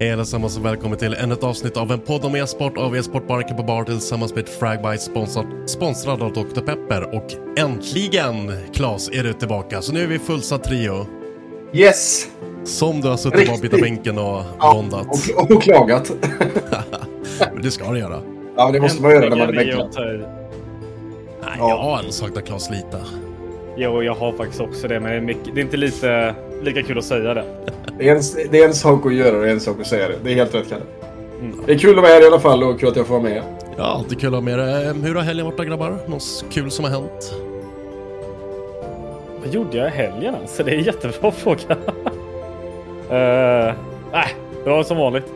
Hej 0.00 0.12
allesammans 0.12 0.58
och 0.58 0.64
välkommen 0.64 0.98
till 0.98 1.14
ännu 1.14 1.34
ett 1.34 1.44
avsnitt 1.44 1.76
av 1.76 1.92
en 1.92 2.00
podd 2.00 2.24
om 2.24 2.34
e-sport 2.34 2.78
av 2.78 2.96
e-sportbaren 2.96 3.56
på 3.56 3.62
bar 3.62 3.84
tillsammans 3.84 4.34
med 4.34 4.48
Fragbite 4.48 4.98
sponsrad, 4.98 5.46
sponsrad 5.66 6.22
av 6.22 6.32
Dr. 6.32 6.60
Pepper. 6.60 7.14
Och 7.14 7.58
äntligen, 7.58 8.52
Klas, 8.74 9.08
är 9.12 9.22
du 9.22 9.32
tillbaka. 9.32 9.82
Så 9.82 9.92
nu 9.92 10.02
är 10.02 10.06
vi 10.06 10.18
fullsatt 10.18 10.64
trio. 10.64 11.06
Yes! 11.72 12.28
Som 12.64 13.00
du 13.00 13.08
har 13.08 13.16
suttit 13.16 13.40
Riktigt. 13.40 13.56
på 13.56 13.62
bita 13.62 13.76
bänken 13.76 14.18
och 14.18 14.42
Ja, 14.58 14.72
bondat. 14.74 15.06
och, 15.36 15.50
och 15.50 15.62
klagat. 15.62 16.12
Men 17.54 17.62
det 17.62 17.70
ska 17.70 17.92
du 17.92 17.98
göra. 17.98 18.20
Ja, 18.56 18.70
det 18.72 18.80
måste 18.80 19.02
man 19.02 19.10
göra 19.10 19.28
när 19.28 19.36
man 19.36 19.48
är 19.48 19.52
bänkad. 19.52 19.88
Nej, 19.98 20.20
Ja. 21.58 21.68
jag 21.68 21.76
har 21.78 21.98
ändå 21.98 22.12
saknat 22.12 22.44
Klas 22.46 22.70
lite. 22.70 23.00
Jo, 23.76 24.02
jag 24.02 24.14
har 24.14 24.32
faktiskt 24.32 24.60
också 24.60 24.88
det, 24.88 25.00
men 25.00 25.10
det 25.10 25.16
är, 25.16 25.20
mycket, 25.20 25.54
det 25.54 25.60
är 25.60 25.64
inte 25.64 25.76
lite 25.76 26.34
lika 26.62 26.82
kul 26.82 26.98
att 26.98 27.04
säga 27.04 27.34
det. 27.34 27.44
Det 27.98 28.08
är, 28.08 28.14
en, 28.14 28.22
det 28.50 28.62
är 28.62 28.68
en 28.68 28.74
sak 28.74 29.06
att 29.06 29.14
göra 29.14 29.38
och 29.38 29.48
en 29.48 29.60
sak 29.60 29.80
att 29.80 29.86
säga 29.86 30.08
det. 30.08 30.14
Det 30.24 30.30
är 30.30 30.34
helt 30.34 30.54
rätt 30.54 30.68
Kalle. 30.68 30.82
Mm. 31.40 31.56
Det 31.66 31.72
är 31.72 31.78
kul 31.78 31.98
att 31.98 32.02
vara 32.02 32.12
här 32.12 32.22
i 32.22 32.26
alla 32.26 32.40
fall 32.40 32.62
och 32.62 32.80
kul 32.80 32.88
att 32.88 32.96
jag 32.96 33.06
får 33.06 33.14
vara 33.14 33.22
med. 33.22 33.42
Ja, 33.76 33.84
alltid 33.84 34.20
kul 34.20 34.28
att 34.28 34.34
ha 34.34 34.40
med 34.40 34.58
dig. 34.58 34.94
Hur 35.02 35.14
har 35.14 35.22
helgen 35.22 35.46
varit 35.46 35.66
grabbar? 35.66 35.98
Något 36.06 36.44
kul 36.50 36.70
som 36.70 36.84
har 36.84 36.92
hänt? 36.92 37.34
Vad 39.44 39.54
gjorde 39.54 39.76
jag 39.78 39.86
i 39.86 39.90
helgen 39.90 40.34
alltså? 40.42 40.62
Det 40.62 40.70
är 40.70 40.78
en 40.78 40.84
jättebra 40.84 41.32
fråga. 41.32 41.60
uh, 41.70 41.76
nej, 44.12 44.34
det 44.64 44.70
var 44.70 44.82
som 44.82 44.96
vanligt. 44.96 45.32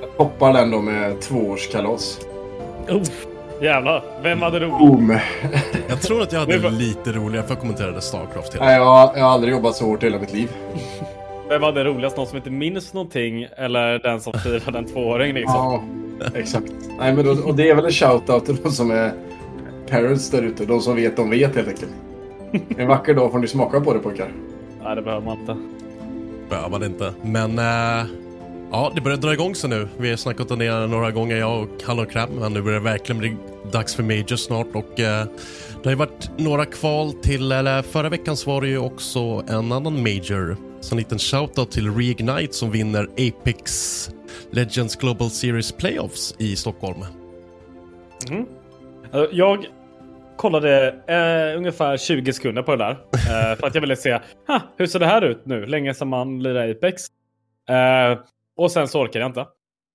Jag 0.00 0.16
toppar 0.16 0.52
den 0.52 0.70
då 0.70 0.80
med 0.80 1.20
tvåårskalas. 1.20 2.20
Uff, 2.88 3.26
jävlar, 3.60 4.02
vem 4.22 4.42
hade 4.42 4.60
roligt? 4.60 4.78
Boom! 4.78 5.18
Jag 5.88 6.00
tror 6.02 6.22
att 6.22 6.32
jag 6.32 6.40
hade 6.40 6.58
var- 6.62 6.70
lite 6.70 7.12
roligare 7.12 7.46
för 7.46 7.54
jag 7.54 7.60
kommenterade 7.60 8.00
Starcraft 8.00 8.54
hela 8.54 8.64
Nej, 8.64 8.74
jag, 8.76 8.84
har- 8.84 9.12
jag 9.16 9.24
har 9.24 9.30
aldrig 9.30 9.52
jobbat 9.54 9.74
så 9.76 9.84
hårt 9.84 10.02
i 10.02 10.06
hela 10.06 10.18
mitt 10.18 10.32
liv. 10.32 10.48
Vem 11.48 11.62
hade 11.62 11.84
roligast? 11.84 12.16
Någon 12.16 12.26
som 12.26 12.36
inte 12.36 12.50
minns 12.50 12.94
någonting 12.94 13.46
eller 13.56 13.98
den 13.98 14.20
som 14.20 14.32
firade 14.32 14.78
en 14.78 14.84
tvååring 14.86 15.34
liksom? 15.34 15.54
Ja, 15.56 15.82
exakt. 16.34 16.72
Nej, 16.98 17.12
men 17.14 17.24
då, 17.24 17.30
och 17.30 17.54
det 17.54 17.70
är 17.70 17.74
väl 17.74 17.84
en 17.84 17.90
shout-out 17.90 18.40
till 18.46 18.56
de 18.62 18.70
som 18.70 18.90
är 18.90 19.12
parents 19.90 20.30
där 20.30 20.42
ute. 20.42 20.64
De 20.64 20.80
som 20.80 20.96
vet, 20.96 21.16
de 21.16 21.30
vet 21.30 21.56
helt 21.56 21.68
enkelt. 21.68 21.90
En 22.78 22.88
vacker 22.88 23.14
dag 23.14 23.32
får 23.32 23.38
ni 23.38 23.46
smaka 23.48 23.80
på 23.80 23.92
det 23.92 23.98
pojkar. 23.98 24.28
Nej, 24.84 24.96
det 24.96 25.02
behöver 25.02 25.24
man 25.26 25.38
inte. 25.40 25.56
behöver 26.50 26.78
det 26.78 26.86
inte. 26.86 27.12
Men 27.22 27.58
eh, 27.58 28.04
ja, 28.74 28.92
det 28.94 29.00
börjar 29.00 29.18
dra 29.18 29.32
igång 29.32 29.54
sig 29.54 29.70
nu. 29.70 29.88
Vi 29.98 30.10
har 30.10 30.16
snackat 30.16 30.50
om 30.50 30.58
det 30.58 30.86
några 30.86 31.10
gånger, 31.10 31.36
jag 31.36 31.62
och 31.62 31.82
Hallon 31.86 32.06
Kram, 32.06 32.30
Men 32.30 32.52
nu 32.52 32.62
börjar 32.62 32.80
det 32.80 32.84
verkligen 32.84 33.18
bli 33.18 33.36
dags 33.72 33.94
för 33.94 34.02
Major 34.02 34.36
snart. 34.36 34.66
Och 34.74 35.00
eh, 35.00 35.26
det 35.82 35.84
har 35.84 35.90
ju 35.90 35.96
varit 35.96 36.30
några 36.38 36.64
kval 36.64 37.12
till, 37.12 37.52
eller 37.52 37.82
förra 37.82 38.08
veckan 38.08 38.36
så 38.36 38.50
var 38.50 38.60
det 38.60 38.68
ju 38.68 38.78
också 38.78 39.44
en 39.48 39.72
annan 39.72 40.02
Major. 40.02 40.56
Så 40.80 40.94
en 40.94 40.98
liten 40.98 41.18
shoutout 41.18 41.70
till 41.70 41.94
Reignite 41.94 42.52
som 42.52 42.70
vinner 42.70 43.08
Apex 43.12 44.10
Legends 44.50 44.96
Global 44.96 45.30
Series 45.30 45.72
Playoffs 45.72 46.34
i 46.38 46.56
Stockholm. 46.56 47.04
Mm. 48.30 48.46
Alltså, 49.12 49.36
jag 49.36 49.66
kollade 50.36 50.88
eh, 51.06 51.58
ungefär 51.58 51.96
20 51.96 52.32
sekunder 52.32 52.62
på 52.62 52.76
det 52.76 52.84
där. 52.84 52.90
Eh, 52.90 53.56
för 53.56 53.66
att 53.66 53.74
jag 53.74 53.80
ville 53.80 53.96
se, 53.96 54.18
hur 54.76 54.86
ser 54.86 54.98
det 54.98 55.06
här 55.06 55.22
ut 55.22 55.46
nu? 55.46 55.66
Länge 55.66 55.94
sedan 55.94 56.08
man 56.08 56.42
lirar 56.42 56.70
Apex. 56.70 57.02
Eh, 57.68 58.18
och 58.56 58.72
sen 58.72 58.88
så 58.88 59.00
orkade 59.00 59.18
jag 59.18 59.28
inte. 59.28 59.46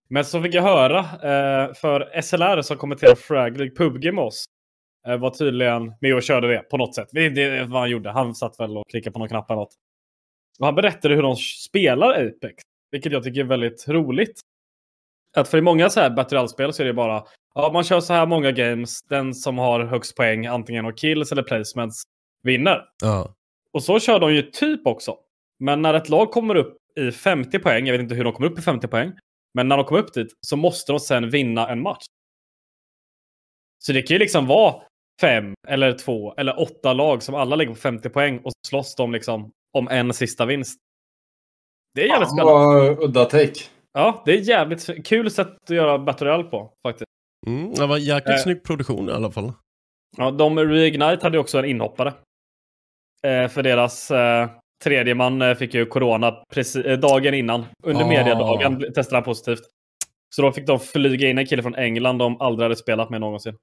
Men 0.09 0.25
så 0.25 0.41
fick 0.41 0.53
jag 0.53 0.63
höra, 0.63 0.99
eh, 0.99 1.73
för 1.73 2.21
SLR 2.21 2.61
som 2.61 2.77
kommenterar 2.77 3.15
Frag 3.15 3.57
League 3.57 3.75
PubG 3.75 4.13
med 4.13 4.23
oss, 4.23 4.45
eh, 5.07 5.17
var 5.17 5.29
tydligen 5.29 5.93
med 6.01 6.15
och 6.15 6.23
körde 6.23 6.47
det 6.47 6.59
på 6.59 6.77
något 6.77 6.95
sätt. 6.95 7.07
Det 7.11 7.25
är 7.25 7.65
vad 7.65 7.81
han 7.81 7.89
gjorde. 7.89 8.09
Han 8.09 8.35
satt 8.35 8.59
väl 8.59 8.77
och 8.77 8.89
klickade 8.89 9.13
på 9.13 9.19
någon 9.19 9.29
knapp 9.29 9.51
eller 9.51 9.59
något. 9.59 9.75
Och 10.59 10.65
han 10.65 10.75
berättade 10.75 11.15
hur 11.15 11.21
de 11.21 11.35
spelar 11.35 12.09
Apex. 12.09 12.63
Vilket 12.91 13.11
jag 13.11 13.23
tycker 13.23 13.39
är 13.39 13.45
väldigt 13.45 13.87
roligt. 13.87 14.41
Att 15.35 15.47
för 15.47 15.57
i 15.57 15.61
många 15.61 15.89
så 15.89 15.99
här 15.99 16.09
Battle 16.09 16.47
så 16.47 16.81
är 16.81 16.85
det 16.85 16.93
bara 16.93 17.23
Ja, 17.55 17.69
man 17.73 17.83
kör 17.83 17.99
så 17.99 18.13
här 18.13 18.25
många 18.25 18.51
games. 18.51 19.03
Den 19.03 19.33
som 19.33 19.57
har 19.57 19.79
högst 19.85 20.15
poäng, 20.15 20.45
antingen 20.45 20.85
av 20.85 20.91
kills 20.91 21.31
eller 21.31 21.43
placements, 21.43 22.03
vinner. 22.43 22.85
Ja. 23.01 23.35
Och 23.71 23.83
så 23.83 23.99
kör 23.99 24.19
de 24.19 24.33
ju 24.33 24.41
typ 24.41 24.87
också. 24.87 25.15
Men 25.59 25.81
när 25.81 25.93
ett 25.93 26.09
lag 26.09 26.31
kommer 26.31 26.55
upp 26.55 26.77
i 26.95 27.11
50 27.11 27.59
poäng, 27.59 27.85
jag 27.85 27.93
vet 27.93 28.01
inte 28.01 28.15
hur 28.15 28.23
de 28.23 28.33
kommer 28.33 28.49
upp 28.49 28.59
i 28.59 28.61
50 28.61 28.87
poäng, 28.87 29.11
men 29.53 29.67
när 29.67 29.77
de 29.77 29.85
kommer 29.85 30.01
upp 30.01 30.13
dit 30.13 30.33
så 30.47 30.55
måste 30.57 30.91
de 30.91 30.99
sen 30.99 31.29
vinna 31.29 31.69
en 31.69 31.81
match. 31.81 32.05
Så 33.83 33.93
det 33.93 34.01
kan 34.01 34.15
ju 34.15 34.19
liksom 34.19 34.47
vara 34.47 34.75
fem 35.21 35.53
eller 35.67 35.93
två 35.97 36.33
eller 36.37 36.59
åtta 36.59 36.93
lag 36.93 37.23
som 37.23 37.35
alla 37.35 37.55
ligger 37.55 37.71
på 37.73 37.79
50 37.79 38.09
poäng 38.09 38.39
och 38.39 38.51
slåss 38.67 38.95
de 38.95 39.11
liksom 39.11 39.51
om 39.77 39.87
en 39.87 40.13
sista 40.13 40.45
vinst. 40.45 40.79
Det 41.95 42.01
är 42.03 42.07
jävligt 42.07 42.29
spännande. 42.29 42.53
vad 42.89 43.03
udda 43.03 43.25
take. 43.25 43.59
Ja, 43.93 44.21
det 44.25 44.31
är 44.31 44.37
jävligt 44.37 45.05
kul 45.07 45.31
sätt 45.31 45.47
att 45.63 45.69
göra 45.69 45.99
Battle 45.99 46.27
Royale 46.27 46.43
på 46.43 46.73
faktiskt. 46.87 47.05
Mm, 47.47 47.73
det 47.73 47.85
var 47.87 47.97
jäkligt 47.97 48.35
Eh. 48.37 48.43
snygg 48.43 48.63
produktion 48.63 49.09
i 49.09 49.11
alla 49.11 49.31
fall. 49.31 49.53
Ja, 50.17 50.31
de 50.31 50.59
Reignite 50.59 51.19
hade 51.21 51.39
också 51.39 51.59
en 51.59 51.65
inhoppare. 51.65 52.13
Eh, 53.23 53.47
för 53.47 53.63
deras 53.63 54.11
eh, 54.11 54.49
tredje 54.83 55.15
man 55.15 55.41
eh, 55.41 55.55
fick 55.55 55.73
ju 55.73 55.85
corona 55.85 56.31
preci- 56.53 56.89
eh, 56.91 56.97
dagen 56.99 57.33
innan. 57.33 57.65
Under 57.83 58.03
Ah. 58.03 58.07
mediadagen 58.07 58.77
bl- 58.81 58.91
testade 58.93 59.15
han 59.17 59.23
positivt. 59.23 59.61
Så 60.35 60.41
då 60.41 60.51
fick 60.51 60.67
de 60.67 60.79
flyga 60.79 61.29
in 61.29 61.37
en 61.37 61.45
kille 61.45 61.63
från 61.63 61.75
England 61.75 62.17
de 62.17 62.41
aldrig 62.41 62.65
hade 62.65 62.75
spelat 62.75 63.09
med 63.09 63.21
någonsin. 63.21 63.55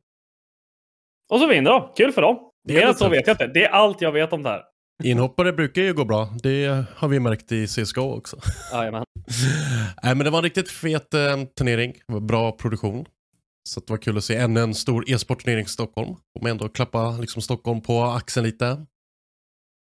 Och 1.28 1.40
så 1.40 1.46
vinner 1.46 1.70
de. 1.70 1.88
Kul 1.96 2.12
för 2.12 2.22
dem. 2.22 2.38
Det 2.68 2.82
är 2.82 2.92
så 2.92 3.08
vet 3.08 3.26
jag 3.26 3.34
inte. 3.34 3.46
Det 3.46 3.64
är 3.64 3.68
allt 3.68 4.00
jag 4.00 4.12
vet 4.12 4.32
om 4.32 4.42
det 4.42 4.48
här. 4.48 4.62
Inhoppare 5.04 5.52
brukar 5.52 5.82
ju 5.82 5.94
gå 5.94 6.04
bra. 6.04 6.28
Det 6.42 6.84
har 6.96 7.08
vi 7.08 7.20
märkt 7.20 7.52
i 7.52 7.66
CSGO 7.66 8.16
också. 8.16 8.36
Jajamän. 8.72 9.04
Nej, 10.02 10.14
men 10.14 10.18
det 10.24 10.30
var 10.30 10.38
en 10.38 10.44
riktigt 10.44 10.70
fet 10.70 11.14
eh, 11.14 11.20
turnering. 11.58 11.92
Det 12.08 12.12
var 12.14 12.20
Bra 12.20 12.52
produktion. 12.52 13.04
Så 13.68 13.80
det 13.80 13.90
var 13.90 13.98
kul 13.98 14.16
att 14.16 14.24
se 14.24 14.36
ännu 14.36 14.60
en 14.60 14.74
stor 14.74 15.10
e-sportturnering 15.10 15.64
i 15.64 15.68
Stockholm. 15.68 16.14
Man 16.42 16.50
ändå 16.50 16.68
klappa 16.68 17.10
liksom 17.10 17.42
Stockholm 17.42 17.80
på 17.80 18.02
axeln 18.02 18.46
lite. 18.46 18.86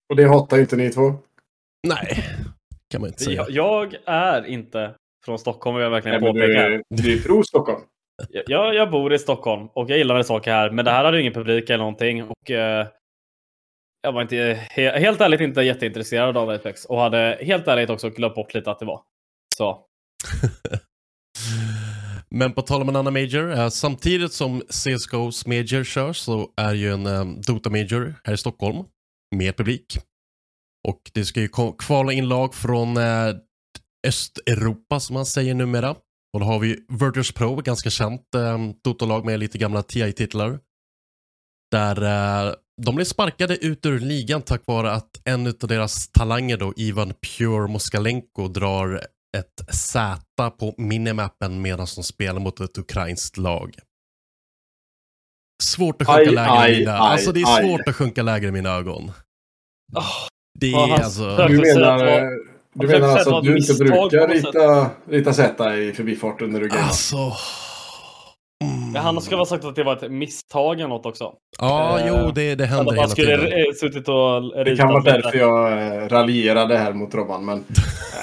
Och 0.08 0.16
det 0.16 0.28
hatar 0.28 0.58
inte 0.58 0.76
ni 0.76 0.90
två. 0.90 1.14
Nej, 1.88 2.24
kan 2.90 3.00
man 3.00 3.08
inte 3.08 3.24
säga. 3.24 3.46
Jag, 3.48 3.50
jag 3.50 3.94
är 4.06 4.46
inte 4.46 4.94
från 5.24 5.38
Stockholm 5.38 5.76
vill 5.76 5.82
jag 5.82 5.90
verkligen 5.90 6.20
Nej, 6.20 6.32
påpeka. 6.32 6.68
du, 6.68 6.82
du 6.90 7.18
är 7.18 7.22
pro 7.22 7.42
Stockholm. 7.42 7.80
Jag, 8.46 8.74
jag 8.74 8.90
bor 8.90 9.12
i 9.12 9.18
Stockholm 9.18 9.68
och 9.74 9.90
jag 9.90 9.98
gillar 9.98 10.14
när 10.14 10.22
saker 10.22 10.50
här, 10.50 10.70
men 10.70 10.84
det 10.84 10.90
här 10.90 11.04
hade 11.04 11.16
ju 11.16 11.20
ingen 11.20 11.32
publik 11.32 11.70
eller 11.70 11.78
någonting. 11.78 12.22
Och, 12.22 12.50
eh, 12.50 12.86
jag 14.02 14.12
var 14.12 14.22
inte, 14.22 14.36
he, 14.70 14.98
helt 14.98 15.20
ärligt 15.20 15.40
inte 15.40 15.62
jätteintresserad 15.62 16.36
av 16.36 16.50
Apex 16.50 16.84
och 16.84 17.00
hade 17.00 17.38
helt 17.40 17.68
ärligt 17.68 17.90
också 17.90 18.10
glömt 18.10 18.34
bort 18.34 18.54
lite 18.54 18.70
att 18.70 18.78
det 18.78 18.86
var. 18.86 19.02
Så. 19.56 19.80
Men 22.30 22.52
på 22.52 22.62
tal 22.62 22.82
om 22.82 22.88
en 22.88 22.96
annan 22.96 23.12
major, 23.12 23.58
eh, 23.58 23.68
samtidigt 23.68 24.32
som 24.32 24.62
CSGO's 24.62 25.48
major 25.48 25.84
körs 25.84 26.16
så 26.16 26.50
är 26.56 26.74
ju 26.74 26.92
en 26.92 27.06
eh, 27.06 27.24
Dota 27.24 27.70
major 27.70 28.14
här 28.24 28.34
i 28.34 28.36
Stockholm 28.36 28.84
med 29.36 29.56
publik. 29.56 29.98
Och 30.88 31.10
det 31.14 31.24
ska 31.24 31.40
ju 31.40 31.48
kvala 31.78 32.12
in 32.12 32.28
lag 32.28 32.54
från 32.54 32.96
eh, 32.96 33.34
Östeuropa 34.06 35.00
som 35.00 35.14
man 35.14 35.26
säger 35.26 35.54
numera. 35.54 35.90
Och 36.32 36.40
då 36.40 36.46
har 36.46 36.58
vi 36.58 36.86
Virtus 36.88 37.32
Pro, 37.32 37.56
ganska 37.56 37.90
känt 37.90 38.34
eh, 38.34 38.58
Dota-lag 38.84 39.24
med 39.24 39.40
lite 39.40 39.58
gamla 39.58 39.82
TI-titlar. 39.82 40.60
Där 41.70 42.02
eh, 42.02 42.54
de 42.82 42.94
blev 42.94 43.04
sparkade 43.04 43.56
ut 43.56 43.86
ur 43.86 44.00
ligan 44.00 44.42
tack 44.42 44.62
vare 44.66 44.92
att 44.92 45.20
en 45.24 45.46
av 45.46 45.52
deras 45.52 46.08
talanger 46.08 46.56
då, 46.56 46.72
Ivan 46.76 47.14
Pure 47.14 47.68
Moskalenko, 47.68 48.48
drar 48.48 49.06
ett 49.36 49.74
Z 49.74 50.20
på 50.58 50.74
minimappen 50.78 51.62
medan 51.62 51.86
de 51.96 52.04
spelar 52.04 52.40
mot 52.40 52.60
ett 52.60 52.78
ukrainskt 52.78 53.36
lag. 53.36 53.74
Svårt 55.62 56.02
att 56.02 56.08
sjunka 56.08 56.20
Aj, 56.20 56.34
lägre 56.34 56.50
aj, 56.50 56.74
i 56.74 56.78
mina, 56.78 56.92
aj, 56.92 56.98
alltså 56.98 57.32
det 57.32 57.40
är 57.40 57.56
aj. 57.56 57.64
svårt 57.64 57.88
att 57.88 57.96
sjunka 57.96 58.22
lägre 58.22 58.48
i 58.48 58.52
mina 58.52 58.70
ögon. 58.70 59.12
Det 60.60 60.72
är 60.72 60.94
alltså... 60.94 61.36
Du 61.36 61.58
menar, 61.58 62.30
du 62.74 62.86
menar 62.86 63.08
alltså 63.08 63.36
att 63.36 63.44
du 63.44 63.58
inte 63.58 63.74
brukar 63.74 64.28
rita, 64.28 64.90
rita 65.10 65.32
Z 65.32 65.74
i 65.76 65.92
förbifarten 65.92 66.50
när 66.50 66.60
du 66.60 66.68
gamer? 66.68 66.82
Alltså... 66.82 67.32
Men 68.92 69.02
han 69.02 69.20
skulle 69.20 69.38
ha 69.38 69.46
sagt 69.46 69.64
att 69.64 69.76
det 69.76 69.84
var 69.84 69.96
ett 69.96 70.10
misstag 70.10 70.74
eller 70.78 70.88
något 70.88 71.06
också. 71.06 71.32
Ja, 71.58 71.98
Eh, 72.00 72.06
jo, 72.08 72.30
det, 72.34 72.54
det 72.54 72.64
händer 72.66 72.92
hela 72.92 73.08
skulle 73.08 73.38
tiden. 73.38 73.52
eh, 73.52 73.72
suttit 73.80 74.08
och 74.08 74.64
Det 74.64 74.76
kan 74.76 74.88
vara 74.88 75.02
därför 75.02 75.38
jag 75.38 75.72
eh, 75.72 76.08
raljerade 76.08 76.76
här 76.78 76.92
mot 76.92 77.14
Robban. 77.14 77.44
Men 77.44 77.58
eh, 77.58 77.64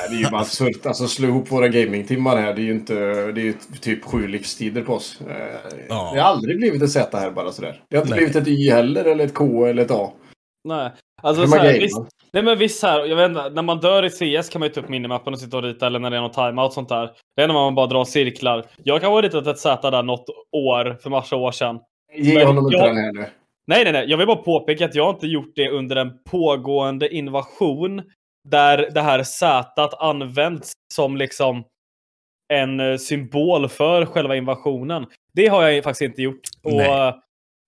det 0.10 0.16
är 0.16 0.20
ju 0.20 0.30
bara 0.30 0.42
absurt. 0.42 0.86
Alltså 0.86 1.08
slå 1.08 1.28
ihop 1.28 1.52
våra 1.52 1.68
gamingtimmar 1.68 2.38
här. 2.38 2.54
Det 2.54 2.62
är 2.62 2.66
ju 2.66 2.72
inte... 2.72 2.94
Det 3.32 3.42
är 3.42 3.46
ju 3.46 3.54
typ 3.82 4.06
sju 4.06 4.28
livstider 4.28 4.82
på 4.82 4.94
oss. 4.94 5.20
Ja. 5.90 6.12
Det 6.14 6.22
har 6.22 6.30
aldrig 6.30 6.58
blivit 6.58 6.82
ett 6.82 6.92
Z 6.92 7.18
här 7.18 7.32
bara 7.32 7.52
sådär. 7.52 7.82
Det 7.90 7.96
har 7.98 8.04
inte 8.04 8.16
Nej. 8.16 8.26
blivit 8.26 8.36
ett 8.36 8.48
Y 8.48 8.72
heller, 8.72 9.06
eller 9.06 9.26
ett 9.26 9.34
K 9.34 9.66
eller 9.66 9.84
ett 9.84 9.92
A. 9.92 10.12
Nej. 10.68 10.92
Alltså, 11.24 11.48
så 11.48 11.56
här, 11.58 11.74
visst, 11.80 11.98
nej 12.36 12.44
men 12.44 12.58
visst 12.58 12.84
här, 12.84 13.06
jag 13.06 13.16
vet 13.16 13.30
inte, 13.30 13.50
när 13.50 13.62
man 13.62 13.80
dör 13.80 14.06
i 14.06 14.10
CS 14.10 14.50
kan 14.50 14.60
man 14.60 14.68
ju 14.68 14.74
ta 14.74 14.82
upp 14.82 14.90
minimappen 14.90 15.34
och 15.34 15.40
sitta 15.40 15.58
och 15.58 15.64
rita 15.64 15.88
eller 15.88 16.00
när 16.00 16.10
det 16.10 16.18
är 16.18 16.22
någon 16.22 16.32
timeout 16.32 16.68
och 16.68 16.74
sånt 16.74 16.90
där. 16.90 17.12
Det 17.36 17.42
är 17.42 17.48
när 17.48 17.54
man 17.54 17.76
bara 17.76 17.88
drar 17.88 18.06
cirklar. 18.06 18.66
Jag 18.84 19.02
kan 19.02 19.12
ha 19.12 19.22
ritat 19.22 19.48
ett 19.48 19.60
Z 19.60 19.92
där 19.92 20.04
något 20.04 20.26
år, 20.52 20.98
för 21.02 21.10
massa 21.10 21.36
år 21.36 21.52
sedan. 21.52 21.80
Ge 22.16 22.46
honom 22.46 22.66
inte 22.66 22.78
den 22.78 22.98
här 22.98 23.14
nu. 23.14 23.26
Nej, 23.68 23.84
nej, 23.84 23.94
nej. 23.94 24.06
Jag 24.10 24.18
vill 24.18 24.28
bara 24.28 24.38
påpeka 24.38 24.86
att 24.86 24.96
jag 24.96 25.16
inte 25.16 25.28
gjort 25.28 25.52
det 25.56 25.70
under 25.70 25.96
en 25.96 26.12
pågående 26.24 27.16
invasion 27.16 28.02
där 28.50 28.90
det 28.94 29.02
här 29.02 29.24
Z 29.24 29.90
används 30.00 30.72
som 30.94 31.18
liksom 31.18 31.64
en 32.54 32.80
eh, 32.80 32.98
symbol 32.98 33.70
för 33.70 34.06
själva 34.06 34.36
invasionen. 34.36 35.06
Det 35.34 35.48
har 35.48 35.64
jag 35.64 35.84
faktiskt 35.84 36.02
inte 36.02 36.22
gjort. 36.22 36.42
Och 36.64 36.74
Nej. 36.74 37.14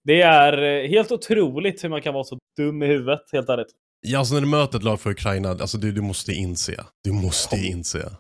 det 0.04 0.22
är 0.22 0.64
eh, 0.64 0.90
helt 0.90 1.12
otroligt 1.12 1.84
hur 1.84 1.90
man 1.90 2.02
kan 2.02 2.14
vara 2.14 2.24
så 2.24 2.38
dum 2.58 2.84
i 2.84 2.86
huvudet, 2.86 3.22
helt 3.32 3.50
ärligt. 3.50 3.72
Ja, 4.10 4.20
alltså 4.20 4.34
när 4.34 4.42
du 4.42 4.48
möter 4.48 4.78
ett 4.78 4.84
lag 4.84 5.02
för 5.02 5.10
Ukraina, 5.10 5.50
alltså 5.50 5.78
du, 5.78 5.92
du 5.92 6.02
måste 6.02 6.32
inse. 6.32 6.84
Du 7.04 7.12
måste 7.12 7.56
inse. 7.56 8.12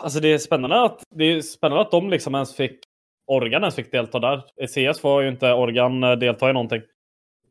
Alltså 0.00 0.20
det 0.20 0.28
är 0.28 0.38
spännande 0.38 0.82
att, 0.82 1.02
det 1.14 1.24
är 1.24 1.42
spännande 1.42 1.82
att 1.82 1.90
de 1.90 2.10
liksom 2.10 2.34
ens 2.34 2.54
fick 2.54 2.80
Organ 3.26 3.62
ens 3.62 3.74
fick 3.74 3.92
delta 3.92 4.18
där. 4.18 4.42
I 4.62 4.66
CS 4.66 5.00
får 5.00 5.22
ju 5.22 5.28
inte 5.28 5.52
Organ 5.52 6.04
eh, 6.04 6.12
delta 6.12 6.50
i 6.50 6.52
någonting. 6.52 6.82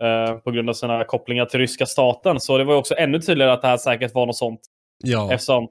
Eh, 0.03 0.37
på 0.37 0.51
grund 0.51 0.69
av 0.69 0.73
sina 0.73 1.03
kopplingar 1.03 1.45
till 1.45 1.59
ryska 1.59 1.85
staten. 1.85 2.39
Så 2.39 2.57
det 2.57 2.63
var 2.63 2.73
ju 2.73 2.79
också 2.79 2.95
ännu 2.95 3.21
tydligare 3.21 3.53
att 3.53 3.61
det 3.61 3.67
här 3.67 3.77
säkert 3.77 4.13
var 4.13 4.25
något 4.25 4.37
sånt. 4.37 4.59
Ja, 5.03 5.33
Eftersom 5.33 5.67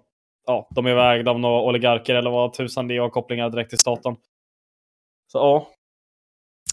ja, 0.47 0.69
de 0.75 0.87
är 0.87 0.95
vägda 0.95 1.31
av 1.31 1.41
några 1.41 1.63
oligarker 1.63 2.15
eller 2.15 2.31
vad 2.31 2.53
tusan 2.53 2.89
det 2.89 2.97
är 2.97 3.01
och 3.01 3.13
kopplingar 3.13 3.51
direkt 3.51 3.71
till 3.71 3.79
staten. 3.79 4.17
Så 5.33 5.39
ja. 5.39 5.69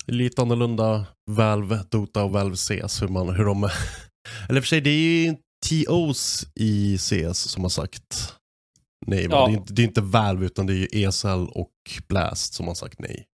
lite 0.08 0.42
annorlunda 0.42 1.06
Valve, 1.32 1.80
Dota 1.92 2.24
och 2.24 2.32
Valve 2.32 2.56
CS. 2.56 3.02
Hur, 3.02 3.08
man, 3.08 3.36
hur 3.36 3.46
de... 3.46 3.62
Eller 4.50 4.62
för 4.62 4.68
sig, 4.68 4.82
det 4.82 4.90
är 4.90 5.26
ju 5.26 5.36
TOs 5.70 6.48
i 6.56 6.98
CS 6.98 7.38
som 7.38 7.64
har 7.64 7.70
sagt 7.70 8.34
nej. 9.08 9.28
Ja. 9.32 9.46
Det, 9.48 9.52
är 9.54 9.58
inte, 9.58 9.74
det 9.74 9.82
är 9.82 9.84
inte 9.86 10.02
Valve 10.02 10.46
utan 10.46 10.66
det 10.68 10.74
är 10.74 10.76
ju 10.96 11.08
ESL 11.08 11.48
och 11.52 11.72
Blast 12.08 12.54
som 12.54 12.68
har 12.68 12.74
sagt 12.76 13.00
nej. 13.00 13.26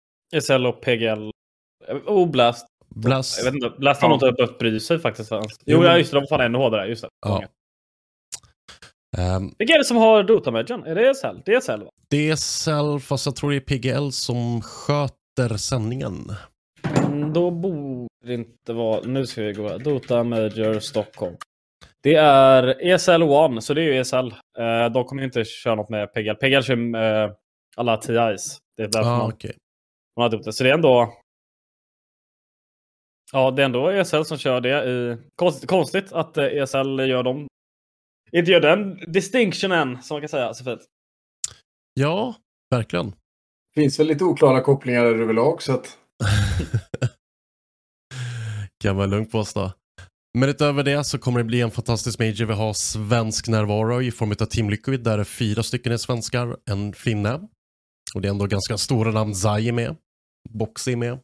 SL 0.42 0.66
och 0.66 0.82
PGL. 0.82 1.32
Oh, 2.08 2.32
Blast. 2.32 2.68
Blast, 2.96 3.38
Jag 3.38 3.46
vet 3.46 3.54
inte, 3.54 3.74
Blast 3.80 4.02
har 4.02 4.10
Ja. 4.10 4.16
nog 4.18 4.28
inte 4.30 4.36
behövt 4.44 4.60
bry 4.60 4.80
sig 4.80 5.00
faktiskt. 5.00 5.32
ens. 5.32 5.46
Jo, 5.52 5.58
Jo, 5.66 5.82
men- 5.82 5.98
just 5.98 6.12
det. 6.12 6.18
De 6.18 6.22
var 6.30 6.38
fan 6.38 6.46
ännu 6.46 6.58
hårdare. 6.58 6.88
Just 6.88 7.02
det. 7.02 7.10
Ja. 7.26 7.44
ehm, 9.18 9.52
Vilka 9.58 9.74
är 9.74 9.78
det 9.78 9.86
som 9.86 9.98
har 9.98 10.24
Dota-mergen? 10.24 10.84
Är 10.84 10.96
det 10.96 11.16
SL? 11.16 11.42
Det 11.46 11.54
är 11.56 11.60
SL 11.62 11.84
va? 11.84 11.90
DSL, 12.12 13.00
fast 13.00 13.26
jag 13.26 13.36
tror 13.36 13.52
det 13.52 13.58
är 13.58 13.60
PGL 13.60 14.12
som 14.12 14.62
sköter 14.62 15.58
sändningen. 15.58 16.32
Det 18.24 18.34
inte 18.34 18.74
vara... 18.74 19.02
Nu 19.02 19.26
ska 19.26 19.42
vi 19.42 19.54
gå. 19.54 19.78
Dota 19.78 20.24
Major 20.24 20.80
Stockholm. 20.80 21.36
Det 22.04 22.16
är 22.16 22.82
ESL 22.82 23.24
One, 23.24 23.62
så 23.62 23.74
det 23.74 23.82
är 23.82 23.86
ju 23.86 24.00
ESL. 24.00 24.16
Eh, 24.58 24.90
de 24.94 25.06
kommer 25.06 25.24
inte 25.24 25.44
köra 25.46 25.76
något 25.76 25.90
med 25.90 26.14
PGL. 26.14 26.36
PGL 26.36 26.62
kör 26.62 26.96
eh, 26.96 27.32
alla 27.76 27.98
TIs. 27.98 28.60
Det 28.78 28.84
är 28.84 28.88
därför 28.88 29.10
Ah, 29.10 29.18
man, 29.18 29.32
okej. 29.32 29.56
man 30.16 30.24
har 30.24 30.30
Dota. 30.30 30.52
Så 30.52 30.64
det 30.64 30.70
är 30.70 30.74
ändå... 30.74 31.14
Ja, 33.34 33.52
det 33.52 33.62
är 33.62 33.66
ändå 33.66 33.90
ESL 33.90 34.24
som 34.24 34.38
kör 34.38 34.62
det. 34.62 34.90
I... 34.90 35.18
Konstigt, 35.36 35.70
konstigt 35.70 36.14
att 36.14 36.38
eh, 36.38 36.46
ESL 36.46 37.00
gör 37.00 37.24
dem. 37.24 37.48
Inte 38.32 38.52
gör 38.52 38.62
den 38.62 38.98
distinctionen, 39.12 40.02
som 40.02 40.16
man 40.16 40.22
kan 40.22 40.30
säga. 40.30 40.54
Så 40.54 40.64
fint. 40.64 40.82
Ja, 41.94 42.36
verkligen. 42.70 43.16
finns 43.76 44.00
väl 44.00 44.08
lite 44.08 44.24
oklara 44.24 44.62
kopplingar 44.62 45.06
överlag 45.06 45.62
så 45.62 45.74
att... 45.74 45.98
kan 48.82 48.96
vara 48.96 49.08
lugnt 49.08 49.32
på 49.32 49.40
oss 49.40 49.54
då. 49.54 49.72
Men 50.38 50.50
utöver 50.50 50.84
det 50.84 51.04
så 51.04 51.20
kommer 51.20 51.40
det 51.40 51.44
bli 51.44 51.62
en 51.62 51.72
fantastisk 51.72 52.20
major. 52.20 52.46
Vi 52.46 52.54
har 52.54 52.74
svensk 52.74 53.48
närvaro 53.48 54.02
i 54.02 54.12
form 54.12 54.32
av 54.32 54.46
Team 54.46 54.70
Liquid 54.70 55.04
där 55.04 55.24
fyra 55.24 55.64
stycken 55.64 55.92
är 55.92 55.98
svenskar, 55.98 56.58
en 56.70 56.94
finne. 56.94 57.40
Och 58.16 58.22
det 58.22 58.28
är 58.28 58.30
ändå 58.30 58.46
ganska 58.46 58.78
stora 58.78 59.12
namn. 59.12 59.36
Zai 59.36 59.68
är 59.68 59.72
med, 59.72 59.96
Boxy 60.50 60.92
är 60.92 60.96
med, 60.96 61.20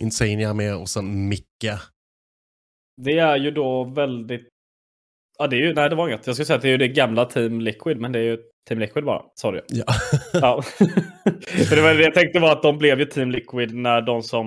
Insania 0.00 0.50
är 0.50 0.54
med 0.54 0.76
och 0.76 0.88
sen 0.88 1.28
Micke. 1.28 1.70
Det 3.02 3.18
är 3.18 3.36
ju 3.36 3.50
då 3.50 3.84
väldigt... 3.84 4.48
Ja, 5.38 5.46
det 5.46 5.56
är 5.56 5.60
ju... 5.60 5.74
Nej, 5.74 5.90
det 5.90 5.96
var 5.96 6.08
inget. 6.08 6.26
Jag 6.26 6.36
skulle 6.36 6.46
säga 6.46 6.56
att 6.56 6.62
det 6.62 6.68
är 6.68 6.72
ju 6.72 6.78
det 6.78 6.88
gamla 6.88 7.24
Team 7.24 7.60
Liquid, 7.60 8.00
men 8.00 8.12
det 8.12 8.18
är 8.18 8.22
ju 8.22 8.38
Team 8.68 8.80
Liquid 8.80 9.04
bara. 9.04 9.22
Sorry. 9.34 9.60
Ja. 9.68 9.84
Ja. 10.32 10.62
För 11.68 11.76
det 11.76 11.82
var 11.82 11.94
det 11.94 12.02
jag 12.02 12.14
tänkte 12.14 12.38
var 12.38 12.52
att 12.52 12.62
de 12.62 12.78
blev 12.78 13.00
ju 13.00 13.04
Team 13.04 13.30
Liquid 13.30 13.74
när 13.74 14.02
de 14.02 14.22
som 14.22 14.46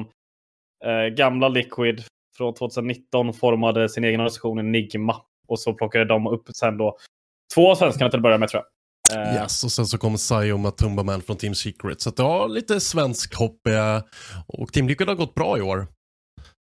eh, 0.86 1.16
gamla 1.16 1.48
Liquid 1.48 2.04
från 2.38 2.54
2019 2.54 3.34
formade 3.34 3.90
sin 3.90 4.04
egen 4.04 4.20
organisation 4.20 4.60
Enigma. 4.60 5.16
Och 5.48 5.60
så 5.60 5.74
plockade 5.74 6.06
de 6.06 6.28
upp 6.28 6.44
sen 6.54 6.78
då 6.78 6.98
två 7.56 7.72
av 7.72 7.76
svenskarna 7.76 8.10
till 8.10 8.18
att 8.20 8.24
börja 8.24 8.38
med 8.38 8.50
tror 8.50 8.64
jag. 8.64 8.70
Eh, 9.28 9.36
Yes, 9.42 9.64
och 9.64 9.72
sen 9.72 9.86
så 9.86 9.98
kommer 9.98 10.18
Sai 10.18 10.52
och 10.52 10.60
Matumba 10.60 11.04
Man 11.04 11.22
från 11.22 11.38
Team 11.38 11.56
Secret. 11.56 12.02
Så 12.02 12.10
att 12.10 12.16
det 12.18 12.24
har 12.24 12.48
lite 12.48 12.80
svensk 12.80 13.36
hopp. 13.36 13.68
eh, 13.68 14.02
Och 14.48 14.74
Team 14.74 14.88
Liquid 14.88 15.08
har 15.08 15.16
gått 15.16 15.36
bra 15.36 15.58
i 15.58 15.62
år. 15.62 15.88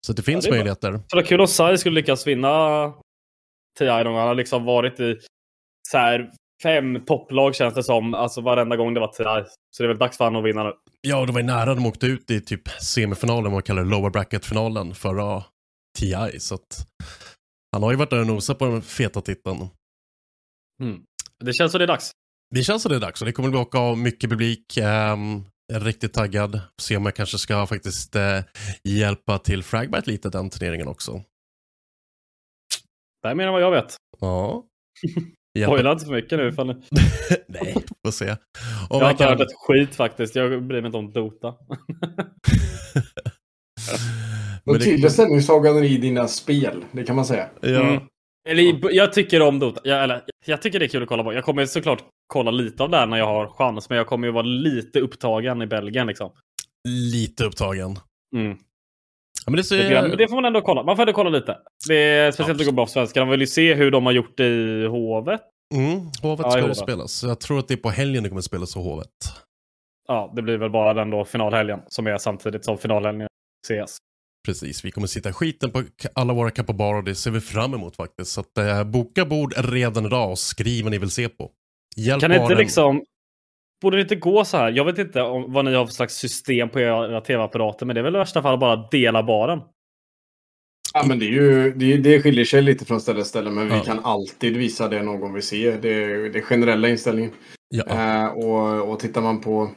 Så 0.07 0.13
det 0.13 0.23
finns 0.23 0.45
det 0.45 0.49
är 0.49 0.51
bra. 0.51 0.57
möjligheter. 0.59 0.93
Så 0.93 1.17
det 1.17 1.23
var 1.23 1.23
kul 1.23 1.41
om 1.41 1.47
Sai 1.47 1.79
skulle 1.79 1.95
lyckas 1.95 2.27
vinna 2.27 2.49
TI. 3.79 3.87
Han 3.89 4.07
har 4.07 4.35
liksom 4.35 4.65
varit 4.65 5.01
i 5.01 5.17
så 5.89 5.99
här 5.99 6.31
fem 6.63 7.05
topplag 7.05 7.55
känns 7.55 7.75
det 7.75 7.83
som. 7.83 8.15
Alltså 8.15 8.41
varenda 8.41 8.77
gång 8.77 8.95
det 8.95 9.01
var 9.01 9.09
TI. 9.09 9.49
Så 9.71 9.83
det 9.83 9.87
är 9.87 9.89
väl 9.89 9.99
dags 9.99 10.17
för 10.17 10.25
honom 10.25 10.43
att 10.43 10.49
vinna 10.49 10.65
nu. 10.65 10.73
Ja, 11.01 11.27
det 11.27 11.33
var 11.33 11.41
ju 11.41 11.47
nära 11.47 11.75
de 11.75 11.87
åkte 11.87 12.07
ut 12.07 12.31
i 12.31 12.41
typ 12.41 12.69
semifinalen, 12.69 13.43
vad 13.45 13.53
man 13.53 13.63
kallar 13.63 13.83
det, 13.85 13.91
lower 13.91 14.11
bracket-finalen 14.11 14.95
förra 14.95 15.43
TI. 15.99 16.41
Så 16.41 16.55
att 16.55 16.87
han 17.73 17.83
har 17.83 17.91
ju 17.91 17.97
varit 17.97 18.11
där 18.11 18.21
och 18.21 18.27
nosat 18.27 18.59
på 18.59 18.67
den 18.67 18.83
feta 18.83 19.21
titeln. 19.21 19.69
Det 21.45 21.53
känns 21.53 21.73
som 21.73 21.79
det 21.79 21.85
är 21.85 21.89
dags. 21.89 22.11
Det 22.55 22.63
känns 22.63 22.83
som 22.83 22.91
det 22.91 22.97
är 22.97 23.01
dags 23.01 23.21
och 23.21 23.27
det 23.27 23.33
kommer 23.33 23.51
bli 23.51 23.59
åka 23.59 23.79
av 23.79 23.99
mycket 23.99 24.31
publik. 24.31 24.79
Um, 24.79 25.45
är 25.73 25.81
riktigt 25.81 26.13
taggad. 26.13 26.61
Se 26.83 26.97
om 26.97 27.05
jag 27.05 27.15
kanske 27.15 27.39
ska 27.39 27.67
faktiskt 27.67 28.17
eh, 28.17 28.41
hjälpa 28.85 29.39
till 29.39 29.63
Fragbite 29.63 30.11
lite 30.11 30.29
den 30.29 30.51
turneringen 30.51 30.89
också. 30.89 31.13
Det 33.23 33.29
här 33.29 33.31
är 33.31 33.35
mer 33.35 33.47
än 33.47 33.53
vad 33.53 33.63
jag 33.63 33.71
vet. 33.71 33.97
Ja. 34.21 34.65
Spoila 35.67 35.93
inte 35.93 36.05
för 36.05 36.13
mycket 36.13 36.39
nu. 36.39 36.53
Fan. 36.53 36.67
Nej, 37.49 37.77
får 38.07 38.11
se. 38.13 38.31
Om 38.31 38.37
Jag 38.91 38.97
har 38.97 39.03
jag 39.03 39.11
inte 39.11 39.25
kan... 39.25 39.33
hört 39.33 39.41
ett 39.41 39.57
skit 39.67 39.95
faktiskt. 39.95 40.37
Jag 40.37 40.65
bryr 40.65 40.81
mig 40.81 40.87
inte 40.87 40.99
om 40.99 41.13
Dota. 41.13 41.55
De 44.65 44.71
Men 44.73 44.79
det- 44.79 44.85
tydliga 44.85 45.11
ställningstaganden 45.11 45.85
i 45.85 45.97
dina 45.97 46.29
spel, 46.29 46.85
det 46.93 47.05
kan 47.05 47.17
man 47.17 47.25
säga. 47.25 47.49
Ja, 47.61 47.69
Mm. 47.69 48.03
Eller, 48.49 48.95
jag 48.95 49.13
tycker 49.13 49.43
om 49.43 49.59
Dota. 49.59 49.81
Jag, 49.85 50.05
eller, 50.05 50.25
jag 50.47 50.63
tycker 50.63 50.79
det 50.79 50.85
är 50.85 50.89
kul 50.89 51.03
att 51.03 51.09
kolla 51.09 51.25
på. 51.25 51.33
Jag 51.33 51.45
kommer 51.45 51.67
såklart 51.67 52.03
kolla 52.27 52.51
lite 52.51 52.83
av 52.83 52.91
det 52.91 52.97
här 52.97 53.07
när 53.07 53.17
jag 53.19 53.27
har 53.27 53.47
chans. 53.49 53.89
Men 53.89 53.99
jag 53.99 54.07
kommer 54.07 54.27
ju 54.27 54.33
vara 54.33 54.43
lite 54.47 55.01
upptagen 55.01 55.63
i 55.63 55.67
Belgien 55.67 56.07
liksom. 56.07 56.31
lite 56.89 57.45
upptagen. 57.45 57.99
Mm. 58.37 58.51
Ja, 59.47 59.51
men 59.51 59.57
det, 59.57 59.65
så. 59.65 59.75
Men 59.75 60.17
det 60.17 60.29
får 60.29 60.35
man 60.35 60.45
ändå 60.45 60.61
kolla. 60.61 60.83
Man 60.83 60.97
får 60.97 61.03
ändå 61.03 61.13
kolla 61.13 61.31
lite. 61.31 61.59
Det 61.89 61.97
är 61.97 62.33
speciellt 62.33 62.61
att 62.61 62.67
gå 62.67 62.73
bra 62.73 62.85
på 62.87 62.91
svenska. 62.91 63.21
De 63.21 63.29
vill 63.29 63.41
ju 63.41 63.47
se 63.47 63.75
hur 63.75 63.91
de 63.91 64.07
har 64.07 64.13
gjort 64.13 64.37
det 64.37 64.47
i 64.47 64.87
Hovet. 64.87 65.41
mm, 65.75 66.01
Hovet 66.23 66.41
Ja, 66.47 66.51
ska 66.51 66.67
det 66.67 66.75
spelas. 66.75 67.23
Jag 67.23 67.41
tror 67.41 67.59
att 67.59 67.69
det 67.69 67.75
är 67.75 67.79
på 67.79 67.91
helgen 67.91 68.23
det 68.23 68.29
kommer 68.29 68.43
spelas 68.43 68.77
i 68.77 68.79
Hovet. 68.79 69.09
Ja, 70.09 70.33
det 70.37 70.43
blir 70.43 70.57
väl 70.59 70.71
bara 70.71 70.95
den 70.95 71.11
då 71.11 71.25
finalhelgen 71.25 71.81
som 71.89 72.07
är 72.07 72.19
samtidigt 72.19 72.65
som 72.65 72.79
finalhelgen 72.79 73.29
CS. 73.67 73.97
Precis, 74.45 74.85
vi 74.85 74.91
kommer 74.91 75.07
sitta 75.07 75.33
skiten 75.33 75.71
på 75.71 75.83
alla 76.15 76.33
våra 76.33 76.51
kapabar 76.51 76.95
och 76.95 77.05
det 77.05 77.15
ser 77.15 77.31
vi 77.31 77.41
fram 77.41 77.75
emot 77.75 77.97
faktiskt. 77.97 78.31
Så 78.31 78.41
att, 78.41 78.59
eh, 78.59 78.85
boka 78.85 79.25
bord 79.25 79.55
redan 79.57 80.07
idag 80.07 80.31
och 80.31 80.39
skriv 80.39 80.85
vad 80.85 80.91
ni 80.93 80.99
vill 80.99 81.11
se 81.11 81.29
på. 81.29 81.51
Hjälp 81.97 82.21
Kan 82.21 82.31
det 82.31 82.37
inte 82.37 82.55
liksom... 82.55 83.03
Borde 83.83 83.97
det 83.97 84.01
inte 84.03 84.17
gå 84.17 84.45
så 84.45 84.57
här? 84.57 84.71
Jag 84.73 84.85
vet 84.85 84.99
inte 84.99 85.23
om, 85.23 85.53
vad 85.53 85.65
ni 85.65 85.75
har 85.75 85.87
för 85.87 85.93
slags 85.93 86.15
system 86.15 86.69
på 86.69 86.81
era 86.81 87.21
tv-apparater, 87.21 87.87
men 87.87 87.95
det 87.95 88.01
är 88.01 88.03
väl 88.03 88.15
i 88.15 88.19
värsta 88.19 88.43
fall 88.43 88.59
bara 88.59 88.89
dela 88.91 89.23
baren. 89.23 89.61
Ja, 90.95 91.05
men 91.07 91.19
det, 91.19 91.25
är 91.27 91.31
ju, 91.31 91.73
det, 91.73 91.97
det 91.97 92.23
skiljer 92.23 92.45
sig 92.45 92.63
lite 92.63 92.85
från 92.85 93.01
ställe 93.01 93.21
till 93.21 93.29
ställe, 93.29 93.51
men 93.51 93.69
vi 93.69 93.75
Ja. 93.75 93.83
kan 93.85 94.05
alltid 94.05 94.57
visa 94.57 94.89
det 94.89 95.03
någon 95.03 95.33
vill 95.35 95.43
se. 95.43 95.77
Det 95.77 95.89
är 96.05 96.31
det 96.31 96.39
är 96.39 96.43
generella 96.43 96.89
inställningen. 96.89 97.31
Ja, 97.69 97.85
Eh, 97.89 98.27
och, 98.27 98.93
och 98.93 99.01
tittar 99.01 99.21
man 99.21 99.41
på 99.41 99.71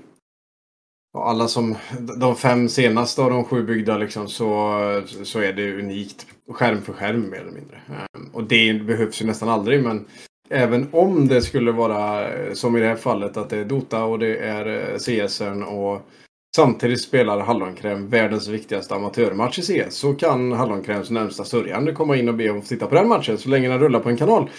och 1.14 1.30
alla 1.30 1.48
som, 1.48 1.76
de 2.20 2.36
fem 2.36 2.70
senaste 2.70 3.22
av 3.22 3.30
de 3.30 3.44
sju 3.44 3.64
byggda 3.64 3.98
liksom, 3.98 4.28
så, 4.28 5.02
så 5.24 5.40
är 5.40 5.54
det 5.54 5.80
unikt. 5.80 6.26
Skärm 6.52 6.82
för 6.82 6.94
skärm 6.94 7.30
mer 7.30 7.40
eller 7.40 7.52
mindre. 7.52 7.82
Ehm, 7.88 8.30
och 8.34 8.44
det 8.44 8.74
behövs 8.74 9.22
ju 9.22 9.26
nästan 9.26 9.50
aldrig, 9.50 9.84
men 9.84 10.06
även 10.50 10.88
om 10.92 11.28
det 11.28 11.42
skulle 11.42 11.72
vara 11.72 12.28
som 12.54 12.78
i 12.78 12.80
det 12.80 12.88
här 12.88 12.96
fallet 12.96 13.38
att 13.38 13.50
det 13.50 13.58
är 13.58 13.66
Dota 13.66 14.04
och 14.04 14.20
det 14.20 14.38
är 14.38 14.92
eh, 14.92 14.98
CSN 14.98 15.64
och 15.64 16.02
samtidigt 16.56 17.02
spelar 17.02 17.40
Hallonkräm 17.40 18.10
världens 18.10 18.48
viktigaste 18.48 18.96
amatörmatch 18.96 19.60
i 19.60 19.62
CS 19.62 19.96
så 19.96 20.14
kan 20.14 20.52
Hallonkräms 20.52 21.10
närmsta 21.10 21.44
sörjande 21.44 21.92
komma 21.92 22.16
in 22.16 22.30
och 22.30 22.36
be 22.36 22.50
om 22.50 22.60
att 22.60 22.66
titta 22.66 22.88
på 22.88 22.96
den 22.96 23.08
matchen 23.08 23.38
så 23.38 23.50
länge 23.50 23.70
den 23.70 23.80
rullar 23.80 24.00
på 24.00 24.10
en 24.10 24.18
kanal 24.18 24.50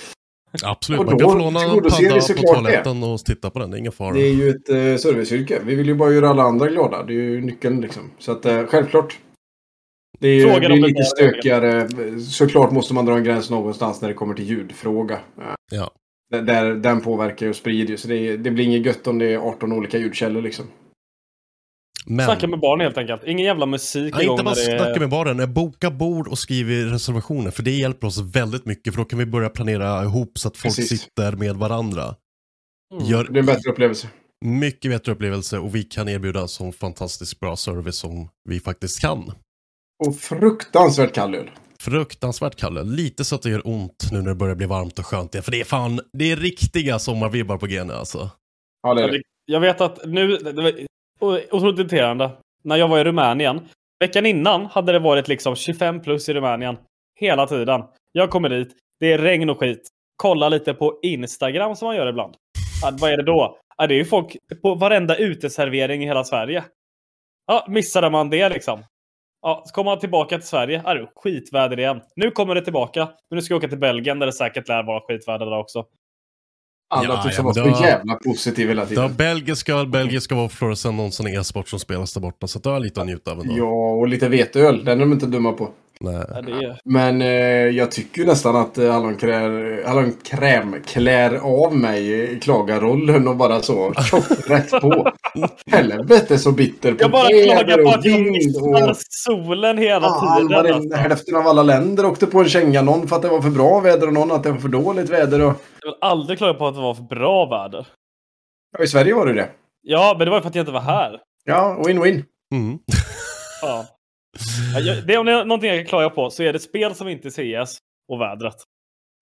absolut. 0.64 1.00
och 1.00 1.06
Man 1.06 1.18
då 1.18 1.24
kan 1.24 1.32
få 1.32 1.38
låna 1.38 1.60
en 1.62 1.68
padda 1.68 1.82
på 2.14 2.20
såklart 2.20 2.36
det. 2.36 2.42
toaletten 2.54 3.02
och 3.02 3.18
titta 3.20 3.50
på 3.50 3.58
den. 3.58 3.70
Det 3.70 3.76
är 3.76 3.78
ingen 3.78 3.92
fara. 3.92 4.14
Det 4.14 4.20
är 4.20 4.32
ju 4.34 4.48
ett 4.50 4.68
eh, 4.68 4.96
serviceyrke. 5.02 5.60
Vi 5.64 5.74
vill 5.74 5.86
ju 5.86 5.94
bara 5.94 6.12
göra 6.12 6.28
alla 6.28 6.42
andra 6.42 6.68
glada. 6.68 7.02
Det 7.02 7.12
är 7.12 7.14
ju 7.14 7.40
nyckeln 7.40 7.80
liksom. 7.80 8.02
Så 8.18 8.32
att 8.32 8.46
eh, 8.46 8.64
självklart. 8.66 9.18
Det 10.20 10.28
är 10.28 10.34
ju 10.34 10.42
Frågan 10.42 10.60
det 10.70 10.76
är 10.76 10.88
lite 10.88 11.02
stökigare. 11.04 11.88
Såklart 12.20 12.70
måste 12.70 12.94
man 12.94 13.06
dra 13.06 13.16
en 13.16 13.24
gräns 13.24 13.50
någonstans 13.50 14.00
när 14.00 14.08
det 14.08 14.14
kommer 14.14 14.34
till 14.34 14.44
ljudfråga. 14.44 15.14
Eh, 15.14 15.42
Ja. 15.70 15.90
där- 16.30 16.42
Där, 16.42 16.74
den 16.74 17.00
påverkar 17.00 17.48
och 17.48 17.56
sprider 17.56 17.90
ju. 17.90 17.96
Så 17.96 18.08
det, 18.08 18.36
det 18.36 18.50
blir 18.50 18.64
inget 18.64 18.86
gött 18.86 19.06
om 19.06 19.18
det 19.18 19.32
är 19.34 19.38
18 19.38 19.72
olika 19.72 19.98
ljudkällor 19.98 20.42
liksom. 20.42 20.64
Men, 22.10 22.26
Snacka 22.26 22.46
med 22.46 22.60
barn 22.60 22.80
helt 22.80 22.98
enkelt. 22.98 23.24
Ingen 23.24 23.46
jävla 23.46 23.66
musik 23.66 24.14
ja, 24.16 24.22
igång 24.22 24.32
inte 24.34 24.44
bara 24.44 24.54
det 24.54 24.72
är- 24.72 24.78
snacka 24.78 25.00
med 25.00 25.08
baren. 25.08 25.40
eh, 25.40 25.46
Boka 25.46 25.90
bord 25.90 26.28
och 26.28 26.38
skriv 26.38 26.70
i 26.70 26.84
reservationer. 26.84 27.50
För 27.50 27.62
det 27.62 27.70
hjälper 27.70 28.06
oss 28.06 28.18
väldigt 28.18 28.64
mycket. 28.66 28.94
För 28.94 29.00
då 29.02 29.04
kan 29.04 29.18
vi 29.18 29.26
börja 29.26 29.48
planera 29.48 30.02
ihop 30.04 30.38
så 30.38 30.48
att 30.48 30.56
folk 30.56 30.76
Precis. 30.76 31.00
sitter 31.00 31.32
med 31.32 31.56
varandra. 31.56 32.14
Mm. 32.94 33.04
Gör 33.06 33.24
Det 33.24 33.38
är 33.38 33.40
en 33.40 33.46
bättre 33.46 33.70
upplevelse. 33.70 34.08
mycket 34.44 34.90
bättre 34.90 35.12
upplevelse 35.12 35.58
och 35.58 35.74
vi 35.74 35.82
kan 35.82 36.08
erbjuda 36.08 36.48
så 36.48 36.72
fantastiskt 36.72 37.40
bra 37.40 37.56
service 37.56 37.96
som 37.96 38.28
vi 38.48 38.60
faktiskt 38.60 39.00
kan. 39.00 39.32
Och 40.06 40.16
fruktansvärt 40.16 41.14
kall 41.14 41.34
öl. 41.34 41.50
Fruktansvärt 41.80 42.56
Kalle. 42.56 42.82
Lite 42.82 43.24
så 43.24 43.34
att 43.34 43.42
det 43.42 43.50
gör 43.50 43.62
ont 43.68 44.08
nu 44.12 44.18
när 44.22 44.28
det 44.28 44.34
börjar 44.34 44.54
bli 44.54 44.66
varmt 44.66 44.98
och 44.98 45.06
skönt 45.06 45.34
igen. 45.34 45.42
För 45.42 45.50
det 45.52 45.60
är 45.60 45.64
fan, 45.64 46.00
det 46.12 46.30
är 46.32 46.36
riktiga 46.36 46.98
sommarvibbar 46.98 47.56
på 47.58 47.66
G 47.66 47.84
nu 47.84 47.92
alltså. 47.92 48.30
Ja, 48.82 48.94
det 48.94 49.02
är 49.04 49.08
det. 49.12 49.22
Jag 49.44 49.60
vet 49.60 49.80
att 49.80 49.98
nu, 50.06 50.38
otroligt 51.20 51.78
irriterande. 51.78 52.30
När 52.64 52.76
jag 52.76 52.88
var 52.88 52.98
i 52.98 53.04
Rumänien. 53.04 53.68
Veckan 54.00 54.26
innan 54.26 54.66
hade 54.66 54.92
det 54.92 54.98
varit 54.98 55.28
liksom 55.28 55.56
25 55.56 56.00
plus 56.00 56.28
i 56.28 56.34
Rumänien. 56.34 56.76
Hela 57.20 57.46
tiden. 57.46 57.82
Jag 58.12 58.30
kommer 58.30 58.48
dit. 58.48 58.68
Det 59.00 59.12
är 59.12 59.18
regn 59.18 59.50
och 59.50 59.58
skit. 59.58 59.88
Kolla 60.16 60.48
lite 60.48 60.74
på 60.74 60.98
Instagram 61.02 61.76
som 61.76 61.86
man 61.86 61.96
gör 61.96 62.06
ibland. 62.06 62.34
Vad 63.00 63.12
är 63.12 63.16
det 63.16 63.22
då? 63.22 63.58
Ja, 63.76 63.86
det 63.86 63.94
är 63.94 63.98
ju 63.98 64.04
folk 64.04 64.36
på 64.62 64.74
varenda 64.74 65.16
uteservering 65.16 66.02
i 66.02 66.06
hela 66.06 66.24
Sverige. 66.24 66.64
Ja, 67.46 67.66
missade 67.68 68.10
man 68.10 68.30
det 68.30 68.48
liksom. 68.48 68.84
Ja, 69.42 69.62
så 69.66 69.74
kommer 69.74 69.90
man 69.90 69.98
tillbaka 69.98 70.38
till 70.38 70.48
Sverige. 70.48 70.82
Ja, 70.84 70.94
det 70.94 71.08
skitväder 71.16 71.78
igen. 71.78 72.00
Nu 72.16 72.30
kommer 72.30 72.54
det 72.54 72.60
tillbaka. 72.60 73.04
Men 73.04 73.36
nu 73.36 73.42
ska 73.42 73.54
jag 73.54 73.58
åka 73.58 73.68
till 73.68 73.78
Belgien 73.78 74.18
där 74.18 74.26
det 74.26 74.32
säkert 74.32 74.68
lär 74.68 74.82
vara 74.82 75.00
skitväder 75.00 75.46
där 75.46 75.58
också. 75.58 75.84
Alla 76.90 77.04
Ja, 77.14 77.22
tycks 77.22 77.36
ja, 77.38 77.42
men 77.44 77.54
så 77.54 77.84
jävla 77.84 78.14
positiv 78.14 78.68
hela 78.68 78.82
Det 78.82 78.88
tiden. 78.88 79.02
har 79.02 79.10
belgiska 79.10 79.74
öl, 79.74 79.86
belgiska 79.86 80.34
våfflor 80.34 80.70
och 80.70 80.78
sen 80.78 80.96
någon 80.96 81.12
sån 81.12 81.26
e-sport 81.26 81.68
som 81.68 81.78
spelas 81.78 82.12
där 82.14 82.20
borta. 82.20 82.46
Så 82.46 82.58
det 82.58 82.68
har 82.70 82.80
lite 82.80 83.00
att 83.00 83.06
njuta 83.06 83.32
av 83.32 83.40
ändå. 83.40 83.54
Ja, 83.56 83.90
och 83.90 84.08
lite 84.08 84.28
veteöl. 84.28 84.84
Den 84.84 84.98
är 84.98 85.00
de 85.04 85.12
inte 85.12 85.26
dumma 85.26 85.52
på. 85.52 85.70
Nej. 86.00 86.14
Är... 86.14 86.80
Men 86.84 87.22
eh, 87.22 87.28
jag 87.76 87.90
tycker 87.90 88.20
ju 88.20 88.26
nästan 88.26 88.56
att 88.56 88.78
eh, 88.78 88.92
hallonkräm, 88.92 89.82
hallonkräm 89.86 90.82
klär 90.86 91.34
av 91.34 91.76
mig 91.76 92.38
klagarrollen 92.42 93.28
och 93.28 93.36
bara 93.36 93.60
så 93.62 93.90
rätt 94.46 94.70
på. 94.70 95.12
Helvete 95.70 96.38
så 96.38 96.52
bitter 96.52 96.92
på 96.92 96.98
Jag 97.02 97.10
bara 97.10 97.28
klagar 97.28 97.82
på 97.84 97.88
att 97.90 98.04
jag 98.04 98.20
missar 98.32 98.90
och... 98.90 98.96
solen 98.96 99.78
hela 99.78 100.08
Fan, 100.08 100.36
tiden. 100.48 100.48
varenda- 100.58 100.74
Alltså. 100.74 100.96
hälften 100.96 101.36
av 101.36 101.46
alla 101.46 101.62
länder 101.62 102.06
åkte 102.06 102.26
på 102.26 102.38
en 102.40 102.48
känga. 102.48 102.82
Någon 102.82 103.08
för 103.08 103.16
att 103.16 103.22
det 103.22 103.28
var 103.28 103.42
för 103.42 103.50
bra 103.50 103.80
väder 103.80 104.06
och 104.06 104.12
någon 104.12 104.30
att 104.32 104.42
det 104.42 104.50
var 104.50 104.58
för 104.58 104.68
dåligt 104.68 105.10
väder. 105.10 105.40
Och... 105.40 105.52
Jag 105.82 105.90
vill 105.90 105.98
aldrig 106.00 106.38
klaga 106.38 106.54
på 106.54 106.66
att 106.66 106.74
det 106.74 106.80
var 106.80 106.94
för 106.94 107.02
bra 107.02 107.46
väder. 107.46 107.86
Ja, 108.78 108.84
I 108.84 108.86
Sverige 108.86 109.14
var 109.14 109.26
det 109.26 109.32
det. 109.32 109.48
Ja, 109.82 110.14
men 110.18 110.24
det 110.24 110.30
var 110.30 110.38
ju 110.38 110.42
för 110.42 110.48
att 110.48 110.54
jag 110.54 110.62
inte 110.62 110.72
var 110.72 110.80
här. 110.80 111.20
Ja, 111.44 111.82
win-win. 111.86 112.24
Mm. 112.54 112.78
Ja. 113.62 113.84
Det 115.06 115.14
är 115.14 115.18
om 115.18 115.26
det 115.26 115.32
är 115.32 115.44
någonting 115.44 115.70
jag 115.70 115.78
kan 115.78 115.86
klaga 115.86 116.10
på 116.10 116.30
så 116.30 116.42
är 116.42 116.52
det 116.52 116.58
spel 116.58 116.94
som 116.94 117.08
inte 117.08 117.28
ses 117.28 117.78
och 118.12 118.20
vädret. 118.20 118.56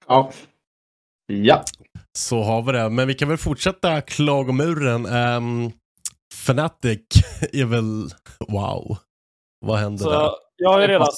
Ja. 0.07 0.33
Ja. 1.27 1.65
Så 2.19 2.43
har 2.43 2.63
vi 2.63 2.73
det. 2.73 2.91
Men 2.91 3.09
vi 3.09 3.15
kan 3.15 3.29
väl 3.29 3.39
fortsätta 3.39 4.01
klagomuren. 4.01 5.07
Um, 5.07 5.73
Fnatic 6.35 7.01
är 7.53 7.65
väl... 7.65 8.11
Wow. 8.49 8.97
Vad 9.61 9.79
händer 9.79 10.05
där? 10.05 10.13
Så 10.13 10.39
jag 10.57 10.71
har 10.71 10.81
ju 10.81 10.87
redan 10.87 11.09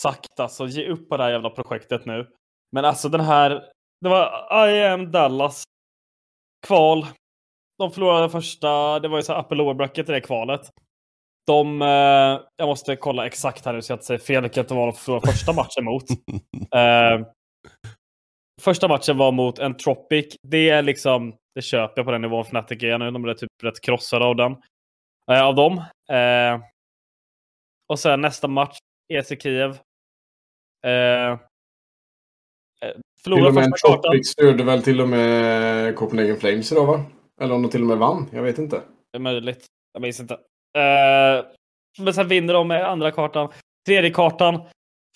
sagt 0.00 0.40
alltså, 0.40 0.66
ge 0.66 0.88
upp 0.88 1.08
på 1.08 1.16
det 1.16 1.22
här 1.22 1.30
jävla 1.30 1.50
projektet 1.50 2.06
nu. 2.06 2.28
Men 2.72 2.84
alltså 2.84 3.08
den 3.08 3.20
här, 3.20 3.50
det 4.00 4.08
var 4.08 4.68
I 4.68 4.84
am 4.84 5.10
Dallas 5.12 5.64
kval. 6.66 7.06
De 7.78 7.90
förlorade 7.90 8.30
första, 8.30 9.00
det 9.00 9.08
var 9.08 9.16
ju 9.16 9.22
så 9.22 9.32
här 9.32 9.40
upper 9.40 9.56
lower 9.56 9.74
bracket 9.74 10.08
i 10.08 10.12
det 10.12 10.20
kvalet. 10.20 10.70
De, 11.46 11.82
eh, 11.82 12.40
jag 12.56 12.66
måste 12.66 12.96
kolla 12.96 13.26
exakt 13.26 13.64
här 13.64 13.72
nu 13.72 13.82
så 13.82 13.92
jag 13.92 13.96
inte 13.96 14.06
säger 14.06 14.20
fel 14.20 14.42
vilket 14.42 14.68
det 14.68 14.74
var 14.74 14.92
förlorade 14.92 15.26
första 15.26 15.52
matchen 15.52 15.84
mot. 15.84 16.04
Eh, 16.74 17.26
första 18.62 18.88
matchen 18.88 19.16
var 19.16 19.32
mot 19.32 19.58
Entropic. 19.58 20.36
Det 20.42 20.68
är 20.70 20.82
liksom, 20.82 21.34
det 21.54 21.62
köper 21.62 21.98
jag 21.98 22.06
på 22.06 22.12
den 22.12 22.22
nivån 22.22 22.44
Fnatic 22.44 22.82
är 22.82 22.98
nu. 22.98 23.10
De 23.10 23.22
blev 23.22 23.34
typ 23.34 23.50
rätt 23.62 23.80
krossade 23.80 24.24
av 24.24 24.36
den. 24.36 24.56
Eh, 25.30 25.42
av 25.42 25.54
dem. 25.54 25.78
Eh, 26.10 26.60
och 27.88 27.98
sen 27.98 28.20
nästa 28.20 28.48
match, 28.48 28.78
EC 29.12 29.28
Kiev. 29.42 29.70
Eh, 30.86 30.90
eh, 31.32 31.38
Till 32.80 33.02
förlorade 33.24 33.48
och 33.48 33.54
med 33.54 33.64
en 33.64 33.70
första 33.70 33.88
kartan. 33.88 34.02
Tropic 34.02 34.28
störde 34.28 34.64
väl 34.64 34.82
till 34.82 35.00
och 35.00 35.08
med 35.08 35.96
Copenhagen 35.96 36.36
Flames 36.36 36.72
idag 36.72 36.86
va? 36.86 37.04
Eller 37.40 37.54
om 37.54 37.62
de 37.62 37.70
till 37.70 37.80
och 37.80 37.88
med 37.88 37.98
vann. 37.98 38.26
Jag 38.32 38.42
vet 38.42 38.58
inte. 38.58 38.76
Det 39.12 39.18
är 39.18 39.20
möjligt. 39.20 39.66
Jag 39.92 40.02
minns 40.02 40.20
inte. 40.20 40.38
Eh, 40.78 41.44
men 41.98 42.14
sen 42.14 42.28
vinner 42.28 42.54
de 42.54 42.68
med 42.68 42.88
andra 42.88 43.10
kartan. 43.10 43.52
Tredje 43.86 44.10
kartan. 44.10 44.62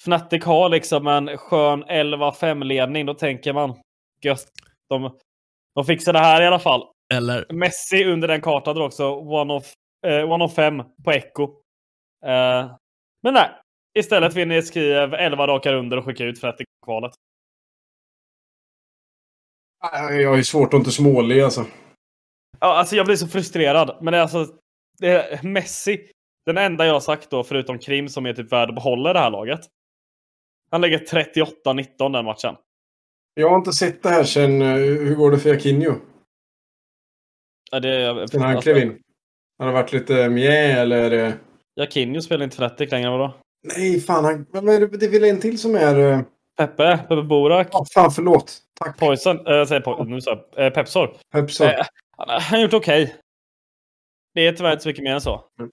Fnatic 0.00 0.44
har 0.44 0.68
liksom 0.68 1.06
en 1.06 1.38
skön 1.38 1.84
11-5-ledning. 1.84 3.06
Då 3.06 3.14
tänker 3.14 3.52
man 3.52 3.74
gött. 4.20 4.48
De, 4.88 5.16
de 5.74 5.84
fixar 5.84 6.12
det 6.12 6.18
här 6.18 6.42
i 6.42 6.46
alla 6.46 6.58
fall. 6.58 6.82
Eller? 7.14 7.52
Messi 7.52 8.04
under 8.04 8.28
den 8.28 8.40
kartan 8.40 8.76
drar 8.76 8.84
också 8.84 9.14
one 9.14 9.54
of, 9.54 9.72
eh, 10.06 10.32
one 10.32 10.44
of 10.44 10.54
fem 10.54 10.82
på 11.04 11.10
Echo. 11.10 11.42
Eh, 12.24 12.70
men 13.22 13.34
nej. 13.34 13.50
Istället 13.98 14.34
vinner 14.34 14.62
Kiev 14.62 15.14
11 15.14 15.46
raka 15.46 15.72
runder 15.72 15.96
och 15.96 16.04
skickar 16.04 16.24
ut 16.24 16.38
Fnatic 16.38 16.66
kvalet. 16.84 17.12
Jag 20.10 20.28
har 20.28 20.36
ju 20.36 20.44
svårt 20.44 20.74
att 20.74 20.78
inte 20.78 20.90
småle 20.90 21.44
alltså. 21.44 21.66
Ja, 22.60 22.78
alltså 22.78 22.96
jag 22.96 23.06
blir 23.06 23.16
så 23.16 23.28
frustrerad. 23.28 23.98
Men 24.00 24.12
det 24.12 24.18
är 24.18 24.22
alltså 24.22 24.46
det 24.98 25.08
är 25.08 25.42
Messi. 25.42 26.10
Den 26.46 26.58
enda 26.58 26.86
jag 26.86 26.92
har 26.92 27.00
sagt 27.00 27.30
då, 27.30 27.44
förutom 27.44 27.78
Krim 27.78 28.08
som 28.08 28.26
är 28.26 28.32
typ 28.32 28.52
värd 28.52 28.68
att 28.68 28.74
behålla 28.74 29.12
det 29.12 29.18
här 29.18 29.30
laget. 29.30 29.60
Han 30.70 30.80
lägger 30.80 30.98
38-19 30.98 32.12
den 32.12 32.24
matchen. 32.24 32.54
Jag 33.34 33.48
har 33.50 33.56
inte 33.56 33.72
sett 33.72 34.02
det 34.02 34.08
här 34.08 34.24
sen... 34.24 34.62
eh, 34.62 34.74
Hur 34.76 35.14
går 35.14 35.30
det 35.30 35.38
för 35.38 35.54
Akinjo? 35.54 35.94
Ja, 37.70 37.80
det, 37.80 38.28
Sen 38.28 38.40
han 38.42 38.60
klev 38.62 38.78
in? 38.78 38.98
Har 39.58 39.66
det 39.66 39.72
varit 39.72 39.92
lite 39.92 40.28
mjä 40.28 40.80
eller? 40.80 41.10
eh, 41.26 41.32
Jakinho 41.76 42.20
spelar 42.20 42.44
inte 42.44 42.54
Fnatic 42.56 42.90
längre, 42.90 43.10
vadå? 43.10 43.34
Nej, 43.76 44.00
fan. 44.00 44.24
Han... 44.24 44.46
Vad 44.50 44.68
är 44.68 44.80
det? 44.80 44.86
det 44.96 45.06
är 45.06 45.10
väl 45.10 45.24
en 45.24 45.40
till 45.40 45.58
som 45.58 45.74
är... 45.74 46.12
eh, 46.12 46.20
Peppe, 46.58 46.96
Peppe 47.08 47.22
Borak, 47.22 47.68
Ja, 47.72 47.84
fan 47.94 48.10
förlåt. 48.10 48.58
Tack. 48.80 48.98
Poison, 48.98 49.46
äh, 49.46 49.64
säger 49.64 49.80
po 49.80 50.04
nu 50.04 50.20
sa 50.20 50.44
jag, 50.56 50.66
eh, 50.66 50.72
Pepsor. 50.72 51.16
Pepsor. 51.32 51.66
Eh, 51.66 51.86
han 52.16 52.40
har 52.40 52.58
gjort 52.58 52.74
okej. 52.74 53.14
Det 54.34 54.46
är 54.46 54.52
tyvärr 54.52 54.72
inte 54.72 54.82
så 54.82 54.88
mycket 54.88 55.04
mer 55.04 55.14
än 55.14 55.20
så. 55.20 55.44
Mm. 55.58 55.70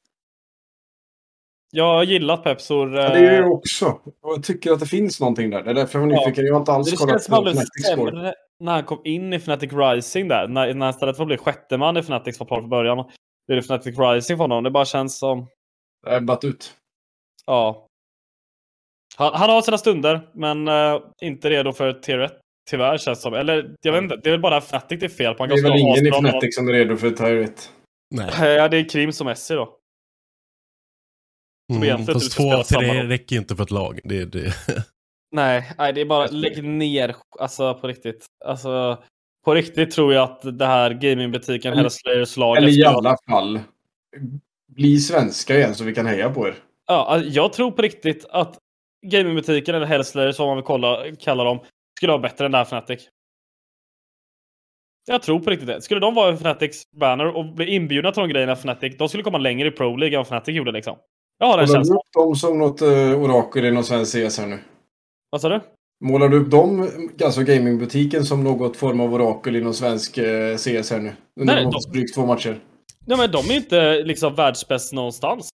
Jag 1.72 1.94
har 1.94 2.04
gillat 2.04 2.44
Pepsor. 2.44 2.96
Ja, 2.96 3.10
det 3.10 3.20
gör 3.20 3.32
eh, 3.32 3.38
jag 3.38 3.52
också. 3.52 3.86
Och 4.22 4.34
jag 4.34 4.44
tycker 4.44 4.72
att 4.72 4.80
det 4.80 4.86
finns 4.86 5.20
någonting 5.20 5.50
där. 5.50 5.64
Det 5.64 5.70
är 5.70 5.74
därför 5.74 6.00
jag 6.00 6.08
var 6.08 6.14
nyfiken. 6.14 6.46
Jag 6.46 6.54
har 6.54 6.60
inte 6.60 6.72
alls 6.72 6.92
Det 6.92 6.98
kollat 6.98 7.28
på 7.30 7.42
blev 7.42 7.54
Fnatic 7.54 7.86
Score. 7.92 8.34
när 8.60 8.72
han 8.72 8.84
kom 8.84 9.02
in 9.04 9.34
i 9.34 9.36
Fnatic 9.36 9.74
Rising 9.74 10.28
där. 10.28 10.48
När, 10.48 10.74
när 10.74 10.90
istället 10.90 11.16
för 11.16 11.24
att 11.24 11.28
bli 11.28 11.38
sjätte 11.38 11.78
man 11.78 11.98
i 11.98 12.00
Fnatic 12.00 12.40
var 12.40 12.48
från 12.48 12.70
början. 12.70 12.98
Blev 13.48 13.56
det 13.56 13.66
Fnatic 13.66 14.00
Rising 14.00 14.38
för 14.38 14.44
honom. 14.44 14.64
Det 14.64 14.72
bara 14.72 14.86
känns 14.86 15.20
som... 15.20 15.48
Det 16.04 16.10
har 16.10 16.18
ebbat 16.18 16.44
ut. 16.44 16.74
Ja. 17.46 17.88
Han, 19.18 19.34
han 19.34 19.50
har 19.50 19.62
sina 19.62 19.78
stunder, 19.78 20.30
men 20.34 20.68
eh, 20.68 21.02
inte 21.22 21.50
redo 21.50 21.74
för 21.74 21.94
tier 21.94 22.20
1. 22.20 22.34
Tyvärr 22.70 22.98
känns 22.98 23.20
det 23.20 23.22
som. 23.22 23.34
Eller 23.34 23.76
jag 23.82 23.92
vet 23.92 24.04
inte. 24.04 24.16
Det 24.24 24.30
är 24.30 24.32
väl 24.32 24.42
bara 24.42 24.58
Fnatic 24.58 25.00
det 25.00 25.06
är 25.06 25.10
fel 25.10 25.34
på. 25.34 25.44
Han 25.44 25.50
Det 25.50 25.56
är 25.56 25.64
väl 25.64 25.80
ingen 25.80 26.08
i 26.08 26.10
Fnatic 26.10 26.56
som 26.56 26.68
är 26.68 26.74
redo 26.74 26.96
för 26.96 27.12
Tier 27.12 27.36
1. 27.36 27.72
Nej. 28.12 28.32
Ja, 28.56 28.68
det 28.68 28.78
är 28.78 28.90
Krim 28.90 29.12
som 29.12 29.28
Messi 29.28 29.54
då. 29.54 29.78
Mm, 31.72 31.84
egentligen 31.84 32.20
fast 32.20 32.40
inte 32.40 32.64
två 32.74 32.80
då. 32.82 32.94
räcker 33.04 33.36
ju 33.36 33.40
inte 33.40 33.56
för 33.56 33.64
ett 33.64 33.72
lag. 33.72 34.00
Det, 34.04 34.26
det. 34.26 34.54
Nej, 35.32 35.72
nej, 35.78 35.94
det 35.94 36.02
är 36.02 36.06
bara 36.06 36.28
lägg 36.28 36.64
ner. 36.64 37.16
Alltså 37.40 37.74
på 37.74 37.88
riktigt. 37.88 38.26
Alltså, 38.46 39.04
på 39.46 39.54
riktigt 39.54 39.92
tror 39.92 40.14
jag 40.14 40.24
att 40.24 40.58
det 40.60 40.66
här 40.66 40.92
gamingbutiken, 40.94 41.72
Eller- 41.72 41.80
hela 41.80 41.90
Slayers-laget. 41.90 42.64
Eller 42.64 42.80
i 42.80 42.86
alla 42.86 43.18
fall. 43.30 43.60
Bli 44.68 45.00
svenska 45.00 45.58
igen 45.58 45.76
så 45.76 45.84
vi 45.84 45.96
kan 45.96 46.06
heja 46.06 46.30
på 46.30 46.48
er. 46.48 46.56
Ja, 46.88 47.06
alltså, 47.06 47.30
jag 47.30 47.54
tror 47.54 47.72
på 47.72 47.82
riktigt 47.82 48.26
att 48.30 48.58
gamingbutiken, 49.08 49.76
eller 49.76 49.86
Hellslayers, 49.86 50.40
vad 50.40 50.48
man 50.48 50.58
vill 50.58 50.66
kolla, 50.66 51.16
kalla 51.20 51.44
dem, 51.44 51.60
skulle 51.98 52.12
vara 52.12 52.22
bättre 52.22 52.46
än 52.46 52.52
det 52.52 52.58
här 52.58 52.66
Fnatic. 52.66 53.10
Jag 55.08 55.22
tror 55.22 55.40
på 55.40 55.50
riktigt 55.50 55.68
det. 55.68 55.82
Skulle 55.82 56.00
de 56.00 56.16
vara 56.16 56.34
Fnatics 56.34 56.92
banner 56.92 57.26
och 57.36 57.46
bli 57.46 57.76
inbjudna 57.76 58.12
till 58.12 58.22
de 58.22 58.30
grejerna 58.30 58.56
Fnatic, 58.56 58.98
de 58.98 59.10
skulle 59.10 59.24
komma 59.24 59.38
längre 59.38 59.68
i 59.68 59.72
Pro 59.72 59.96
League 59.96 60.16
än 60.16 60.20
vad 60.20 60.28
Fnatic 60.28 60.56
gjorde 60.56 60.72
liksom. 60.72 60.98
Jag 61.40 61.48
har 61.48 61.58
den 61.58 61.68
Målar 61.68 61.80
du 61.80 61.86
känslan. 61.86 61.98
upp 61.98 62.14
dem 62.14 62.36
som 62.36 62.58
något 62.60 62.82
uh, 62.82 63.24
orakel 63.24 63.66
i 63.66 63.72
någon 63.72 63.84
svensk 63.84 64.12
CS 64.12 64.40
här 64.40 64.48
nu? 64.48 64.60
Vad 65.30 65.42
sa 65.42 65.50
du? 65.50 65.62
Målar 66.06 66.30
du 66.30 66.40
upp 66.40 66.52
dem, 66.52 66.90
alltså 67.24 67.42
gamingbutiken, 67.42 68.26
som 68.26 68.44
något 68.44 68.78
form 68.78 69.00
av 69.00 69.14
orakel 69.14 69.56
i 69.56 69.62
någon 69.62 69.74
svensk 69.74 70.18
uh, 70.18 70.56
CS 70.58 70.92
här 70.92 71.00
nu? 71.00 71.14
Under 71.40 71.56
Nej, 71.56 71.64
de... 71.64 71.92
drygt 71.92 72.16
två 72.16 72.26
matcher. 72.26 72.60
Ja, 73.06 73.18
men 73.18 73.32
de 73.32 73.38
är 73.38 73.56
inte 73.56 74.04
liksom 74.04 74.36
världsbäst 74.36 74.94
någonstans. 74.94 75.50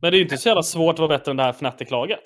Men 0.00 0.10
det 0.10 0.16
är 0.16 0.18
ju 0.18 0.24
inte 0.24 0.38
så 0.38 0.48
jävla 0.48 0.62
svårt 0.62 0.92
att 0.92 0.98
vara 0.98 1.18
bättre 1.18 1.30
än 1.30 1.36
det 1.36 1.42
här 1.42 1.52
Fnatic-laget. 1.52 2.20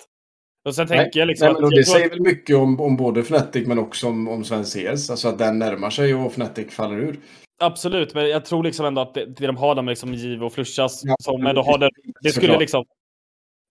Och 0.65 0.75
sen 0.75 0.87
tänker 0.87 1.19
jag 1.19 1.27
liksom 1.27 1.45
Nej, 1.45 1.53
men 1.53 1.63
att... 1.63 1.69
det 1.69 1.75
jag 1.77 1.85
tror 1.85 1.93
säger 1.95 2.05
att- 2.05 2.11
väl 2.11 2.21
mycket 2.21 2.55
om, 2.55 2.79
om 2.81 2.97
både 2.97 3.19
Fnatic 3.19 3.67
men 3.67 3.79
också 3.79 4.07
om, 4.07 4.27
om 4.27 4.43
svensk 4.43 4.77
CS. 4.77 5.09
Alltså 5.09 5.27
att 5.27 5.37
den 5.37 5.59
närmar 5.59 5.89
sig 5.89 6.15
och 6.15 6.31
Fnatic 6.31 6.73
faller 6.73 6.97
ur. 6.97 7.19
Absolut, 7.61 8.13
men 8.13 8.29
jag 8.29 8.45
tror 8.45 8.63
liksom 8.63 8.85
ändå 8.85 9.01
att 9.01 9.13
det, 9.13 9.25
det 9.25 9.47
de 9.47 9.57
har 9.57 9.75
med 9.75 9.85
liksom 9.91 10.13
Giv 10.13 10.43
och 10.43 10.53
Flushas, 10.53 11.01
Ja, 11.05 11.15
som 11.19 11.45
ändå 11.45 11.61
har 11.61 11.77
det, 11.77 11.89
det 12.21 12.29
skulle 12.29 12.45
såklart. 12.47 12.59
liksom... 12.59 12.85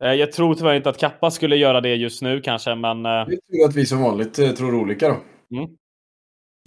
Eh, 0.04 0.12
Jag 0.12 0.32
tror 0.32 0.54
tyvärr 0.54 0.74
inte 0.74 0.88
att 0.90 0.98
Kappa 0.98 1.30
skulle 1.30 1.56
göra 1.56 1.80
det 1.80 1.94
just 1.94 2.22
nu 2.22 2.40
kanske, 2.40 2.74
men 2.74 3.06
eh, 3.06 3.26
Det 3.26 3.36
tur 3.36 3.64
att 3.68 3.74
vi 3.76 3.86
som 3.86 4.02
vanligt 4.02 4.38
eh, 4.38 4.50
tror 4.50 4.74
olika 4.74 5.08
då. 5.08 5.16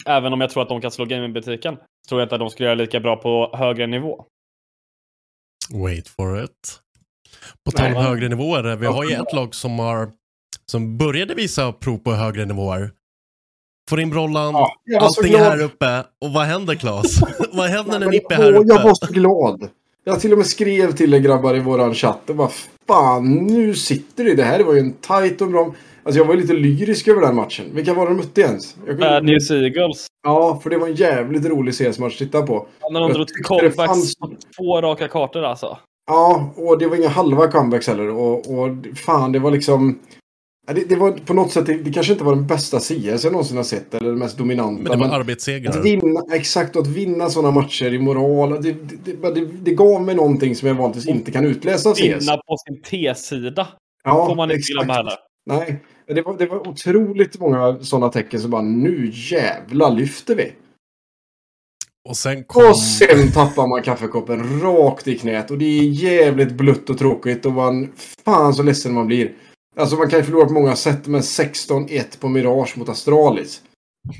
även 0.06 0.32
om 0.32 0.40
jag 0.40 0.50
tror 0.50 0.62
att 0.62 0.68
de 0.68 0.80
kan 0.80 0.90
slå 0.90 1.04
gamingbutiken, 1.04 1.76
tror 2.08 2.20
jag 2.20 2.26
inte 2.26 2.34
att 2.34 2.38
de 2.40 2.50
skulle 2.50 2.66
göra 2.66 2.74
lika 2.74 3.00
bra 3.00 3.16
på 3.16 3.56
högre 3.56 3.86
nivå. 3.86 4.26
Wait 5.74 6.08
for 6.08 6.44
it. 6.44 6.80
På 7.64 7.70
tal 7.70 7.86
om 7.96 8.02
högre 8.04 8.28
nivåer, 8.28 8.76
vi 8.76 8.86
har 8.86 9.04
ju 9.04 9.10
ett 9.14 9.32
lag 9.32 9.54
som 9.54 9.78
har 9.78 10.10
som 10.66 10.98
började 10.98 11.34
visa 11.34 11.72
prov 11.72 11.98
på 11.98 12.12
högre 12.12 12.44
nivåer. 12.44 12.90
Får 13.90 14.00
in 14.00 14.10
brollan, 14.10 14.54
Ja, 14.54 15.00
allting 15.00 15.34
är 15.34 15.38
här 15.38 15.62
uppe. 15.62 16.04
Och 16.20 16.32
vad 16.32 16.44
händer 16.44 16.74
Klas? 16.74 17.20
vad 17.52 17.68
händer 17.70 17.98
när 17.98 18.06
Nippe 18.10 18.34
är 18.34 18.38
här 18.38 18.52
uppe? 18.52 18.74
Jag 18.74 18.82
var 18.82 18.94
så 19.06 19.12
glad. 19.12 19.68
Jag 20.04 20.20
till 20.20 20.32
och 20.32 20.38
med 20.38 20.46
skrev 20.46 20.92
till 20.92 21.14
er 21.14 21.18
grabbar 21.18 21.56
i 21.56 21.60
våran 21.60 21.94
chatt 21.94 22.30
och 22.30 22.36
bara 22.36 22.50
fan 22.88 23.32
nu 23.34 23.74
sitter 23.74 24.24
det. 24.24 24.34
Det 24.34 24.42
här 24.44 24.60
var 24.64 24.74
ju 24.74 24.80
en 24.80 24.92
tight 24.92 25.40
och 25.40 25.48
bra. 25.48 25.74
Alltså 26.02 26.18
jag 26.20 26.26
var 26.26 26.34
ju 26.34 26.40
lite 26.40 26.52
lyrisk 26.52 27.08
över 27.08 27.20
den 27.20 27.34
matchen. 27.36 27.64
Vilka 27.72 27.94
var 27.94 28.02
det 28.06 28.10
de 28.10 28.16
mötte 28.16 28.40
ens? 28.40 28.76
Jag 28.76 28.86
kunde- 28.86 29.08
Bad 29.10 29.24
News 29.24 29.50
Eagles. 29.50 30.06
Ja, 30.22 30.60
för 30.62 30.70
det 30.70 30.78
var 30.78 30.88
en 30.88 30.94
jävligt 30.94 31.44
rolig 31.46 31.74
CS-match 31.74 32.12
att 32.12 32.18
titta 32.18 32.42
på. 32.42 32.66
När 32.90 33.00
de 33.00 33.12
drog 33.12 33.28
tyckte 33.28 33.42
det 33.54 33.60
comebacks 33.60 33.76
fanns- 33.92 34.14
två 34.56 34.80
raka 34.80 35.08
kartor 35.08 35.44
alltså. 35.44 35.78
Ja, 36.06 36.52
och 36.56 36.78
det 36.78 36.86
var 36.86 36.96
inga 36.96 37.08
halva 37.08 37.50
comebacks 37.50 37.86
heller. 37.88 38.08
Och, 38.08 38.58
och 38.58 38.68
fan, 38.96 39.32
det 39.32 39.38
var 39.38 39.50
liksom... 39.50 39.98
Det, 40.66 40.88
det 40.88 40.96
var 40.96 41.12
på 41.12 41.34
något 41.34 41.52
sätt, 41.52 41.66
det, 41.66 41.74
det 41.74 41.92
kanske 41.92 42.12
inte 42.12 42.24
var 42.24 42.34
den 42.34 42.46
bästa 42.46 42.80
CS 42.80 43.24
jag 43.24 43.32
någonsin 43.32 43.56
har 43.56 43.64
sett. 43.64 43.94
Eller 43.94 44.08
den 44.10 44.18
mest 44.18 44.38
dominanta. 44.38 44.82
Men 44.82 44.84
det 44.84 44.90
var 44.90 44.96
men- 44.96 45.10
arbetssegrar. 45.20 45.70
Att 45.70 45.84
vinna, 45.84 46.20
exakt, 46.32 46.76
att 46.76 46.86
vinna 46.86 47.30
sådana 47.30 47.50
matcher 47.50 47.94
i 47.94 47.98
moral. 47.98 48.62
Det, 48.62 48.72
det, 48.72 49.12
det, 49.22 49.30
det, 49.34 49.46
det 49.46 49.74
gav 49.74 50.02
mig 50.02 50.14
någonting 50.14 50.56
som 50.56 50.68
jag 50.68 50.74
vanligtvis 50.74 51.06
inte 51.08 51.30
kan 51.30 51.44
utläsa 51.44 51.88
av 51.90 51.94
CS. 51.94 52.00
Vinna 52.00 52.36
på 52.36 52.56
sin 52.66 52.82
T-sida. 52.82 53.68
Ja, 54.04 54.26
får 54.26 54.34
man 54.36 54.50
inte 54.50 54.58
exakt. 54.58 54.90
heller. 54.90 55.12
Nej, 55.46 55.82
det 56.06 56.22
var, 56.22 56.38
det 56.38 56.46
var 56.46 56.68
otroligt 56.68 57.40
många 57.40 57.78
sådana 57.80 58.08
tecken 58.08 58.40
som 58.40 58.50
bara 58.50 58.62
nu 58.62 59.10
jävla 59.12 59.88
lyfter 59.88 60.34
vi. 60.34 60.52
Och 62.08 62.16
sen 62.16 62.44
kom... 62.44 62.66
Och 62.70 62.78
sen 62.78 63.32
tappar 63.32 63.66
man 63.66 63.82
kaffekoppen 63.82 64.60
rakt 64.60 65.08
i 65.08 65.18
knät 65.18 65.50
och 65.50 65.58
det 65.58 65.64
är 65.64 65.82
jävligt 65.82 66.52
blött 66.52 66.90
och 66.90 66.98
tråkigt 66.98 67.46
och 67.46 67.52
man 67.52 67.92
fan 68.24 68.54
så 68.54 68.62
ledsen 68.62 68.94
man 68.94 69.06
blir. 69.06 69.32
Alltså 69.76 69.96
man 69.96 70.10
kan 70.10 70.18
ju 70.18 70.24
förlora 70.24 70.46
på 70.46 70.52
många 70.52 70.76
sätt 70.76 71.06
men 71.06 71.20
16-1 71.20 72.20
på 72.20 72.28
Mirage 72.28 72.78
mot 72.78 72.88
Astralis. 72.88 73.60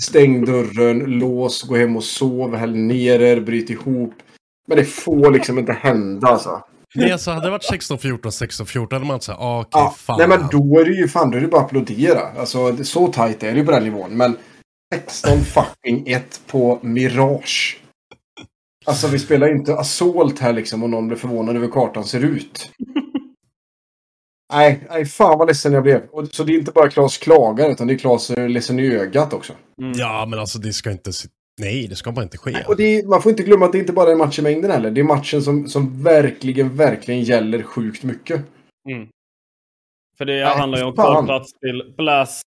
Stäng 0.01 0.44
dörren, 0.44 0.99
lås, 0.99 1.62
gå 1.62 1.77
hem 1.77 1.97
och 1.97 2.05
sov, 2.05 2.57
häll 2.57 2.77
ner 2.77 3.20
er, 3.20 3.40
bryt 3.40 3.70
ihop. 3.70 4.14
Men 4.68 4.79
det 4.79 4.85
får 4.85 5.31
liksom 5.31 5.59
inte 5.59 5.73
hända 5.73 6.29
alltså. 6.29 6.62
Det 6.94 7.11
är 7.11 7.16
så, 7.16 7.31
hade 7.31 7.47
det 7.47 7.51
varit 7.51 7.70
16-14, 7.73 8.18
16-14 8.20 8.92
hade 8.92 9.05
man 9.05 9.20
sagt 9.20 9.38
ah, 9.40 9.61
okej, 9.61 9.68
Ja, 9.73 9.94
fan. 9.99 10.18
nej 10.18 10.29
men 10.29 10.40
då 10.51 10.81
är 10.81 10.85
det 10.85 10.90
ju 10.97 11.09
fan, 11.09 11.31
då 11.31 11.37
är 11.37 11.40
det 11.40 11.49
bara 11.49 11.61
att 11.61 11.66
applådera. 11.66 12.20
Alltså 12.38 12.85
så 12.85 13.07
tajt 13.09 13.42
är 13.42 13.53
det 13.53 13.59
ju 13.59 13.64
på 13.64 13.73
den 13.73 13.85
nivån. 13.85 14.16
Men 14.16 14.37
16 14.94 15.40
fucking 15.40 16.07
1 16.09 16.40
på 16.47 16.79
Mirage. 16.83 17.81
Alltså 18.87 19.09
vi 19.09 19.18
spelar 19.18 19.49
inte 19.57 19.75
Assault 19.75 20.38
här 20.38 20.53
liksom 20.53 20.83
och 20.83 20.90
någon 20.90 21.07
blir 21.09 21.18
förvånad 21.18 21.57
över 21.57 21.66
hur 21.66 21.73
kartan 21.73 22.05
ser 22.05 22.25
ut. 22.25 22.70
nej, 24.53 24.87
nej, 24.90 25.07
fan 25.07 25.38
vad 25.38 25.49
ledsen 25.49 25.73
jag 25.73 25.83
blev. 25.83 26.03
Och, 26.11 26.27
så 26.29 26.44
det 26.44 26.53
är 26.53 26.59
inte 26.59 26.73
bara 26.73 26.90
Klas 26.90 27.18
klagar 27.18 27.70
utan 27.70 27.87
det 27.87 27.94
är 27.94 27.99
Klas 27.99 28.31
ledsen 28.31 28.79
i 28.81 28.87
ögat 28.97 29.33
också. 29.33 29.53
Ja, 29.97 30.27
men 30.29 30.38
alltså 30.38 30.59
det 30.59 30.73
ska 30.73 30.90
inte... 30.90 31.12
se- 31.12 31.29
Nej, 31.61 31.87
det 31.88 31.97
ska 31.97 32.12
bara 32.12 32.23
inte 32.23 32.38
ske. 32.38 32.64
Och 32.68 32.77
det 32.77 32.85
är, 32.99 33.07
man 33.07 33.23
får 33.23 33.31
inte 33.31 33.42
glömma 33.42 33.66
att 33.66 33.73
det 33.73 33.79
inte 33.79 33.92
bara 33.92 34.11
är 34.11 34.16
match 34.16 34.38
i 34.38 34.42
mängden 34.42 34.70
heller. 34.70 34.90
Det 34.90 35.01
är 35.01 35.05
matchen 35.05 35.42
som, 35.42 35.68
som 35.68 36.03
verkligen, 36.03 36.77
verkligen 36.77 37.23
gäller 37.23 37.62
sjukt 37.62 38.03
mycket. 38.03 38.42
För 40.18 40.25
det 40.25 40.44
Nej, 40.44 40.57
handlar 40.57 40.79
ju 40.79 40.85
om 40.85 40.94
kvalplats 40.94 41.53
till 41.53 41.94
Blast 41.97 42.42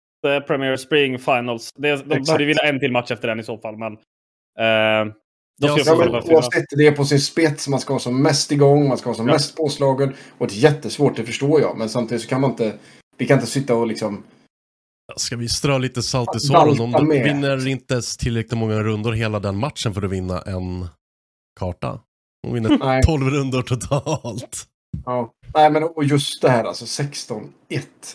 Premier 0.47 0.77
Spring 0.77 1.19
Finals. 1.19 1.71
Det, 1.75 1.87
de 1.87 1.93
Exakt. 1.93 2.25
behövde 2.25 2.45
vinna 2.45 2.61
en 2.61 2.79
till 2.79 2.91
match 2.91 3.11
efter 3.11 3.27
den 3.27 3.39
i 3.39 3.43
så 3.43 3.57
fall, 3.57 3.77
men... 3.77 3.93
Eh, 3.93 5.13
de 5.61 5.67
Ja, 5.67 5.77
Ja, 5.85 5.95
men 5.95 6.09
oavsett, 6.09 6.63
det 6.77 6.87
är 6.87 6.91
på 6.91 7.05
sin 7.05 7.19
spets. 7.21 7.67
Man 7.67 7.79
ska 7.79 7.93
vara 7.93 7.99
som 7.99 8.21
mest 8.21 8.51
igång, 8.51 8.87
man 8.87 8.97
ska 8.97 9.09
vara 9.09 9.17
som 9.17 9.27
Ja. 9.27 9.33
mest 9.33 9.57
påslagen. 9.57 10.13
Och 10.37 10.47
det 10.47 10.53
är 10.53 10.57
jättesvårt, 10.57 11.15
det 11.15 11.23
förstår 11.23 11.61
jag. 11.61 11.77
Men 11.77 11.89
samtidigt 11.89 12.21
så 12.23 12.29
kan 12.29 12.41
man 12.41 12.49
inte... 12.51 12.73
Vi 13.17 13.25
kan 13.27 13.37
inte 13.37 13.51
sitta 13.51 13.75
och 13.75 13.87
liksom... 13.87 14.23
Ska 15.15 15.35
vi 15.37 15.49
strö 15.49 15.77
lite 15.77 16.01
salt 16.03 16.35
i 16.35 16.39
såren? 16.39 16.81
Om 16.81 16.91
de 16.91 17.07
med. 17.07 17.23
vinner 17.23 17.67
inte 17.67 17.93
ens 17.93 18.17
tillräckligt 18.17 18.57
många 18.59 18.79
rundor 18.83 19.11
hela 19.11 19.39
den 19.39 19.57
matchen 19.57 19.93
för 19.93 20.01
att 20.01 20.11
vinna 20.11 20.41
en 20.41 20.87
karta. 21.59 21.99
De 22.43 22.53
vinner 22.53 22.77
Nej. 22.79 23.03
12 23.03 23.29
rundor 23.29 23.61
totalt. 23.61 24.65
Ja. 25.05 25.33
Nej, 25.53 25.71
men 25.71 25.83
och 25.83 26.03
just 26.03 26.41
det 26.41 26.49
här 26.49 26.63
alltså 26.63 27.03
16-1. 27.03 27.41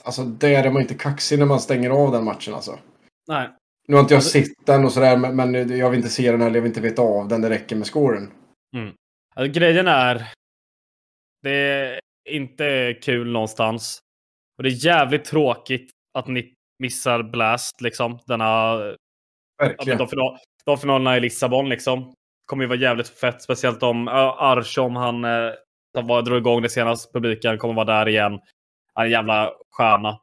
Alltså 0.04 0.24
där 0.24 0.64
är 0.64 0.70
man 0.70 0.82
inte 0.82 0.94
kaxig 0.94 1.38
när 1.38 1.46
man 1.46 1.60
stänger 1.60 1.90
av 1.90 2.12
den 2.12 2.24
matchen 2.24 2.54
alltså. 2.54 2.78
Nej. 3.28 3.48
Nu 3.88 3.94
har 3.94 4.02
inte 4.02 4.14
jag 4.14 4.22
sett 4.22 4.66
den 4.66 4.84
och 4.84 4.92
sådär, 4.92 5.16
men, 5.16 5.36
men 5.36 5.78
jag 5.78 5.90
vill 5.90 5.98
inte 5.98 6.10
se 6.10 6.30
den 6.30 6.42
eller 6.42 6.54
jag 6.54 6.62
vill 6.62 6.70
inte 6.70 6.80
veta 6.80 7.02
av 7.02 7.28
den. 7.28 7.40
Det 7.40 7.50
räcker 7.50 7.76
med 7.76 7.86
scoren. 7.86 8.32
Alltså, 9.34 9.52
grejen 9.52 9.88
är... 9.88 10.32
Det 11.42 11.50
är 11.50 12.00
inte 12.30 12.98
kul 13.02 13.32
någonstans. 13.32 13.98
Och 14.58 14.62
det 14.62 14.68
är 14.68 14.86
jävligt 14.86 15.24
tråkigt 15.24 15.90
att 16.18 16.28
ni 16.28 16.54
missar 16.78 17.22
Blast, 17.22 17.80
liksom. 17.80 18.18
Denna... 18.26 18.76
Verkligen. 19.58 19.98
de, 19.98 20.08
final, 20.08 20.38
de 20.64 20.78
finalerna 20.78 21.16
i 21.16 21.20
Lissabon, 21.20 21.68
liksom. 21.68 22.14
Kommer 22.46 22.64
ju 22.64 22.68
vara 22.68 22.78
jävligt 22.78 23.08
fett. 23.08 23.42
Speciellt 23.42 23.82
om 23.82 24.08
Arshom, 24.08 24.96
han 24.96 25.24
som 25.94 26.06
var, 26.06 26.22
drog 26.22 26.38
igång 26.38 26.62
det 26.62 26.68
senast. 26.68 27.12
Publiken 27.12 27.58
kommer 27.58 27.74
vara 27.74 27.84
där 27.84 28.08
igen. 28.08 28.40
Han 28.94 29.02
är 29.02 29.06
en 29.06 29.10
jävla 29.10 29.52
stjärna. 29.70 30.20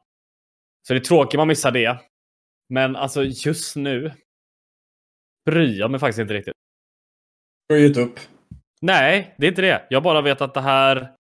Så 0.88 0.94
det 0.94 1.00
är 1.00 1.04
tråkigt 1.04 1.38
man 1.38 1.48
missar 1.48 1.72
det. 1.72 2.00
Men 2.70 2.96
alltså 2.96 3.24
just 3.24 3.76
nu 3.76 4.12
bryr 5.46 5.80
jag 5.80 5.92
mig 5.92 6.00
faktiskt 6.00 6.20
inte 6.20 6.34
riktigt. 6.34 6.54
Du 7.68 7.76
har 7.76 7.82
gett 7.82 7.98
upp. 7.98 8.20
Nej, 8.82 9.36
det 9.38 9.46
är 9.46 9.50
inte 9.50 9.62
det. 9.62 9.88
Jag 9.90 10.04
bara 10.04 10.22
vet 10.22 10.42
att 10.42 10.54
det 10.54 10.62
här 10.62 11.14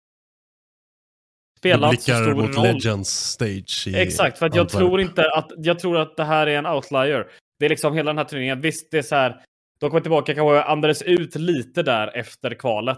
spelar 1.57 1.89
inte 1.89 2.01
så 2.03 2.11
stor 2.11 2.35
mot 2.35 2.55
roll. 2.55 2.65
Legends 2.65 3.09
stage 3.09 3.87
i 3.87 3.95
Exakt, 3.95 4.37
för 4.37 4.45
att 4.45 4.55
jag 4.55 4.61
Antwerp. 4.63 4.79
tror 4.79 5.01
inte 5.01 5.31
att 5.31 5.51
jag 5.57 5.79
tror 5.79 5.97
att 5.97 6.17
det 6.17 6.23
här 6.23 6.47
är 6.47 6.57
en 6.57 6.65
outlier. 6.65 7.31
Det 7.59 7.65
är 7.65 7.69
liksom 7.69 7.93
hela 7.93 8.09
den 8.09 8.17
här 8.17 8.25
turneringen. 8.25 8.61
Visst, 8.61 8.91
det 8.91 8.97
är 8.97 9.01
så 9.01 9.15
här. 9.15 9.43
De 9.79 9.89
kommer 9.89 10.01
tillbaka, 10.01 10.35
kanske 10.35 10.63
andades 10.63 11.01
ut 11.01 11.35
lite 11.35 11.83
där 11.83 12.17
efter 12.17 12.53
kvalet. 12.55 12.97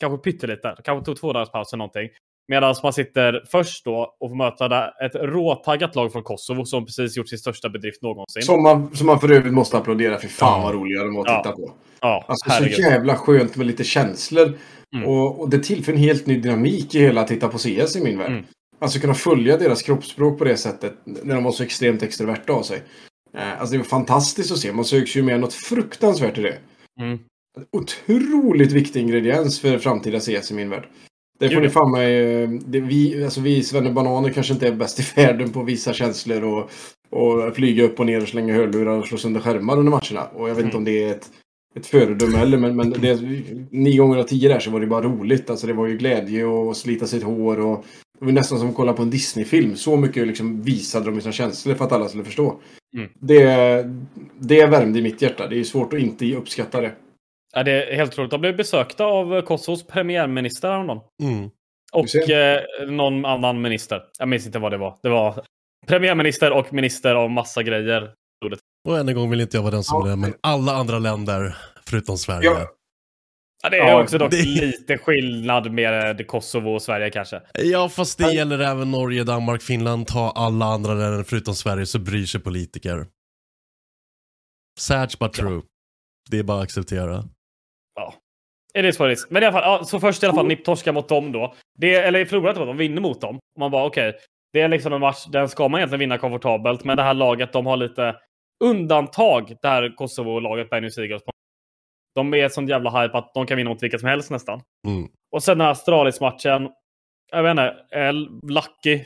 Kanske 0.00 0.18
pyttelite. 0.30 0.76
Kanske 0.84 1.04
tog 1.04 1.16
två 1.20 1.32
dagars 1.32 1.50
paus 1.50 1.72
eller 1.72 1.78
någonting. 1.78 2.08
Medan 2.48 2.74
man 2.82 2.92
sitter 2.92 3.42
först 3.50 3.84
då 3.84 4.16
och 4.20 4.30
får 4.30 4.36
möta 4.36 4.88
ett 5.06 5.14
råtaggat 5.14 5.94
lag 5.94 6.12
från 6.12 6.22
Kosovo 6.22 6.64
som 6.64 6.86
precis 6.86 7.16
gjort 7.16 7.28
sin 7.28 7.38
största 7.38 7.68
bedrift 7.68 8.02
någonsin. 8.02 8.42
Som 8.42 8.62
man, 8.62 8.96
som 8.96 9.06
man 9.06 9.20
för 9.20 9.32
övrigt 9.32 9.52
måste 9.52 9.76
applådera. 9.78 10.18
För 10.18 10.28
fan 10.28 10.62
vad 10.62 10.74
roliga 10.74 11.04
de 11.04 11.14
var 11.14 11.22
att 11.22 11.32
Ja. 11.32 11.42
titta 11.42 11.56
på. 11.56 11.72
ja, 12.00 12.24
Alltså 12.28 12.50
herregud. 12.50 12.74
så 12.74 12.82
jävla 12.82 13.16
skönt 13.16 13.56
med 13.56 13.66
lite 13.66 13.84
känslor. 13.84 14.52
Mm. 14.96 15.08
Och, 15.08 15.40
och 15.40 15.50
det 15.50 15.58
tillför 15.58 15.92
en 15.92 15.98
helt 15.98 16.26
ny 16.26 16.40
dynamik 16.40 16.94
i 16.94 16.98
hela 17.00 17.20
att 17.20 17.28
titta 17.28 17.48
på 17.48 17.58
CS 17.58 17.96
i 17.96 18.00
min 18.04 18.18
värld. 18.18 18.30
Mm. 18.30 18.44
Alltså 18.78 18.98
kunna 19.00 19.14
följa 19.14 19.56
deras 19.56 19.82
kroppsspråk 19.82 20.38
på 20.38 20.44
det 20.44 20.56
sättet. 20.56 20.94
När 21.04 21.34
de 21.34 21.44
var 21.44 21.52
så 21.52 21.62
extremt 21.62 22.02
extroverta 22.02 22.52
av 22.52 22.62
sig. 22.62 22.82
Eh, 23.36 23.60
alltså 23.60 23.72
det 23.72 23.78
var 23.78 23.84
fantastiskt 23.84 24.52
att 24.52 24.58
se. 24.58 24.72
Man 24.72 24.84
söks 24.84 25.16
ju 25.16 25.22
med 25.22 25.40
något 25.40 25.52
fruktansvärt 25.54 26.38
i 26.38 26.42
det. 26.42 26.58
Mm. 27.00 27.18
Otroligt 27.72 28.72
viktig 28.72 29.00
ingrediens 29.00 29.60
för 29.60 29.78
framtida 29.78 30.20
CS 30.20 30.50
i 30.50 30.54
min 30.54 30.70
värld. 30.70 30.88
Det 31.38 31.50
får 31.50 31.60
ni 31.60 31.68
fan 31.68 31.90
mig... 31.92 32.42
eh, 32.42 32.48
Det, 32.50 32.80
vi, 32.80 33.24
alltså 33.24 33.40
vi 33.40 33.62
svennebananer 33.62 34.30
kanske 34.30 34.52
inte 34.52 34.68
är 34.68 34.72
bäst 34.72 35.00
i 35.00 35.02
världen 35.20 35.52
på 35.52 35.62
visa 35.62 35.92
känslor 35.92 36.44
och, 36.44 36.70
och 37.10 37.56
flyga 37.56 37.84
upp 37.84 38.00
och 38.00 38.06
ner 38.06 38.22
och 38.22 38.28
slänga 38.28 38.54
hörlurar 38.54 38.98
och 38.98 39.06
slå 39.06 39.18
sönder 39.18 39.40
skärmar 39.40 39.78
under 39.78 39.90
matcherna. 39.90 40.26
Och 40.34 40.48
jag 40.48 40.54
vet 40.54 40.64
inte 40.64 40.76
om 40.76 40.84
det 40.84 41.04
är 41.04 41.10
ett, 41.10 41.30
ett 41.76 41.86
föredöme 41.86 42.36
heller, 42.36 42.58
men, 42.58 42.76
men 42.76 42.90
det, 42.90 43.20
nio 43.70 43.98
gånger 43.98 44.18
av 44.18 44.22
tio 44.22 44.48
där 44.48 44.58
så 44.60 44.70
var 44.70 44.80
det 44.80 44.86
bara 44.86 45.02
roligt. 45.04 45.50
Alltså 45.50 45.66
det 45.66 45.72
var 45.72 45.86
ju 45.86 45.96
glädje 45.96 46.44
och 46.44 46.76
slita 46.76 47.06
sitt 47.06 47.22
hår 47.22 47.60
och 47.60 47.84
det 48.18 48.24
var 48.24 48.32
nästan 48.32 48.58
som 48.58 48.68
att 48.68 48.74
kolla 48.74 48.92
på 48.92 49.02
en 49.02 49.10
Disney-film. 49.10 49.76
Så 49.76 49.96
mycket 49.96 50.26
liksom 50.26 50.62
visade 50.62 51.10
de 51.10 51.20
sina 51.20 51.32
känslor 51.32 51.74
för 51.74 51.84
att 51.84 51.92
alla 51.92 52.08
skulle 52.08 52.24
förstå. 52.24 52.60
Mm. 52.96 53.08
Det, 53.20 53.90
det 54.38 54.66
värmde 54.66 54.98
i 54.98 55.02
mitt 55.02 55.22
hjärta. 55.22 55.46
Det 55.46 55.60
är 55.60 55.64
svårt 55.64 55.92
att 55.92 56.00
inte 56.00 56.34
uppskatta 56.34 56.80
det. 56.80 56.92
Ja, 57.54 57.62
det 57.62 57.72
är 57.92 57.96
helt 57.96 58.12
otroligt. 58.12 58.30
De 58.30 58.40
blev 58.40 58.56
besökta 58.56 59.04
av 59.04 59.42
Kosovos 59.42 59.86
premiärminister 59.86 60.68
häromdagen. 60.70 61.00
Mm. 61.22 61.50
Och 61.92 62.30
eh, 62.30 62.62
någon 62.88 63.24
annan 63.24 63.60
minister. 63.60 64.02
Jag 64.18 64.28
minns 64.28 64.46
inte 64.46 64.58
vad 64.58 64.72
det 64.72 64.76
var. 64.78 64.98
Det 65.02 65.08
var 65.08 65.44
premiärminister 65.86 66.52
och 66.52 66.72
minister 66.72 67.14
av 67.14 67.30
massa 67.30 67.62
grejer. 67.62 68.12
Och 68.88 68.98
än 68.98 69.08
en 69.08 69.14
gång 69.14 69.30
vill 69.30 69.40
inte 69.40 69.56
jag 69.56 69.62
vara 69.62 69.74
den 69.74 69.84
som 69.84 70.00
Ja. 70.00 70.06
är 70.06 70.10
det, 70.10 70.16
men 70.16 70.34
alla 70.40 70.72
andra 70.74 70.98
länder 70.98 71.56
förutom 71.86 72.18
Sverige. 72.18 72.48
Ja. 72.50 72.68
Ja, 73.62 73.70
det 73.70 73.76
är 73.78 73.88
Ja, 73.88 74.02
också 74.02 74.18
dock 74.18 74.30
det- 74.30 74.42
lite 74.44 74.98
skillnad 74.98 75.72
med 75.72 76.26
Kosovo 76.26 76.70
och 76.70 76.82
Sverige 76.82 77.10
kanske. 77.10 77.40
Ja, 77.54 77.88
fast 77.88 78.18
det 78.18 78.32
gäller 78.32 78.58
även 78.58 78.90
Norge, 78.90 79.24
Danmark, 79.24 79.62
Finland. 79.62 80.06
Ta 80.06 80.30
alla 80.30 80.64
andra 80.66 80.94
länder 80.94 81.22
förutom 81.22 81.54
Sverige 81.54 81.86
så 81.86 81.98
bryr 81.98 82.26
sig 82.26 82.40
politiker. 82.40 83.06
Sad 84.78 85.14
but 85.20 85.32
true. 85.32 85.62
Det 86.30 86.38
är 86.38 86.42
bara 86.42 86.58
att 86.58 86.64
acceptera. 86.64 87.24
Ja. 87.94 88.14
It 88.78 88.84
is 88.84 89.00
what 89.00 89.10
it 89.10 89.18
is. 89.18 89.26
Men 89.30 89.42
i 89.42 89.46
alla 89.46 89.52
fall, 89.52 89.62
ja, 89.80 89.84
så 89.84 90.00
först 90.00 90.22
i 90.22 90.26
alla 90.26 90.34
fall 90.34 90.46
NIP 90.46 90.64
torskar 90.64 90.92
mot 90.92 91.08
dem 91.08 91.32
då. 91.32 91.54
Det, 91.78 91.94
eller 91.94 92.24
förlorar 92.24 92.48
inte 92.48 92.60
mot 92.60 92.68
dem, 92.68 92.76
vinner 92.76 93.00
mot 93.00 93.20
dem. 93.20 93.38
Man 93.58 93.70
bara 93.70 93.86
okej, 93.86 94.14
det 94.52 94.60
är 94.60 94.68
liksom 94.68 94.92
en 94.92 95.00
match, 95.00 95.26
den 95.26 95.48
ska 95.48 95.68
man 95.68 95.80
egentligen 95.80 96.00
vinna 96.00 96.18
komfortabelt. 96.18 96.84
Men 96.84 96.96
det 96.96 97.02
här 97.02 97.14
laget, 97.14 97.52
de 97.52 97.66
har 97.66 97.76
lite 97.76 98.16
undantag, 98.64 99.56
det 99.62 99.68
här 99.68 99.96
Kosovo-laget, 99.96 100.70
Bergnus 100.70 100.98
Eagles. 100.98 101.22
De 102.14 102.34
är 102.34 102.46
ett 102.46 102.52
sånt 102.52 102.70
jävla 102.70 103.02
hype 103.02 103.18
att 103.18 103.34
de 103.34 103.46
kan 103.46 103.56
vinna 103.56 103.70
mot 103.70 103.82
vilka 103.82 103.98
som 103.98 104.08
helst 104.08 104.30
nästan. 104.30 104.60
Mm. 104.88 105.08
Och 105.32 105.42
sen 105.42 105.58
den 105.58 105.64
här 105.64 105.72
Astralis-matchen. 105.72 106.68
Jag 107.32 107.42
vet 107.42 107.50
inte, 107.50 108.12
Lucky. 108.42 109.04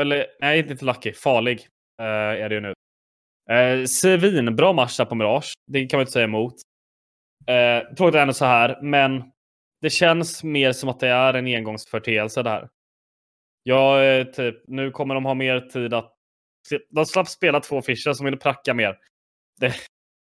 Eller 0.00 0.26
nej, 0.40 0.58
inte 0.58 0.84
Lucky. 0.84 1.12
Farlig 1.12 1.68
eh, 2.00 2.06
är 2.42 2.48
det 2.48 2.54
ju 2.54 2.60
nu. 2.60 2.72
Eh, 3.50 3.84
svinbra 3.84 4.72
match 4.72 4.96
där 4.96 5.04
på 5.04 5.14
Mirage. 5.14 5.52
Det 5.72 5.86
kan 5.86 5.98
man 5.98 6.02
inte 6.02 6.12
säga 6.12 6.24
emot. 6.24 6.54
Eh, 7.46 7.94
tråkigt 7.94 8.14
ändå 8.14 8.34
så 8.34 8.44
här, 8.44 8.82
men 8.82 9.22
det 9.80 9.90
känns 9.90 10.44
mer 10.44 10.72
som 10.72 10.88
att 10.88 11.00
det 11.00 11.08
är 11.08 11.34
en 11.34 11.46
engångsförteelse 11.46 12.42
det 12.42 12.50
här. 12.50 12.68
Jag, 13.62 14.18
eh, 14.18 14.24
typ, 14.24 14.68
nu 14.68 14.90
kommer 14.90 15.14
de 15.14 15.24
ha 15.24 15.34
mer 15.34 15.60
tid 15.60 15.94
att... 15.94 16.10
De 16.90 17.06
slapp 17.06 17.28
spela 17.28 17.60
två 17.60 17.82
Fischer 17.82 18.12
som 18.12 18.24
ville 18.24 18.36
pracka 18.36 18.74
mer. 18.74 18.98
Det, 19.60 19.74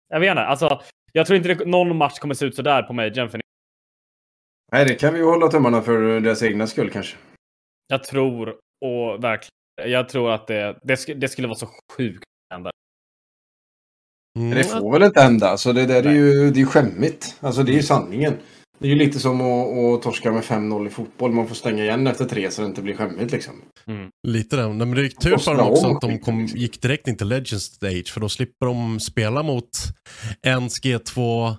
jag 0.10 0.20
vet 0.20 0.30
inte, 0.30 0.42
alltså. 0.42 0.82
Jag 1.14 1.28
tror 1.28 1.38
inte 1.38 1.54
det, 1.54 1.66
någon 1.66 1.98
match 1.98 2.20
kommer 2.20 2.36
se 2.36 2.46
ut 2.46 2.56
så 2.56 2.62
där 2.62 2.84
på 2.84 2.94
Majorn. 2.94 3.30
För 3.30 3.42
Nej, 4.72 4.86
det 4.86 4.96
kan 4.96 5.14
vi 5.14 5.20
ju 5.20 5.26
hålla 5.26 5.48
tummarna 5.48 5.82
för 5.82 6.20
deras 6.20 6.44
egna 6.44 6.68
skull 6.68 6.90
kanske. 6.90 7.18
Jag 7.88 8.04
tror, 8.04 8.50
och 8.82 9.24
verkligen, 9.24 9.92
jag 9.92 10.10
tror 10.10 10.32
att 10.32 10.48
det, 10.48 10.80
det, 10.84 11.14
det 11.14 11.30
skulle 11.30 11.48
vara 11.48 11.58
så 11.58 11.68
sjukt. 11.98 12.24
Mm. 14.40 14.58
Det 14.58 14.64
får 14.64 14.92
väl 14.92 15.04
inte 15.04 15.22
hända. 15.22 15.58
Så 15.58 15.72
det 15.72 15.86
där 15.86 16.04
är 16.04 16.14
ju, 16.14 16.52
det 16.52 16.62
är 16.62 16.66
skämmigt. 16.66 17.36
Alltså 17.40 17.64
det 17.64 17.72
är 17.72 17.76
ju 17.76 17.84
sanningen. 17.84 18.34
Det 18.80 18.88
är 18.88 18.90
ju 18.90 18.96
lite 18.96 19.20
som 19.20 19.42
att, 19.42 19.78
att 19.78 20.02
torska 20.02 20.32
med 20.32 20.44
5-0 20.44 20.88
i 20.88 20.90
fotboll. 20.90 21.32
Man 21.32 21.48
får 21.48 21.56
stänga 21.56 21.84
igen 21.84 22.08
efter 22.08 22.26
tre 22.26 22.52
så 22.52 22.62
det 22.62 22.68
inte 22.68 22.82
blir 22.82 22.96
skämmigt 22.96 23.32
liksom. 23.32 23.54
Lite 24.28 24.56
den. 24.56 24.78
Nej, 24.78 24.88
Men 24.88 24.96
det 24.96 25.06
är 25.06 25.10
tur 25.10 25.38
för 25.38 25.56
dem 25.56 25.68
också 25.68 25.88
att 25.88 26.02
de 26.02 26.20
kom, 26.20 26.46
gick 26.46 26.82
direkt 26.82 27.08
in 27.08 27.18
till 27.18 27.28
Legends 27.28 27.64
Stage 27.64 28.12
för 28.14 28.22
då 28.22 28.30
slipper 28.30 28.66
de 28.66 29.00
spela 29.00 29.44
mot 29.44 29.70
Ens 30.44 30.82
G2, 30.82 31.50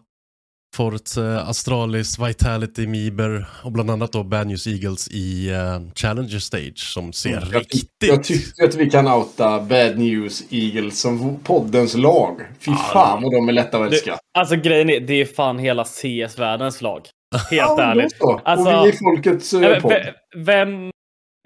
Fort 0.77 1.17
eh, 1.19 1.49
Astralis, 1.49 2.19
Vitality, 2.19 2.87
Miber 2.87 3.47
och 3.65 3.73
bland 3.73 3.91
annat 3.91 4.13
då 4.13 4.23
Bad 4.25 4.47
News 4.47 4.67
Eagles 4.67 5.09
i 5.09 5.51
eh, 5.51 5.81
Challenger 5.95 6.39
Stage 6.39 6.79
som 6.79 7.13
ser 7.13 7.31
Jag, 7.31 7.43
ty- 7.51 7.59
riktigt... 7.59 7.89
jag 8.01 8.25
tycker 8.25 8.65
att 8.65 8.75
vi 8.75 8.91
kan 8.91 9.09
outa 9.09 9.61
Bad 9.61 9.99
News 9.99 10.43
Eagles 10.51 11.01
som 11.01 11.39
poddens 11.45 11.95
lag. 11.97 12.41
Fy 12.61 12.71
Ja, 12.71 12.77
fan 12.93 13.23
vad 13.23 13.33
de 13.33 13.49
är 13.49 13.53
lätta 13.53 13.79
att 13.79 13.93
älska. 13.93 14.19
alltså 14.39 14.57
grejen 14.57 14.91
är, 14.91 15.01
det 15.01 15.15
är 15.15 15.25
fan 15.25 15.59
hela 15.59 15.85
CS-världens 15.85 16.83
lag. 16.83 17.01
Helt 17.51 17.53
Ja, 17.79 17.83
ärligt. 17.83 18.17
så. 18.19 18.41
Alltså- 18.45 18.77
och 18.77 18.87
vi 18.87 18.89
är 18.89 18.97
folkets 19.17 19.55
uh, 19.55 19.81
podd. 19.81 19.91
ve- 19.93 20.13
Vem... 20.37 20.91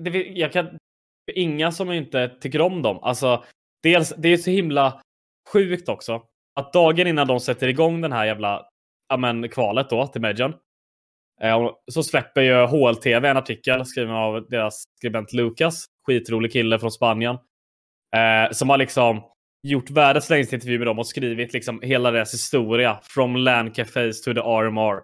Det, 0.03 0.11
jag 0.23 0.53
kan... 0.53 0.67
Inga 1.35 1.73
som 1.73 1.93
inte 1.93 2.29
tycker 2.41 2.61
om 2.61 2.83
dem. 2.83 2.99
Alltså, 3.03 3.45
dels, 3.83 4.15
det 4.19 4.29
är 4.29 4.37
så 4.37 4.51
himla 4.51 5.01
sjukt 5.53 5.89
också. 5.89 6.21
Att 6.61 6.73
dagen 6.73 7.07
innan 7.07 7.27
de 7.27 7.41
sätter 7.41 7.69
igång 7.69 8.01
den 8.01 8.13
här 8.13 8.25
jävla 8.27 8.63
ja, 9.09 9.17
men, 9.17 9.49
kvalet 9.49 9.91
då 9.91 10.07
till 10.07 10.21
Majorn. 10.21 10.55
Eh, 11.43 11.71
så 11.93 12.03
släpper 12.03 12.41
ju 12.43 12.55
HLTV 12.67 13.29
en 13.29 13.37
artikel 13.37 13.87
skriven 13.87 14.15
av 14.15 14.47
deras 14.49 14.85
skribent 14.99 15.33
Lucas. 15.33 15.85
Skitrolig 16.07 16.53
kille 16.53 16.79
från 16.79 16.91
Spanien. 16.91 17.35
Eh, 18.17 18.53
som 18.53 18.71
har 18.71 18.79
liksom 18.79 19.23
gjort 19.63 19.91
världens 19.91 20.31
längsta 20.31 20.57
intervju 20.57 20.79
med 20.79 20.87
dem 20.87 20.99
och 20.99 21.07
skrivit 21.07 21.53
liksom 21.53 21.81
hela 21.83 22.11
deras 22.11 22.35
historia. 22.35 23.01
From 23.03 23.37
Land 23.37 23.75
cafés 23.77 24.23
to 24.23 24.35
the 24.35 24.41
RMR. 24.41 25.03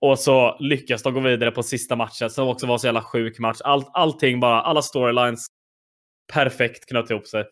Och 0.00 0.18
så 0.18 0.56
lyckas 0.60 1.02
de 1.02 1.14
gå 1.14 1.20
vidare 1.20 1.50
på 1.50 1.62
sista 1.62 1.96
matchen 1.96 2.30
som 2.30 2.48
också 2.48 2.66
var 2.66 2.78
så 2.78 2.86
jävla 2.86 3.02
sjuk 3.02 3.38
match. 3.38 3.60
All, 3.64 3.84
allting 3.92 4.40
bara, 4.40 4.60
alla 4.62 4.82
storylines 4.82 5.46
perfekt 6.32 6.88
knöt 6.88 7.10
ihop 7.10 7.26
sig. 7.26 7.44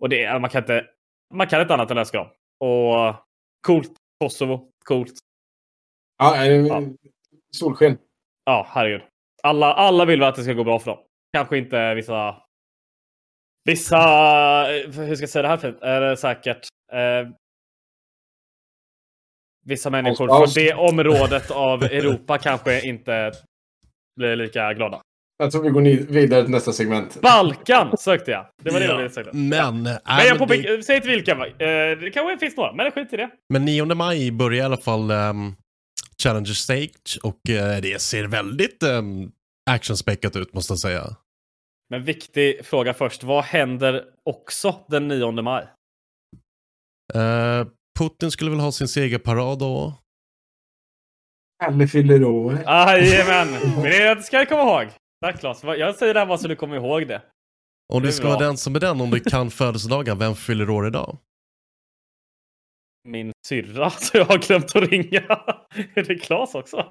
Och 0.00 0.08
det, 0.08 0.24
är- 0.24 0.38
man, 0.38 0.50
kan 0.50 0.62
inte, 0.62 0.84
man 1.34 1.46
kan 1.46 1.60
inte 1.60 1.74
annat 1.74 1.90
än 1.90 1.98
älska 1.98 2.18
dem. 2.18 2.28
Och 2.60 3.14
coolt. 3.66 3.92
Kosovo, 4.26 4.70
coolt. 4.84 5.12
Ja, 6.18 6.46
Ja. 6.46 6.82
Solsken. 7.56 7.98
Ja, 8.44 8.66
herregud. 8.70 9.02
Alla, 9.42 9.72
alla 9.74 10.04
vill 10.04 10.20
väl 10.20 10.28
att 10.28 10.34
det 10.36 10.42
ska 10.42 10.52
gå 10.52 10.64
bra 10.64 10.78
för 10.78 10.90
dem. 10.90 11.00
Kanske 11.32 11.58
inte 11.58 11.94
vissa... 11.94 12.42
Vissa... 13.64 13.96
eh, 14.74 14.90
Hur 14.90 15.14
ska 15.14 15.22
jag 15.22 15.28
säga 15.30 15.42
det 15.42 15.48
här 15.48 15.56
fint? 15.56 15.78
Är 15.82 16.00
det 16.00 16.16
säkert? 16.16 16.68
Eh, 16.92 17.28
vissa 19.64 19.90
människor 19.90 20.26
från 20.28 20.48
det 20.54 20.74
området 20.74 21.50
av 21.50 21.82
Europa 21.82 22.38
kanske 22.38 22.88
inte 22.88 23.32
blir 24.16 24.36
lika 24.36 24.72
glada. 24.74 25.02
Jag 25.42 25.52
tror 25.52 25.62
vi 25.62 25.70
går 25.70 26.12
vidare 26.12 26.42
till 26.42 26.50
nästa 26.50 26.72
segment. 26.72 27.20
Balkan 27.20 27.96
sökte 27.98 28.30
jag. 28.30 28.46
Det 28.62 28.70
var 28.70 28.80
det 28.80 28.86
Ja, 28.86 28.92
jag 28.92 28.98
ville 28.98 29.10
säga. 29.10 29.26
Men, 29.32 29.82
Men 29.82 29.86
äh, 29.86 30.26
jag 30.26 30.48
men, 30.48 30.62
det, 30.62 30.82
säg 30.82 30.96
inte 30.96 31.08
vilka. 31.08 31.32
Eh, 31.32 31.98
det 31.98 32.10
kanske 32.14 32.38
finns 32.38 32.56
några, 32.56 32.72
men 32.72 32.90
skit 32.90 33.12
i 33.12 33.16
det. 33.16 33.30
men 33.48 33.64
9 33.64 33.84
maj 33.84 34.30
börjar 34.30 34.62
i 34.62 34.64
alla 34.64 34.76
fall 34.76 35.10
um, 35.10 35.56
Challenger 36.22 36.52
Stage 36.52 37.18
och 37.22 37.50
eh, 37.50 37.80
det 37.80 38.02
ser 38.02 38.24
väldigt 38.24 38.82
um, 38.82 39.32
actionspäckat 39.70 40.36
ut 40.36 40.54
måste 40.54 40.72
jag 40.72 40.78
säga. 40.78 41.16
Men 41.90 42.04
viktig 42.04 42.66
fråga 42.66 42.94
först. 42.94 43.22
Vad 43.22 43.44
händer 43.44 44.04
också 44.24 44.74
den 44.88 45.08
9 45.08 45.32
maj? 45.32 45.66
Eh, 47.14 47.66
Putin 47.98 48.30
skulle 48.30 48.50
väl 48.50 48.60
ha 48.60 48.72
sin 48.72 48.88
segerparad 48.88 49.58
då. 49.58 49.94
Kalle 51.64 51.88
fyller 51.88 52.24
år. 52.24 52.58
Jajamän! 52.66 53.48
Men 53.76 53.82
det 54.16 54.22
ska 54.22 54.36
jag 54.36 54.48
komma 54.48 54.62
ihåg. 54.62 55.01
Tack 55.22 55.40
Claes. 55.40 55.62
Jag 55.64 55.94
säger 55.94 56.14
det 56.14 56.20
här 56.20 56.26
bara 56.26 56.38
så 56.38 56.48
du 56.48 56.56
kommer 56.56 56.76
ihåg 56.76 57.08
det. 57.08 57.22
Om 57.92 58.02
du 58.02 58.12
ska 58.12 58.28
vara 58.28 58.38
den 58.38 58.56
som 58.56 58.76
är 58.76 58.80
den, 58.80 59.00
om 59.00 59.10
du 59.10 59.20
kan 59.20 59.50
födelsedagar, 59.50 60.14
vem 60.14 60.34
fyller 60.34 60.70
år 60.70 60.86
idag? 60.86 61.18
Min 63.08 63.32
syrra, 63.46 63.90
så 63.98 64.18
jag 64.18 64.24
har 64.24 64.38
glömt 64.38 64.76
att 64.76 64.90
ringa. 64.90 65.20
är 65.94 66.04
det 66.04 66.14
Klas 66.14 66.54
också? 66.54 66.86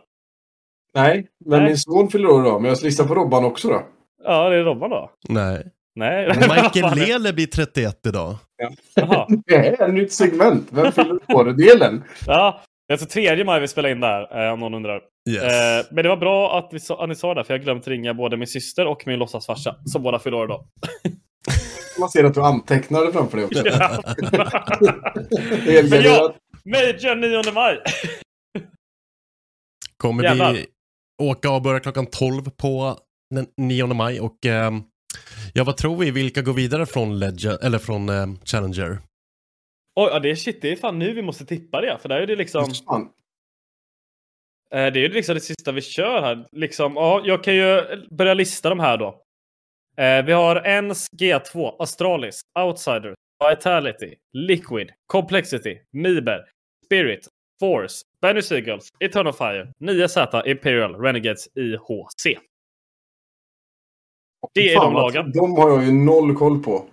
Nej, 0.94 1.28
men 1.46 1.60
Nej. 1.60 1.68
min 1.68 1.78
son 1.78 2.10
fyller 2.10 2.30
år 2.30 2.42
idag. 2.42 2.62
Men 2.62 2.70
jag 2.70 2.84
listar 2.84 3.08
på 3.08 3.16
Robban 3.16 3.46
också 3.46 3.68
då. 3.68 3.86
Ja, 4.24 4.50
det 4.50 4.56
är 4.56 4.64
Robban 4.64 4.90
då. 4.90 5.12
Nej. 5.30 5.72
Nej. 5.96 6.28
Michael 6.38 6.98
Lele 6.98 7.34
blir 7.34 7.48
31 7.48 8.06
idag. 8.06 8.36
Jaha. 8.96 9.28
Det 9.46 9.56
är 9.56 9.88
ett 9.88 9.94
nytt 9.94 10.14
segment. 10.14 10.68
Vem 10.72 10.92
fyller 10.92 11.20
år-delen? 11.36 12.04
Ja, 12.26 12.62
det 12.92 12.94
är 12.94 12.98
alltså 12.98 13.14
tredje 13.14 13.46
maj 13.46 13.62
vi 13.62 13.68
spelar 13.68 13.90
in 13.90 14.00
där, 14.00 14.46
eh, 14.46 14.54
om 14.54 14.60
någon 14.60 14.74
undrar. 14.74 15.02
Yes. 15.30 15.44
Eh, 15.44 15.86
men 15.92 16.04
det 16.04 16.10
var 16.10 16.18
bra 16.18 16.58
att, 16.58 16.70
vi 16.74 16.80
sa, 16.80 17.04
att 17.04 17.10
ni 17.10 17.16
sa 17.16 17.34
det, 17.34 17.44
för 17.44 17.54
jag 17.54 17.64
glömt 17.64 17.88
ringa 17.88 18.14
både 18.14 18.38
min 18.38 18.48
syster 18.48 18.86
och 18.86 19.04
min 19.06 19.20
låtsasfarsa, 19.20 19.76
som 19.86 20.04
båda 20.04 20.20
fyller 20.20 20.38
år 20.38 20.46
idag. 20.46 20.66
Man 22.00 22.10
ser 22.10 22.24
att 22.24 22.34
du 22.34 22.42
antecknade 22.42 23.12
framför 23.12 23.38
dig 23.38 23.46
också. 23.46 23.64
Ja. 23.68 24.04
Men 25.90 25.90
garderat. 25.92 26.36
Major 26.66 27.16
9 27.16 27.54
maj! 27.54 27.80
Kommer 29.98 30.24
jävlar. 30.24 30.54
vi 30.54 30.66
åka 31.22 31.52
och 31.52 31.62
börja 31.62 31.80
klockan 31.80 32.06
12 32.06 32.50
på 32.50 32.98
den 33.36 33.48
9 33.58 33.88
maj 33.88 34.20
och 34.20 34.46
ehm, 34.46 34.84
ja, 35.54 35.64
vad 35.64 35.78
tror 35.78 35.98
vi? 35.98 36.12
Vilka 36.12 36.42
går 36.42 36.54
vidare 36.54 36.86
från 36.86 37.20
Legend, 37.20 37.58
eller 37.62 37.78
från 37.78 38.10
ehm, 38.10 38.40
Challenger? 38.46 39.00
Oj, 39.96 40.10
ja, 40.12 40.20
det 40.20 40.32
är 40.32 40.36
shit, 40.36 40.62
det 40.62 40.72
är 40.72 40.76
fan 40.76 41.00
nu 41.00 41.14
vi 41.14 41.22
måste 41.22 41.46
tippa 41.46 41.82
det, 41.82 41.98
för 41.98 42.10
där 42.10 42.22
är 42.22 42.28
det 42.28 42.36
liksom... 42.36 42.62
Eh, 44.72 44.94
Det 44.94 45.00
är 45.00 45.04
ju 45.04 45.10
liksom 45.10 45.36
det 45.36 45.42
sista 45.42 45.72
vi 45.72 45.82
kör 45.82 46.22
här. 46.22 46.48
Liksom, 46.52 46.94
ja, 46.96 47.22
jag 47.26 47.44
kan 47.44 47.56
ju 47.56 47.82
börja 48.12 48.34
lista 48.34 48.70
de 48.70 48.80
här 48.80 48.98
då. 48.98 49.24
Eh, 49.98 50.26
vi 50.26 50.32
har 50.32 50.56
ENS 50.56 51.08
G2, 51.12 51.76
Astralis, 51.80 52.42
Outsider, 52.60 53.16
Vitality, 53.50 54.16
Liquid, 54.34 54.92
Complexity, 55.08 55.80
Miber, 55.92 56.50
Spirit, 56.86 57.28
Force, 57.60 58.06
Banner 58.22 58.42
Seagulls, 58.42 58.90
Eternal 59.00 59.34
Fire, 59.34 59.74
9Z, 59.80 60.48
Imperial, 60.48 60.96
Renegades, 60.96 61.48
IHC. 61.56 62.40
Det 64.54 64.74
är 64.74 64.76
Fan, 64.76 64.94
de 64.94 65.02
lagen. 65.02 65.32
De 65.32 65.52
har 65.52 65.70
jag 65.70 65.86
ju 65.86 65.92
noll 65.92 66.36
koll 66.36 66.64
på. 66.64 66.86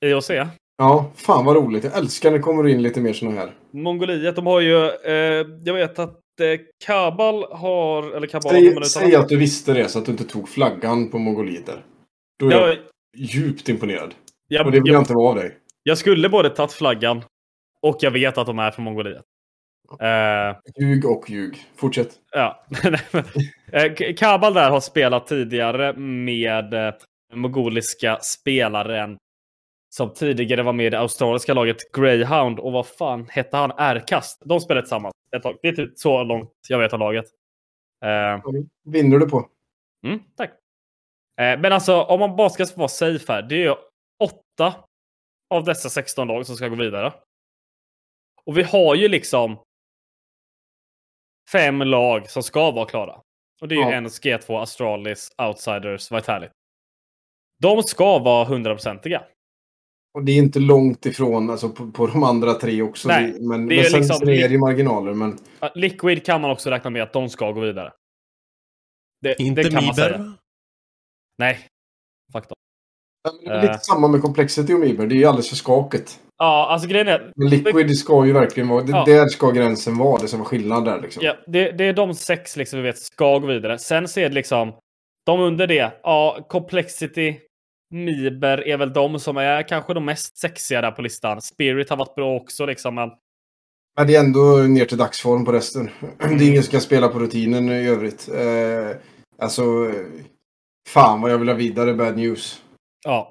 IHC. 0.00 0.30
Ja, 0.76 1.10
fan 1.14 1.44
vad 1.44 1.56
roligt. 1.56 1.84
Jag 1.84 1.96
älskar 1.98 2.30
när 2.30 2.38
det 2.38 2.42
kommer 2.42 2.68
in 2.68 2.82
lite 2.82 3.00
mer 3.00 3.12
såna 3.12 3.30
här. 3.32 3.54
Mongoliet, 3.70 4.36
de 4.36 4.46
har 4.46 4.60
ju... 4.60 4.86
Eh, 4.88 5.46
jag 5.64 5.74
vet 5.74 5.98
att 5.98 6.20
eh, 6.40 6.60
Kabal 6.84 7.44
har... 7.52 8.16
Eller 8.16 8.26
Kabal... 8.26 8.50
Säg, 8.52 8.68
uttalar- 8.68 8.84
säg 8.84 9.14
att 9.16 9.28
du 9.28 9.36
visste 9.36 9.72
det 9.72 9.88
så 9.88 9.98
att 9.98 10.04
du 10.06 10.12
inte 10.12 10.24
tog 10.24 10.48
flaggan 10.48 11.10
på 11.10 11.18
Mongoliet 11.18 11.66
där. 11.66 11.84
Då 12.38 12.48
är 12.48 12.52
jag 12.52 12.68
jag, 12.68 12.76
djupt 13.16 13.68
imponerad. 13.68 14.14
jag, 14.48 14.66
Och 14.66 14.72
det 14.72 14.80
vill 14.80 14.88
jag, 14.88 14.94
jag 14.94 15.02
inte 15.02 15.14
vara 15.14 15.28
av 15.28 15.34
dig. 15.36 15.56
Jag 15.82 15.98
skulle 15.98 16.28
både 16.28 16.50
tagit 16.50 16.72
flaggan 16.72 17.22
och 17.82 17.96
jag 18.00 18.10
vet 18.10 18.38
att 18.38 18.46
de 18.46 18.58
är 18.58 18.70
från 18.70 18.84
Mongoliet. 18.84 19.22
Eh, 20.00 20.56
Ljug 20.80 21.04
och 21.04 21.30
ljug. 21.30 21.58
Fortsätt. 21.76 22.10
ja. 22.32 22.66
Eh, 23.72 24.14
Kabal 24.16 24.54
där 24.54 24.70
har 24.70 24.80
spelat 24.80 25.26
tidigare 25.26 25.92
med 25.96 26.74
eh, 26.74 26.94
mongoliska 27.34 28.18
spelaren 28.22 29.16
som 29.96 30.14
tidigare 30.14 30.62
var 30.62 30.72
med 30.72 30.86
i 30.86 30.90
det 30.90 30.98
australiska 30.98 31.54
laget 31.54 31.92
Greyhound 31.92 32.58
och 32.58 32.72
vad 32.72 32.86
fan 32.86 33.28
hette 33.28 33.56
han? 33.56 33.72
R-kast. 33.78 34.42
De 34.44 34.60
spelade 34.60 34.82
tillsammans 34.86 35.14
ett 35.36 35.42
tag. 35.42 35.58
Det 35.62 35.68
är 35.68 35.72
typ 35.72 35.98
så 35.98 36.22
långt 36.22 36.50
jag 36.68 36.78
vet 36.78 36.92
av 36.92 36.98
laget. 36.98 37.24
Eh, 38.04 38.42
Vinner 38.84 39.18
du 39.18 39.28
på. 39.28 39.48
Mm, 40.06 40.20
tack. 40.36 40.50
Eh, 41.40 41.60
men 41.60 41.72
alltså, 41.72 42.02
om 42.02 42.20
man 42.20 42.36
bara 42.36 42.50
ska 42.50 42.66
vara 42.76 42.88
safe 42.88 43.32
här. 43.32 43.42
Det 43.42 43.54
är 43.54 43.58
ju 43.58 43.74
åtta 44.24 44.74
av 45.50 45.64
dessa 45.64 45.88
16 45.88 46.28
lag 46.28 46.46
som 46.46 46.56
ska 46.56 46.68
gå 46.68 46.76
vidare. 46.76 47.12
Och 48.44 48.58
vi 48.58 48.62
har 48.62 48.94
ju 48.94 49.08
liksom 49.08 49.64
fem 51.52 51.82
lag 51.82 52.30
som 52.30 52.42
ska 52.42 52.70
vara 52.70 52.86
klara. 52.86 53.20
Och 53.60 53.68
det 53.68 53.74
är 53.74 53.76
ju 53.76 53.90
Ja. 53.90 54.00
NS, 54.00 54.22
G2, 54.22 54.62
Astralis, 54.62 55.30
Outsiders, 55.38 56.12
Vitality. 56.12 56.52
De 57.58 57.82
ska 57.82 58.18
vara 58.18 58.44
hundraprocentiga. 58.44 59.24
Och 60.14 60.24
det 60.24 60.32
är 60.32 60.36
inte 60.36 60.58
långt 60.58 61.06
ifrån 61.06 61.50
alltså, 61.50 61.68
på, 61.68 61.90
på 61.90 62.06
de 62.06 62.22
andra 62.22 62.54
tre 62.54 62.82
också. 62.82 63.08
Nej, 63.08 63.32
Det- 63.32 63.48
men 63.48 63.66
det 63.68 63.74
är 63.74 63.76
men 63.82 63.90
sen, 63.90 64.00
liksom- 64.00 64.16
sen 64.18 64.28
är 64.28 64.48
det 64.48 64.52
ju 64.54 64.58
marginaler. 64.58 65.14
Men 65.14 65.38
Liquid 65.74 66.26
kan 66.26 66.40
man 66.40 66.50
också 66.50 66.70
räkna 66.70 66.90
med 66.90 67.02
att 67.02 67.12
de 67.12 67.28
ska 67.28 67.52
gå 67.52 67.60
vidare. 67.60 67.92
Det, 69.22 69.36
Inte 69.42 69.62
det 69.62 69.70
kan 69.70 69.84
man 69.84 69.94
säga. 69.94 70.18
Miber? 70.18 70.32
Nej. 71.38 71.58
Men 72.32 72.42
det 73.44 73.50
är 73.50 73.62
lite 73.62 73.72
Eh. 73.74 73.78
samma 73.78 74.08
med 74.08 74.22
Complexity 74.22 74.74
och 74.74 74.80
Miber. 74.80 75.06
Det 75.06 75.14
är 75.14 75.16
ju 75.16 75.24
alldeles 75.24 75.48
för 75.48 75.56
skakigt. 75.56 76.20
Ja, 76.38 76.66
alltså 76.70 76.88
grejen 76.88 77.08
är... 77.08 77.32
Men 77.36 77.48
Liquid 77.50 77.98
ska 77.98 78.26
ju 78.26 78.32
verkligen 78.32 78.68
vara... 78.68 78.82
Det, 78.82 78.92
Ja. 78.92 79.04
Där 79.04 79.26
ska 79.28 79.50
gränsen 79.50 79.98
vara. 79.98 80.22
Det 80.22 80.28
som 80.28 80.38
var 80.38 80.46
skillnad 80.46 80.84
där 80.84 81.00
liksom. 81.00 81.22
Ja, 81.24 81.36
det, 81.46 81.72
det 81.72 81.84
är 81.84 81.92
de 81.92 82.14
sex 82.14 82.56
liksom 82.56 82.78
vi 82.78 82.82
vet 82.82 82.98
ska 82.98 83.38
gå 83.38 83.46
vidare. 83.46 83.78
Sen 83.78 84.08
så 84.08 84.20
är 84.20 84.28
det 84.28 84.34
liksom 84.34 84.72
de 85.26 85.40
under 85.40 85.66
det. 85.66 85.92
Ja, 86.02 86.46
Complexity, 86.48 87.38
Miber 87.94 88.68
är 88.68 88.76
väl 88.76 88.92
de 88.92 89.18
som 89.18 89.36
är 89.36 89.68
kanske 89.68 89.94
de 89.94 90.04
mest 90.04 90.38
sexiga 90.38 90.80
där 90.80 90.90
på 90.90 91.02
listan. 91.02 91.42
Spirit 91.42 91.90
har 91.90 91.96
varit 91.96 92.14
bra 92.14 92.36
också 92.36 92.66
liksom. 92.66 92.94
Men 92.94 93.10
Men 93.96 94.06
det 94.06 94.16
är 94.16 94.20
ändå 94.20 94.56
ner 94.68 94.84
till 94.84 94.98
dagsform 94.98 95.44
på 95.44 95.52
resten. 95.52 95.90
Det 96.18 96.44
är 96.44 96.48
ingen 96.48 96.62
som 96.62 96.70
kan 96.70 96.80
spela 96.80 97.08
på 97.08 97.18
rutinen 97.18 97.68
i 97.68 97.88
övrigt. 97.88 98.28
Eh, 98.28 98.96
alltså... 99.38 99.62
Fan 100.88 101.20
vad 101.20 101.30
jag 101.30 101.38
vill 101.38 101.48
ha 101.48 101.54
vidare 101.54 101.94
bad 101.94 102.16
news. 102.16 102.62
ja. 103.04 103.30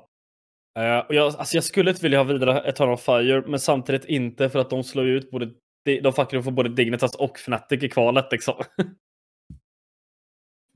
Eh, 0.80 0.98
och 0.98 1.16
jag, 1.16 1.26
alltså 1.26 1.58
jag 1.58 1.64
skulle 1.64 1.90
inte 1.90 2.02
vilja 2.04 2.20
ha 2.20 2.24
vidare 2.24 2.60
Eternal 2.60 2.98
Fire, 2.98 3.44
men 3.48 3.60
samtidigt 3.60 4.06
inte 4.06 4.50
för 4.50 4.60
att 4.60 4.70
de 4.70 4.84
slår 4.84 5.06
ut 5.06 5.32
både 5.32 5.50
de, 5.86 6.14
fuckar 6.14 6.42
för 6.42 6.52
både 6.52 6.70
Dignitas 6.70 7.16
och 7.16 7.38
Fnatic 7.40 7.84
i 7.84 7.90
kvalet 7.90 8.32
liksom. 8.32 8.56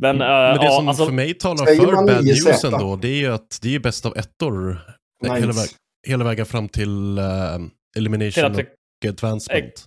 Men, 0.02 0.22
eh, 0.22 0.28
Men 0.28 0.58
det 0.58 0.66
ja, 0.66 0.72
som 0.72 0.88
alltså, 0.88 1.06
för 1.06 1.14
mig 1.14 1.34
talar 1.34 1.66
för 1.66 2.06
bad 2.06 2.24
9 2.24 2.34
news 2.34 2.64
ändå, 2.64 2.96
det 2.96 3.08
är 3.08 3.18
ju 3.18 3.34
att 3.34 3.60
det 3.62 3.76
är 3.76 3.80
bäst 3.80 4.06
av 4.06 4.18
ettor 4.18 4.80
Nice. 5.24 5.36
hela, 5.36 5.54
väg, 5.54 5.70
hela 6.08 6.24
vägen 6.24 6.46
fram 6.46 6.70
till 6.70 7.20
uh, 7.20 7.68
elimination 7.98 8.54
till 8.54 8.66
och 9.06 9.10
advancement. 9.10 9.86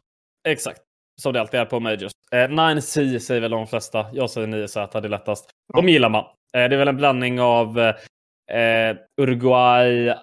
Exakt. 0.48 0.80
Som 1.22 1.32
det 1.32 1.40
alltid 1.40 1.60
är 1.60 1.64
på 1.64 1.80
Majors. 1.80 2.12
Eh, 2.32 2.36
9C 2.36 3.18
säger 3.18 3.40
väl 3.40 3.50
de 3.50 3.66
flesta. 3.66 4.06
Jag 4.12 4.30
säger 4.30 4.46
9Z, 4.46 5.00
det 5.00 5.06
är 5.06 5.08
lättast. 5.08 5.50
De 5.72 5.88
gillar 5.88 6.08
man. 6.08 6.24
Eh, 6.24 6.28
det 6.52 6.74
är 6.74 6.76
väl 6.76 6.88
en 6.88 6.96
blandning 6.96 7.40
av 7.40 7.78
eh, 7.78 8.96
Uruguay, 9.20 10.14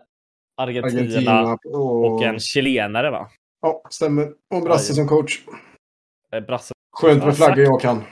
Argentina, 0.61 1.01
Argentina 1.01 1.57
och... 1.65 2.13
och 2.13 2.23
en 2.23 2.39
chilenare 2.39 3.11
va? 3.11 3.29
Ja, 3.61 3.81
stämmer. 3.89 4.27
Och 4.27 4.57
en 4.57 4.63
brasse 4.63 4.93
som 4.93 5.07
coach. 5.07 5.39
Eh, 6.33 6.39
Brasse. 6.39 6.73
Skönt 6.97 7.25
med 7.25 7.37
flaggor 7.37 7.63
jag 7.63 7.81
kan. 7.81 8.03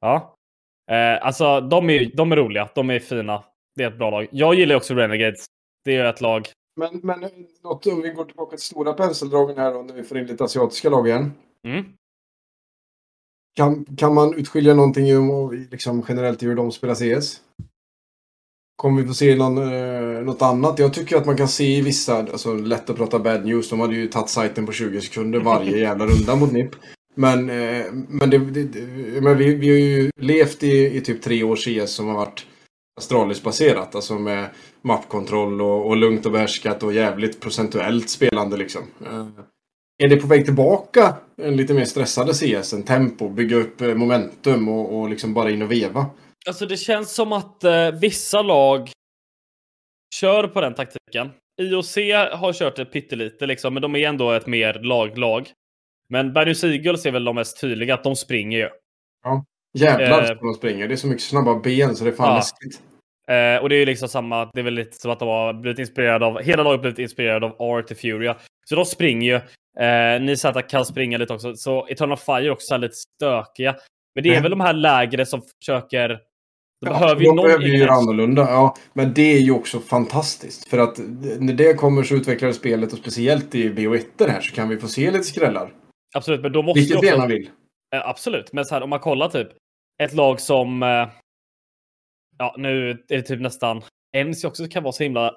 Ja. 0.00 0.35
Eh, 0.90 1.26
alltså 1.26 1.60
de 1.60 1.90
är, 1.90 2.10
de 2.16 2.32
är 2.32 2.36
roliga. 2.36 2.68
De 2.74 2.90
är 2.90 2.98
fina. 2.98 3.44
Det 3.76 3.82
är 3.82 3.90
ett 3.90 3.98
bra 3.98 4.10
lag. 4.10 4.26
Jag 4.30 4.54
gillar 4.54 4.76
också 4.76 4.94
Renegades. 4.94 5.44
Det 5.84 5.96
är 5.96 6.04
ett 6.04 6.20
lag. 6.20 6.48
Men, 6.76 7.00
men 7.02 7.24
eh, 7.24 7.30
något, 7.64 7.86
om 7.86 8.02
vi 8.02 8.08
går 8.10 8.24
tillbaka 8.24 8.56
till 8.56 8.64
stora 8.66 8.92
penseldragen 8.92 9.58
här 9.58 9.72
då, 9.74 9.82
när 9.82 9.94
vi 9.94 10.02
får 10.02 10.18
in 10.18 10.26
lite 10.26 10.44
asiatiska 10.44 10.90
lag 10.90 11.08
igen. 11.08 11.32
Mm. 11.66 11.84
Kan, 13.56 13.84
kan 13.84 14.14
man 14.14 14.34
utskilja 14.34 14.74
någonting 14.74 15.18
om- 15.18 15.66
liksom, 15.70 16.04
generellt 16.08 16.42
i 16.42 16.46
hur 16.46 16.54
de 16.54 16.72
spelar 16.72 16.94
CS? 16.94 17.40
Kommer 18.76 19.02
vi 19.02 19.08
få 19.08 19.14
se 19.14 19.36
någon, 19.36 19.58
eh, 19.58 20.22
något 20.24 20.42
annat? 20.42 20.78
Jag 20.78 20.94
tycker 20.94 21.16
att 21.16 21.26
man 21.26 21.36
kan 21.36 21.48
se 21.48 21.64
i 21.78 21.80
vissa, 21.80 22.16
alltså 22.16 22.54
lätt 22.54 22.90
att 22.90 22.96
prata 22.96 23.18
bad 23.18 23.44
news, 23.44 23.70
de 23.70 23.80
hade 23.80 23.94
ju 23.94 24.06
tagit 24.08 24.28
sajten 24.28 24.66
på 24.66 24.72
20 24.72 25.00
sekunder 25.00 25.40
varje 25.40 25.78
jävla 25.80 26.06
runda 26.06 26.36
mot 26.36 26.52
NIP. 26.52 26.70
Men, 27.16 27.50
eh, 27.50 27.84
men, 28.08 28.30
det, 28.30 28.38
det, 28.38 28.80
men 29.20 29.38
vi, 29.38 29.54
vi 29.54 29.68
har 29.68 29.76
ju 29.76 30.10
levt 30.20 30.62
i, 30.62 30.96
i 30.96 31.00
typ 31.00 31.22
tre 31.22 31.42
år 31.42 31.56
CS 31.56 31.92
som 31.92 32.06
har 32.06 32.14
varit 32.14 32.46
Astralis-baserat. 33.00 33.94
Alltså 33.94 34.14
med 34.14 34.48
mappkontroll 34.82 35.62
och, 35.62 35.86
och 35.86 35.96
lugnt 35.96 36.26
och 36.26 36.32
behärskat 36.32 36.82
och 36.82 36.92
jävligt 36.92 37.40
procentuellt 37.40 38.10
spelande 38.10 38.56
liksom. 38.56 38.82
Mm. 39.06 39.32
är 40.02 40.08
det 40.08 40.16
på 40.16 40.26
väg 40.26 40.44
tillbaka 40.44 41.14
en 41.42 41.56
lite 41.56 41.74
mer 41.74 41.84
stressade 41.84 42.34
CS, 42.34 42.72
en 42.72 42.82
tempo, 42.82 43.28
bygga 43.28 43.56
upp 43.56 43.80
momentum 43.80 44.68
och, 44.68 44.98
och 44.98 45.10
liksom 45.10 45.34
bara 45.34 45.50
in 45.50 45.62
och 45.62 45.72
veva? 45.72 46.06
Alltså 46.46 46.66
det 46.66 46.76
känns 46.76 47.14
som 47.14 47.32
att 47.32 47.64
eh, 47.64 47.90
vissa 47.90 48.42
lag 48.42 48.90
kör 50.14 50.48
på 50.48 50.60
den 50.60 50.74
taktiken. 50.74 51.30
IOC 51.62 51.96
har 52.32 52.52
kört 52.52 52.76
det 52.76 52.84
pyttelite 52.84 53.46
liksom, 53.46 53.74
men 53.74 53.82
de 53.82 53.96
är 53.96 54.08
ändå 54.08 54.30
ett 54.30 54.46
mer 54.46 54.74
lag-lag. 54.74 55.52
Men 56.08 56.32
Bergus 56.32 56.64
Eagles 56.64 57.06
är 57.06 57.10
väl 57.10 57.24
de 57.24 57.34
mest 57.34 57.60
tydliga, 57.60 57.94
att 57.94 58.04
de 58.04 58.16
springer 58.16 58.58
ju. 58.58 58.68
Jävlar 59.78 60.22
Eh. 60.32 60.36
de 60.40 60.54
springer. 60.54 60.88
Det 60.88 60.94
är 60.94 60.96
så 60.96 61.06
mycket 61.06 61.22
snabba 61.22 61.54
ben 61.54 61.96
så 61.96 62.04
det 62.04 62.10
är 62.10 62.14
fan 62.14 62.28
Ja. 62.28 62.36
läskigt. 62.36 62.80
Eh, 63.30 63.62
och 63.62 63.68
det 63.68 63.74
är 63.76 63.78
ju 63.78 63.86
liksom 63.86 64.08
samma, 64.08 64.50
det 64.54 64.60
är 64.60 64.64
väl 64.64 64.74
lite 64.74 64.96
som 64.96 65.10
att 65.10 65.18
de 65.18 65.28
har 65.28 65.52
blivit 65.52 65.78
inspirerade 65.78 66.26
av, 66.26 66.42
hela 66.42 66.62
laget 66.62 66.80
blivit 66.80 66.98
inspirerade 66.98 67.46
av 67.46 67.56
Art 67.62 67.90
och 67.90 67.96
Furia. 67.96 68.36
Så 68.64 68.74
de 68.76 68.84
springer 68.84 69.32
ju. 69.32 69.40
Eh, 69.84 70.20
Nisata 70.22 70.62
kan 70.62 70.84
springa 70.84 71.18
lite 71.18 71.32
också, 71.34 71.54
så 71.56 71.86
Eternal 71.88 72.16
Fire 72.18 72.50
också 72.50 72.74
är 72.74 72.78
lite 72.78 72.94
stökiga. 72.94 73.76
Men 74.14 74.22
det 74.24 74.28
är 74.28 74.32
Mm. 74.32 74.42
väl 74.42 74.50
de 74.50 74.60
här 74.60 74.72
lägre 74.72 75.26
som 75.26 75.42
försöker 75.60 76.08
Då 76.80 76.88
Ja, 76.92 76.98
behöver 76.98 77.20
ju 77.20 77.26
de 77.26 77.36
någon 77.36 77.44
behöver 77.44 77.64
ju 77.64 77.78
göra 77.78 77.90
annorlunda. 77.92 78.42
Ja, 78.42 78.76
men 78.92 79.14
det 79.14 79.32
är 79.34 79.38
ju 79.38 79.52
också 79.52 79.80
fantastiskt. 79.80 80.68
För 80.68 80.78
att 80.78 80.98
när 81.38 81.52
det 81.54 81.74
kommer 81.74 82.02
så 82.02 82.14
utvecklar 82.14 82.52
spelet 82.52 82.92
och 82.92 82.98
speciellt 82.98 83.54
i 83.54 83.70
BO1 83.70 84.28
här 84.30 84.40
så 84.40 84.54
kan 84.54 84.68
vi 84.68 84.76
få 84.76 84.88
se 84.88 85.10
lite 85.10 85.24
skrällar. 85.24 85.72
Absolut, 86.14 86.40
men 86.42 86.52
då 86.52 86.62
måste 86.62 86.80
Vilket 86.80 86.96
också... 86.96 87.06
gärna 87.08 87.26
vill. 87.26 87.50
Eh, 87.94 88.08
Absolut, 88.08 88.52
men 88.52 88.64
så 88.64 88.74
här 88.74 88.82
om 88.82 88.90
man 88.90 89.00
kollar 89.00 89.28
typ 89.28 89.48
ett 90.02 90.14
lag 90.14 90.40
som... 90.40 90.82
eh, 90.82 91.08
Ja, 92.38 92.54
nu 92.58 92.90
är 92.90 92.98
det 93.08 93.22
typ 93.22 93.40
nästan... 93.40 93.82
Ens 94.12 94.44
också 94.44 94.68
kan 94.68 94.82
vara 94.82 94.92
så 94.92 95.02
himla 95.02 95.36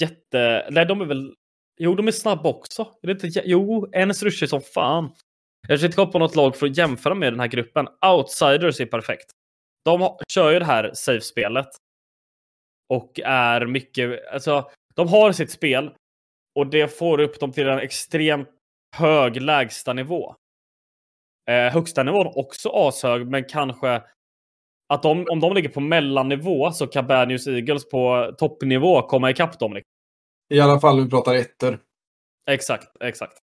jätte... 0.00 0.68
Nej, 0.70 0.86
de 0.86 1.00
är 1.00 1.04
väl... 1.04 1.34
Jo, 1.80 1.94
de 1.94 2.08
är 2.08 2.12
snabba 2.12 2.48
också. 2.48 2.82
Är 3.02 3.06
det 3.06 3.24
inte... 3.24 3.42
Jo, 3.44 3.88
Ens 3.92 4.22
ruschar 4.22 4.46
som 4.46 4.60
fan. 4.60 5.14
Jag 5.68 5.78
försökte 5.78 5.96
komma 5.96 6.12
på 6.12 6.18
något 6.18 6.36
lag 6.36 6.56
för 6.56 6.66
att 6.66 6.76
jämföra 6.76 7.14
med 7.14 7.32
den 7.32 7.40
här 7.40 7.46
gruppen. 7.46 7.88
Outsiders 8.06 8.80
är 8.80 8.86
perfekt. 8.86 9.30
De 9.84 10.16
kör 10.32 10.50
ju 10.52 10.58
det 10.58 10.64
här 10.64 10.90
safe-spelet. 10.94 11.68
Och 12.88 13.20
är 13.24 13.66
mycket... 13.66 14.32
Alltså, 14.32 14.70
de 14.94 15.08
har 15.08 15.32
sitt 15.32 15.50
spel. 15.50 15.94
Och 16.58 16.66
det 16.66 16.98
får 16.98 17.20
upp 17.20 17.40
dem 17.40 17.52
till 17.52 17.68
en 17.68 17.78
extremt 17.78 18.48
hög 18.92 19.42
lägsta 19.42 19.92
nivå. 19.92 20.34
Eh, 21.50 21.72
högsta 21.72 22.02
nivån 22.02 22.26
också 22.34 22.70
ashög, 22.72 23.26
men 23.26 23.44
kanske 23.44 24.02
att 24.88 25.02
de, 25.02 25.26
om 25.30 25.40
de 25.40 25.54
ligger 25.54 25.68
på 25.68 25.80
mellannivå 25.80 26.70
så 26.70 26.86
kan 26.86 27.06
Bad 27.06 27.28
News 27.28 27.46
Eagles 27.46 27.88
på 27.88 28.32
toppnivå 28.38 29.02
komma 29.02 29.30
ikapp 29.30 29.58
dem. 29.58 29.72
liksom. 29.72 29.90
I 30.54 30.60
alla 30.60 30.80
fall 30.80 30.96
när 30.96 31.04
vi 31.04 31.10
pratar 31.10 31.34
ettor. 31.34 31.78
Exakt, 32.50 33.02
exakt. 33.02 33.38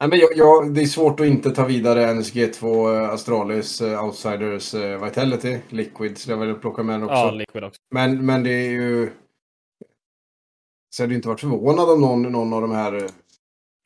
Nej, 0.00 0.08
men 0.08 0.18
jag, 0.18 0.30
jag, 0.36 0.74
det 0.74 0.82
är 0.82 0.86
svårt 0.86 1.20
att 1.20 1.26
inte 1.26 1.50
ta 1.50 1.64
vidare 1.64 2.12
NSG2, 2.12 2.94
eh, 2.94 3.10
Astralis, 3.10 3.80
eh, 3.80 4.04
Outsiders, 4.04 4.74
eh, 4.74 5.04
Vitality, 5.04 5.58
Liquid. 5.68 6.18
Så 6.18 6.30
jag 6.30 6.36
vill 6.36 6.54
plocka 6.54 6.82
med 6.82 6.94
den 6.94 7.02
också. 7.02 7.14
Ja, 7.14 7.30
Liquid 7.30 7.64
också. 7.64 7.80
Men, 7.90 8.26
men 8.26 8.42
det 8.42 8.50
är 8.50 8.70
ju... 8.70 9.12
Så 10.94 11.02
hade 11.02 11.12
ju 11.12 11.16
inte 11.16 11.28
varit 11.28 11.40
förvånad 11.40 11.90
om 11.90 12.00
någon, 12.00 12.22
någon 12.22 12.52
av 12.52 12.60
de 12.60 12.70
här 12.70 13.08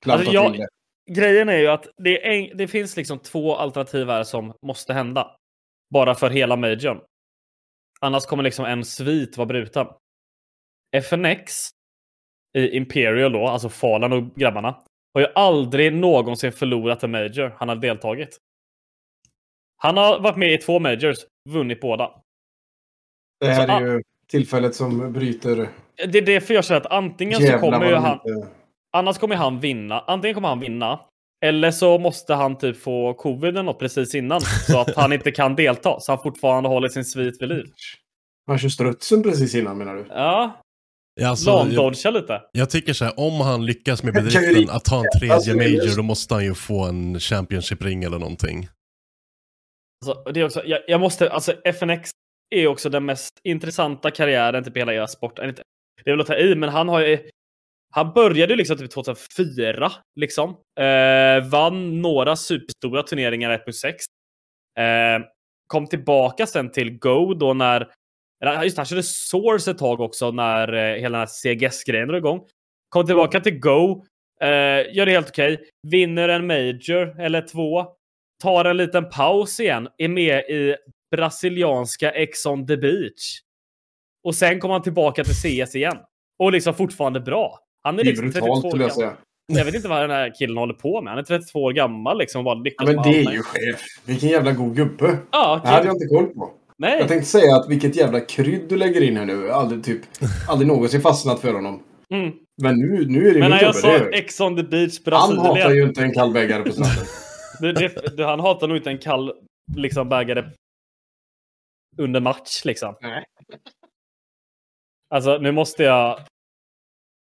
Alltså, 0.06 0.32
jag-. 0.32 0.66
Grejen 1.10 1.48
är 1.48 1.58
ju 1.58 1.66
att 1.66 1.88
det, 1.96 2.26
är 2.26 2.54
det 2.54 2.68
finns 2.68 2.96
liksom 2.96 3.18
två 3.18 3.56
alternativ 3.56 4.06
här 4.06 4.24
som 4.24 4.54
måste 4.62 4.92
hända. 4.92 5.36
Bara 5.90 6.14
för 6.14 6.30
hela 6.30 6.56
majorn. 6.56 7.00
Annars 8.00 8.26
kommer 8.26 8.42
liksom 8.42 8.64
en 8.64 8.84
svit 8.84 9.36
vara 9.36 9.46
bruten. 9.46 9.86
FNX 10.96 11.52
i 12.58 12.76
Imperial 12.76 13.32
då, 13.32 13.46
alltså 13.46 13.68
Fallen 13.68 14.12
och 14.12 14.34
grabbarna, 14.34 14.82
har 15.14 15.20
ju 15.20 15.26
aldrig 15.34 15.92
någonsin 15.92 16.52
förlorat 16.52 17.02
en 17.02 17.10
major 17.10 17.54
han 17.58 17.68
har 17.68 17.76
deltagit. 17.76 18.38
Han 19.76 19.96
har 19.96 20.20
varit 20.20 20.36
med 20.36 20.52
i 20.52 20.58
två 20.58 20.78
majors, 20.78 21.18
vunnit 21.48 21.80
båda. 21.80 22.22
Det 23.40 23.46
här 23.46 23.66
så, 23.66 23.72
är 23.72 23.80
ju 23.80 24.02
tillfället 24.26 24.74
som 24.74 25.12
bryter 25.12 25.68
Det 25.96 26.18
är 26.18 26.26
därför 26.26 26.54
jag 26.54 26.64
säger 26.64 26.80
att 26.80 26.92
antingen 26.92 27.40
så 27.40 27.58
kommer 27.58 27.88
ju 27.88 27.94
han... 27.94 28.20
inte... 28.26 28.48
Annars 28.96 29.18
kommer 29.18 29.36
han 29.36 29.60
vinna. 29.60 30.00
Antingen 30.00 30.34
kommer 30.34 30.48
han 30.48 30.60
vinna. 30.60 31.00
Eller 31.44 31.70
så 31.70 31.98
måste 31.98 32.34
han 32.34 32.58
typ 32.58 32.76
få 32.82 33.14
covid 33.14 33.48
eller 33.48 33.62
något 33.62 33.78
precis 33.78 34.14
innan. 34.14 34.40
Så 34.40 34.80
att 34.80 34.94
han 34.96 35.12
inte 35.12 35.30
kan 35.30 35.54
delta. 35.56 36.00
Så 36.00 36.12
han 36.12 36.22
fortfarande 36.22 36.68
håller 36.68 36.88
sin 36.88 37.04
svit 37.04 37.42
vid 37.42 37.48
liv. 37.48 37.64
Han 38.46 38.58
kör 38.58 38.68
strutsen 38.68 39.22
precis 39.22 39.54
innan 39.54 39.78
menar 39.78 39.94
du? 39.94 40.06
Ja, 40.08 40.58
Ja, 41.20 41.28
Alltså, 41.28 41.50
jag, 42.04 42.14
lite. 42.14 42.42
jag 42.52 42.70
tycker 42.70 42.92
så 42.92 43.04
här, 43.04 43.14
om 43.20 43.40
han 43.40 43.66
lyckas 43.66 44.02
med 44.02 44.14
bedriften 44.14 44.70
att 44.70 44.84
ta 44.84 44.96
en 45.00 45.32
Alltså, 45.32 45.50
tredje 45.50 45.68
just- 45.74 45.84
major, 45.86 45.96
då 45.96 46.02
måste 46.02 46.34
han 46.34 46.44
ju 46.44 46.54
få 46.54 46.84
en 46.84 47.20
Championship-ring 47.20 48.04
eller 48.04 48.18
någonting. 48.18 48.68
Alltså, 50.06 50.32
det 50.32 50.40
är 50.40 50.44
också, 50.44 50.62
jag, 50.64 50.80
jag 50.86 51.00
måste, 51.00 51.30
alltså 51.30 51.52
FNX 51.64 52.10
är 52.54 52.66
också 52.66 52.88
den 52.90 53.04
mest 53.04 53.40
intressanta 53.44 54.10
karriären 54.10 54.64
typ 54.64 54.76
i 54.76 54.80
hela 54.80 54.94
e-sport. 54.94 55.38
Eller 55.38 55.48
inte- 55.48 55.62
Det 56.04 56.10
är 56.10 56.12
väl 56.12 56.20
att 56.20 56.26
ta 56.26 56.36
i, 56.36 56.54
men 56.54 56.68
han 56.68 56.88
har 56.88 57.00
ju... 57.00 57.18
Han 57.94 58.12
började 58.12 58.56
liksom 58.56 58.76
typ 58.76 58.90
2004, 58.90 59.92
liksom. 60.20 60.50
Eh, 60.80 61.48
vann 61.50 62.02
några 62.02 62.36
superstora 62.36 63.02
turneringar 63.02 63.50
1.6. 63.50 63.92
Eh, 64.78 65.26
kom 65.66 65.86
tillbaka 65.86 66.46
sen 66.46 66.70
till 66.70 66.98
Go 66.98 67.34
då 67.34 67.54
när... 67.54 67.80
Just 68.62 68.76
det, 68.76 68.80
han 68.80 68.86
körde 68.86 69.02
Source 69.02 69.70
ett 69.70 69.78
tag 69.78 70.00
också 70.00 70.30
när 70.30 70.72
eh, 70.72 71.00
hela 71.00 71.18
den 71.18 71.26
här 71.26 71.26
CGS-grejen 71.26 72.08
drog 72.08 72.18
igång. 72.18 72.46
Kom 72.88 73.06
tillbaka 73.06 73.40
till 73.40 73.58
Go. 73.58 74.04
Eh, 74.40 74.94
gör 74.94 75.06
det 75.06 75.12
helt 75.12 75.28
okej. 75.28 75.64
Vinner 75.88 76.28
en 76.28 76.46
Major 76.46 77.20
eller 77.20 77.48
två 77.48 77.86
tar 78.42 78.64
en 78.64 78.76
liten 78.76 79.08
paus 79.08 79.60
igen, 79.60 79.88
är 79.98 80.08
med 80.08 80.38
i 80.38 80.76
brasilianska 81.16 82.10
Ex 82.10 82.46
on 82.46 82.66
the 82.66 82.76
beach. 82.76 83.40
Och 84.24 84.34
sen 84.34 84.60
kommer 84.60 84.74
han 84.74 84.82
tillbaka 84.82 85.24
till 85.24 85.34
CS 85.34 85.74
igen. 85.74 85.98
Och 86.38 86.52
liksom 86.52 86.74
fortfarande 86.74 87.20
bra. 87.20 87.58
Han 87.82 87.98
är 87.98 88.04
Det 88.04 88.10
är 88.10 88.12
liksom 88.12 88.32
32 88.32 88.46
brutalt 88.46 88.64
år 88.64 88.68
skulle 88.70 88.82
jag 88.84 88.90
gammal. 88.90 89.10
säga. 89.10 89.58
Jag 89.58 89.64
vet 89.64 89.74
inte 89.74 89.88
vad 89.88 90.00
den 90.02 90.10
här 90.10 90.34
killen 90.38 90.56
håller 90.56 90.74
på 90.74 91.02
med. 91.02 91.10
Han 91.10 91.18
är 91.18 91.22
32 91.22 91.62
år 91.62 91.72
gammal 91.72 92.18
liksom. 92.18 92.38
och 92.38 92.44
Bara 92.44 92.70
Ja, 92.78 92.84
men 92.84 92.96
det 93.02 93.20
är 93.22 93.32
ju 93.32 93.42
chef. 93.42 93.80
Vilken 94.04 94.28
jävla 94.28 94.52
god 94.52 94.76
gubbe. 94.76 95.18
Ja, 95.30 95.60
Det 95.64 95.68
hade 95.68 95.86
jag 95.86 95.94
inte 95.96 96.06
koll 96.06 96.26
på. 96.26 96.50
Nej. 96.78 96.98
Jag 96.98 97.08
tänkte 97.08 97.28
säga 97.28 97.56
att 97.56 97.68
vilket 97.70 97.96
jävla 97.96 98.20
krydd 98.20 98.68
du 98.68 98.76
lägger 98.76 99.00
in 99.00 99.16
här 99.16 99.24
nu. 99.24 99.50
Aldrig, 99.50 99.84
typ, 99.84 100.00
aldrig 100.48 100.68
någonsin 100.68 101.00
fastnat 101.00 101.40
för 101.40 101.52
honom. 101.54 101.82
Mm. 102.14 102.32
Men 102.62 102.78
nu, 102.78 103.06
nu 103.08 103.28
är 103.28 103.34
det 103.34 103.40
Men 103.40 103.50
när 103.50 103.62
jag 103.62 103.74
sa 103.74 103.98
Ex 103.98 104.40
on 104.40 104.56
the 104.56 104.62
beach 104.62 104.98
Han 105.06 105.38
hatar 105.38 105.54
Brasilien. 105.54 105.76
ju 105.76 105.82
inte 105.82 106.02
en 106.02 106.14
kall 106.14 106.32
bägare 106.32 106.62
på 106.62 106.72
stranden. 106.72 107.04
Det, 107.74 108.16
det, 108.16 108.24
han 108.24 108.40
hatar 108.40 108.68
nog 108.68 108.76
inte 108.76 108.90
en 108.90 108.98
kall 108.98 109.32
liksom 109.76 110.08
bägare 110.08 110.44
under 111.98 112.20
match 112.20 112.64
liksom. 112.64 112.94
Nej. 113.02 113.24
Alltså 115.14 115.38
nu 115.38 115.52
måste 115.52 115.82
jag 115.82 116.18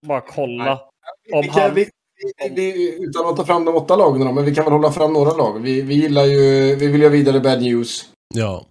bara 0.06 0.22
kolla. 0.22 0.90
Om 1.34 1.42
vi 1.42 1.48
kan, 1.48 1.62
han- 1.62 1.74
vi, 1.74 1.90
vi, 2.50 2.50
vi, 2.56 3.04
utan 3.04 3.30
att 3.30 3.38
ta 3.38 3.46
fram 3.46 3.66
de 3.66 3.76
åtta 3.76 3.96
lagen 3.96 4.26
då, 4.26 4.32
men 4.32 4.46
vi 4.46 4.56
kan 4.56 4.64
väl 4.64 4.74
hålla 4.74 4.92
fram 4.92 5.14
några 5.14 5.32
lag. 5.32 5.60
Vi, 5.60 5.82
vi 5.82 5.94
gillar 5.94 6.24
ju, 6.24 6.76
vi 6.76 6.88
vill 6.88 7.02
ju 7.02 7.08
ha 7.08 7.12
vidare 7.12 7.40
bad 7.40 7.62
news. 7.62 8.14
Ja. 8.34 8.66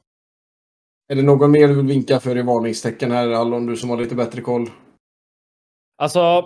Är 1.13 1.15
det 1.15 1.23
någon 1.23 1.51
mer 1.51 1.69
du 1.69 1.75
vill 1.75 1.87
vinka 1.87 2.21
för 2.21 2.39
i 2.39 2.43
varningstecken 2.43 3.11
här, 3.11 3.29
Allon, 3.29 3.67
du 3.67 3.77
som 3.77 3.91
har 3.91 3.97
lite 3.97 4.15
bättre 4.15 4.41
koll? 4.41 4.71
Alltså, 6.03 6.45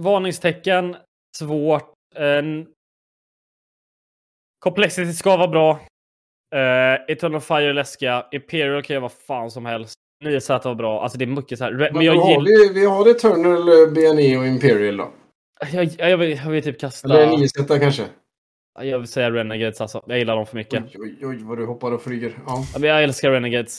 varningstecken, 0.00 0.96
svårt. 1.38 1.92
En... 2.14 2.66
Complexity 4.58 5.12
ska 5.12 5.36
vara 5.36 5.48
bra. 5.48 5.72
Uh, 6.54 7.10
Eternal 7.10 7.40
Fire 7.40 7.70
är 7.70 7.72
läskiga. 7.72 8.26
Imperial 8.32 8.82
kan 8.82 8.94
göra 8.94 9.02
vad 9.02 9.12
fan 9.12 9.50
som 9.50 9.66
helst. 9.66 9.94
9Z 10.24 10.64
var 10.64 10.74
bra. 10.74 11.02
Alltså 11.02 11.18
det 11.18 11.24
är 11.24 11.26
mycket 11.26 11.58
så 11.58 11.64
här. 11.64 11.72
Men 11.72 11.92
Men 11.92 12.02
jag 12.04 12.16
har 12.16 12.30
gillar... 12.30 12.68
vi, 12.72 12.80
vi 12.80 12.86
har 12.86 13.08
Eternal, 13.10 13.68
eh, 13.68 13.92
BNE 13.92 14.38
och 14.38 14.46
Imperial 14.46 14.96
då. 14.96 15.10
Jag, 15.72 15.84
jag, 15.84 16.10
jag, 16.10 16.16
vill, 16.18 16.30
jag 16.44 16.50
vill 16.50 16.62
typ 16.64 16.80
kasta... 16.80 17.08
Eller 17.22 17.36
9 17.38 17.48
z 17.48 17.78
kanske? 17.80 18.04
Jag 18.80 18.98
vill 18.98 19.08
säga 19.08 19.30
Renegades 19.30 19.80
alltså. 19.80 20.02
Jag 20.06 20.18
gillar 20.18 20.36
dem 20.36 20.46
för 20.46 20.56
mycket. 20.56 20.84
Oj, 20.84 20.96
oj, 21.00 21.26
oj, 21.26 21.38
vad 21.42 21.58
du 21.58 21.66
hoppar 21.66 21.92
och 21.92 22.02
flyger. 22.02 22.38
Ja. 22.46 22.64
Ja, 22.72 22.78
men 22.78 22.88
Jag 22.90 23.02
älskar 23.04 23.30
Renegades. 23.30 23.78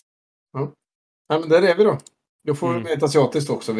Nej, 1.29 1.39
men 1.39 1.49
där 1.49 1.61
är 1.61 1.75
vi 1.75 1.83
då. 1.83 1.97
Då 2.47 2.55
får 2.55 2.67
Mm. 2.69 2.77
vi 2.79 2.83
med 2.89 2.97
ett 2.97 3.03
asiatiskt 3.03 3.49
också. 3.49 3.73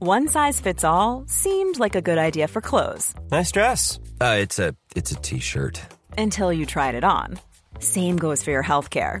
One 0.00 0.28
size 0.28 0.62
fits 0.62 0.84
all 0.84 1.24
seemed 1.28 1.78
like 1.78 1.94
a 1.98 2.00
good 2.00 2.18
idea 2.18 2.48
for 2.48 2.60
clothes 2.60 3.14
Nice 3.30 3.52
dress. 3.52 4.00
Uh, 4.20 4.36
it's 4.42 4.58
a 4.58 4.74
it's 4.96 5.12
a 5.12 5.20
t-shirt. 5.22 5.80
until 6.18 6.52
you 6.52 6.66
tried 6.66 6.94
it 6.98 7.04
on. 7.04 7.38
Same 7.80 8.16
goes 8.18 8.42
for 8.44 8.50
your 8.52 8.64
healthcare. 8.64 9.20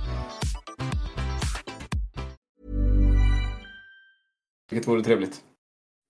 Vilket 4.71 4.87
vore 4.87 5.03
trevligt. 5.03 5.43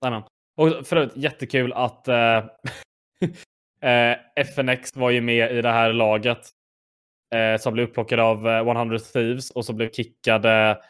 Jajamän. 0.06 0.24
Och 0.58 0.88
för 0.88 0.96
övrigt 0.96 1.18
jättekul 1.18 1.74
att 1.74 2.08
eh, 2.08 2.38
eh, 3.82 4.18
FNX 4.36 4.96
var 4.96 5.10
ju 5.10 5.22
med 5.22 5.58
i 5.58 5.62
det 5.62 5.72
här 5.72 5.94
laget. 5.94 6.50
Eh, 7.36 7.58
som 7.58 7.74
blev 7.74 7.90
upplockade 7.90 8.24
av 8.24 8.48
eh, 8.48 8.68
100 8.68 9.00
Thieves 9.00 9.52
och 9.52 9.66
så 9.66 9.74
blev 9.74 9.92
kickade. 9.92 10.82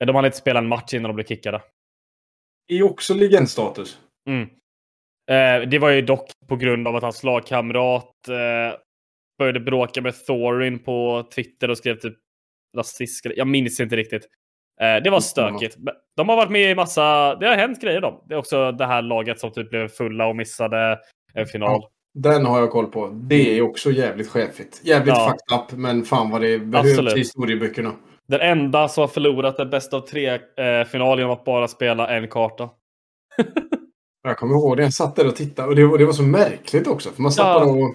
Eh, 0.00 0.06
de 0.06 0.16
hade 0.16 0.28
inte 0.28 0.38
spelat 0.38 0.62
en 0.62 0.68
match 0.68 0.94
innan 0.94 1.08
de 1.08 1.14
blev 1.14 1.26
kickade. 1.26 1.62
Det 2.68 2.74
är 2.74 2.82
också 2.82 3.14
legendstatus. 3.14 3.98
Mm. 4.28 4.48
Eh, 5.30 5.68
det 5.68 5.78
var 5.78 5.90
ju 5.90 6.02
dock 6.02 6.30
på 6.48 6.56
grund 6.56 6.88
av 6.88 6.96
att 6.96 7.02
hans 7.02 7.22
lagkamrat 7.22 8.28
eh, 8.28 8.78
började 9.38 9.60
bråka 9.60 10.02
med 10.02 10.26
Thorin 10.26 10.78
på 10.78 11.28
Twitter 11.34 11.70
och 11.70 11.78
skrev 11.78 11.98
typ 11.98 12.14
rasist. 12.76 13.26
Jag 13.36 13.46
minns 13.46 13.80
inte 13.80 13.96
riktigt. 13.96 14.28
Eh, 14.80 14.96
det 14.96 15.10
var 15.10 15.20
stökigt. 15.20 15.76
Men 15.78 15.94
De 16.16 16.28
har 16.28 16.36
varit 16.36 16.50
med 16.50 16.70
i 16.70 16.74
massa, 16.74 17.34
det 17.34 17.46
har 17.46 17.54
hänt 17.56 17.80
grejer 17.80 18.00
då. 18.00 18.24
Det 18.28 18.34
är 18.34 18.38
också 18.38 18.72
det 18.72 18.86
här 18.86 19.02
laget 19.02 19.40
som 19.40 19.50
typ 19.52 19.70
blev 19.70 19.88
fulla 19.88 20.26
och 20.26 20.36
missade 20.36 20.98
en 21.34 21.46
final. 21.46 21.82
Den 22.14 22.46
har 22.46 22.58
jag 22.60 22.70
koll 22.70 22.86
på. 22.86 23.08
Det 23.08 23.58
är 23.58 23.62
också 23.62 23.90
jävligt 23.90 24.28
chefigt. 24.28 24.80
Jävligt 24.84 25.14
Ja. 25.14 25.28
fucked 25.48 25.58
up, 25.74 25.78
men 25.80 26.04
fan 26.04 26.30
vad 26.30 26.40
det 26.40 26.58
behövs 26.58 27.14
i 27.14 27.18
historieböckerna. 27.18 27.92
Den 28.28 28.40
enda 28.40 28.88
som 28.88 29.00
har 29.00 29.08
förlorat 29.08 29.58
en 29.58 29.70
bäst 29.70 29.94
av 29.94 30.00
tre 30.00 30.28
eh, 30.34 30.86
genom 30.92 31.30
att 31.30 31.44
bara 31.44 31.68
spela 31.68 32.08
en 32.08 32.28
karta. 32.28 32.70
Jag 34.22 34.36
kommer 34.38 34.54
ihåg 34.54 34.76
det. 34.76 34.82
Jag 34.82 34.92
satt 34.92 35.16
där 35.16 35.26
och 35.26 35.36
tittade 35.36 35.68
och 35.68 35.76
det, 35.76 35.84
och 35.84 35.98
det 35.98 36.04
var 36.04 36.12
så 36.12 36.22
märkligt 36.22 36.86
också. 36.86 37.10
För 37.10 37.22
man 37.22 37.32
satt 37.32 37.46
Ja. 37.46 37.64
och... 37.64 37.94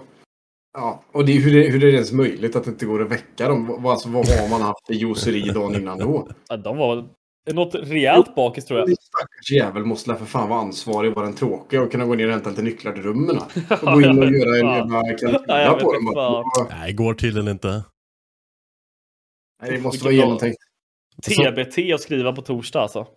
Ja, 0.73 1.03
och 1.11 1.25
det, 1.25 1.31
hur, 1.33 1.53
det, 1.63 1.69
hur 1.69 1.83
är 1.83 1.87
det 1.87 1.93
ens 1.93 2.11
möjligt 2.11 2.55
att 2.55 2.63
det 2.63 2.69
inte 2.69 2.85
går 2.85 3.01
att 3.01 3.11
väcka 3.11 3.47
dem? 3.47 3.75
Vad, 3.79 3.91
alltså, 3.91 4.09
vad 4.09 4.27
har 4.27 4.49
man 4.49 4.61
haft 4.61 4.89
i 4.89 4.93
juiceri 4.95 5.41
dagen 5.41 5.75
innan 5.75 5.97
då? 5.99 6.27
Ja, 6.49 6.57
De 6.57 6.77
var 6.77 7.05
något 7.53 7.75
rejält 7.75 8.35
bakis 8.35 8.65
tror 8.65 8.79
jag. 8.79 8.89
Stackars 8.89 9.51
jävel 9.51 9.85
måste 9.85 10.15
för 10.15 10.25
fan 10.25 10.49
vara 10.49 10.59
ansvarig 10.59 11.09
och 11.11 11.15
vara 11.15 11.25
den 11.25 11.35
tråkiga 11.35 11.81
och 11.81 11.91
kunna 11.91 12.05
gå 12.05 12.15
ner 12.15 12.25
och 12.27 12.33
hämta 12.33 12.49
lite 12.49 12.61
nycklar 12.61 12.93
till 12.93 13.03
rummen. 13.03 13.37
Och 13.69 13.79
gå 13.81 14.01
in 14.01 14.23
och 14.23 14.31
göra 14.31 14.59
en 14.59 14.75
jävla 14.75 15.01
kalkyla 15.03 15.73
på 15.81 15.93
dem. 15.93 16.67
Nej, 16.69 16.93
går 16.93 17.13
tydligen 17.13 17.47
inte. 17.47 17.83
Nej, 19.61 19.71
det 19.71 19.79
måste 19.81 20.03
vara 20.03 20.13
genomtänkt. 20.13 20.57
TBT 21.25 21.93
att 21.93 22.01
skriva 22.01 22.33
på 22.33 22.41
torsdag 22.41 22.79
alltså. 22.81 23.07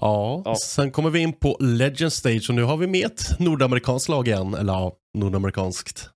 Ja, 0.00 0.42
Ja. 0.44 0.54
sen 0.56 0.90
kommer 0.90 1.10
vi 1.10 1.18
in 1.20 1.32
på 1.32 1.56
Legend 1.60 2.12
Stage 2.12 2.46
och 2.48 2.54
nu 2.54 2.62
har 2.62 2.76
vi 2.76 2.86
med 2.86 3.06
ett 3.06 3.38
nordamerikanskt 3.40 4.08
lag 4.08 4.28
igen. 4.28 4.54
Eller 4.54 4.72
ja, 4.72 4.96
nordamerikanskt. 5.18 6.10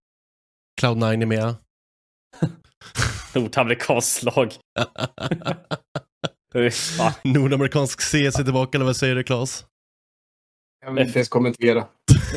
Cloud9 0.81 1.23
är 1.23 1.27
med. 1.27 1.55
Nordamerikanskt 3.35 4.23
lag. 4.23 4.53
Fy 6.53 6.71
fan. 6.71 7.13
Nordamerikansk 7.25 8.01
CS 8.01 8.15
är 8.15 8.45
tillbaka, 8.45 8.79
eller 8.79 8.87
vad 8.87 8.97
säger 8.97 9.15
du 9.15 9.23
Claes? 9.23 9.65
Jag 10.87 10.93
vill 10.93 11.07
inte 11.07 11.19
ens 11.19 11.29
kommentera. 11.29 11.87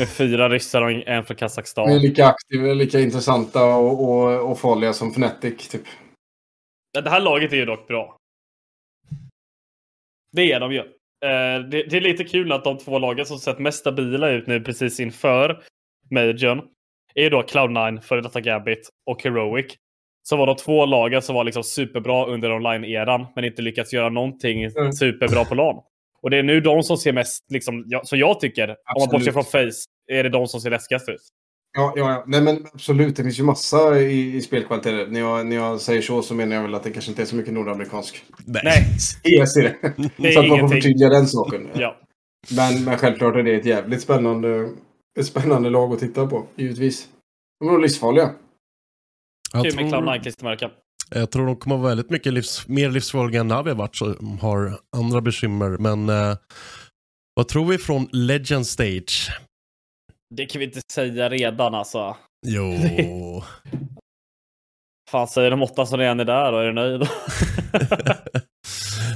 Fyra 0.08 0.50
ryssar 0.50 0.82
och 0.82 0.92
en 0.92 1.04
från 1.06 1.08
De 1.26 1.34
är 1.34 1.36
Kazakstan. 1.36 1.98
lika 2.00 2.28
aktiva, 2.28 2.74
lika 2.74 3.00
intressanta 3.00 3.66
och, 3.66 4.10
och, 4.10 4.52
och 4.52 4.60
farliga 4.60 4.94
som 4.94 5.12
Fnatic. 5.12 5.68
Typ. 5.68 5.82
Det 7.04 7.10
här 7.10 7.20
laget 7.22 7.52
är 7.54 7.58
ju 7.58 7.66
dock 7.66 7.88
bra. 7.88 8.18
Det 10.32 10.52
är 10.52 10.60
de 10.60 10.72
ju. 10.74 10.80
Eh, 10.80 11.60
det, 11.70 11.84
det 11.90 11.98
är 11.98 12.02
lite 12.02 12.24
kul 12.24 12.52
att 12.52 12.64
de 12.64 12.78
två 12.78 13.00
lagen 13.00 13.26
som 13.26 13.40
sett 13.40 13.60
mest 13.60 13.80
stabila 13.80 14.30
ut 14.30 14.48
nu 14.48 14.62
precis 14.62 15.00
inför 15.00 15.64
Majorn 16.12 16.62
är 17.16 17.30
då 17.30 17.42
Cloud9, 17.42 18.02
före 18.02 18.22
detta 18.22 18.42
Gambit 18.42 18.90
och 19.06 19.24
Heroic. 19.24 19.76
Så 20.24 20.38
var 20.38 20.48
de 20.48 20.56
två 20.56 20.86
lagen 20.86 21.22
som 21.22 21.36
var 21.36 21.44
liksom 21.44 21.64
superbra 21.64 22.26
under 22.26 22.52
online-eran 22.52 23.26
men 23.36 23.46
inte 23.46 23.62
lyckats 23.62 23.94
göra 23.94 24.10
någonting 24.10 24.64
Mm. 24.64 24.94
superbra 24.94 25.46
på 25.46 25.56
LAN. 25.56 25.76
Och 26.22 26.30
det 26.30 26.38
är 26.38 26.44
nu 26.44 26.62
de 26.62 26.84
som 26.84 26.98
ser 26.98 27.14
mest, 27.14 27.46
liksom, 27.52 27.84
ja, 27.88 28.02
så 28.04 28.16
jag 28.16 28.40
tycker, 28.40 28.68
om 28.70 28.76
man 29.00 29.10
bortser 29.10 29.16
Absolut. 29.30 29.34
från 29.34 29.44
Face, 29.72 29.86
är 30.12 30.24
det 30.24 30.30
de 30.30 30.48
som 30.48 30.62
ser 30.62 30.70
läskigast 30.70 31.10
ut. 31.10 31.22
Ja, 31.78 31.94
ja, 31.96 32.12
ja. 32.12 32.24
Nej, 32.28 32.42
men 32.42 32.66
absolut. 32.74 33.16
Det 33.16 33.24
finns 33.24 33.40
ju 33.40 33.44
massa 33.44 34.00
i, 34.00 34.36
i 34.36 34.42
spelkvaliteter. 34.42 35.08
När 35.08 35.20
jag, 35.20 35.46
när 35.48 35.56
jag 35.56 35.82
säger 35.82 36.02
så 36.02 36.22
så 36.22 36.34
menar 36.34 36.56
jag 36.56 36.64
väl 36.64 36.76
att 36.76 36.84
det 36.84 36.92
kanske 36.92 37.12
inte 37.12 37.22
är 37.22 37.26
så 37.26 37.36
mycket 37.36 37.54
nordamerikansk. 37.54 38.24
Nej, 38.46 38.84
CS 39.00 39.58
i 39.58 39.62
det. 39.62 39.76
Så 40.34 40.40
att 40.40 40.48
man 40.48 40.60
får 40.60 40.68
förtydliga 40.68 41.10
den 41.10 41.28
saken. 41.28 41.70
ja. 41.74 41.96
Men, 42.56 42.84
men 42.84 42.98
självklart 42.98 43.36
är 43.36 43.44
det 43.44 43.56
ett 43.56 43.66
jävligt 43.66 44.02
spännande, 44.02 44.70
ett 45.20 45.26
spännande 45.26 45.70
lag 45.70 45.94
att 45.94 46.00
titta 46.00 46.28
på. 46.28 46.46
Givetvis. 46.56 47.08
De 47.60 47.68
är 47.68 47.72
nog 47.72 47.82
livsfarliga. 47.82 48.30
Jag 49.54 49.64
Kul 49.64 49.76
med 49.76 49.90
tror, 49.90 50.02
Cloud9 50.02 50.22
klistermärken. 50.22 50.70
jag 51.10 51.32
tror 51.32 51.46
de 51.46 51.56
kommer 51.56 51.78
vara 51.78 51.88
väldigt 51.88 52.10
mycket 52.10 52.34
livs, 52.34 52.68
mer 52.68 52.90
livsfarliga 52.90 53.42
än 53.42 53.48
Navi 53.48 53.70
har 53.70 53.78
varit, 53.78 53.96
som 53.96 54.40
har 54.42 54.80
andra 54.98 55.22
bekymmer. 55.22 55.70
Men 55.70 56.10
eh, 56.10 56.38
vad 57.34 57.48
tror 57.48 57.66
vi 57.66 57.78
från 57.78 58.08
Legend 58.12 58.68
Stage? 58.68 59.30
Det 60.36 60.46
kan 60.46 60.60
vi 60.60 60.66
inte 60.66 60.82
säga 60.94 61.30
redan 61.30 61.76
alltså. 61.76 62.16
Jo, 62.46 62.74
Fan, 65.10 65.28
säger 65.28 65.52
de 65.52 65.62
åtta 65.64 65.86
som 65.86 66.00
redan 66.00 66.20
är 66.20 66.26
där 66.26 66.54
och 66.54 66.62
är 66.62 66.66
du 66.66 66.74
nöjd? 66.74 67.02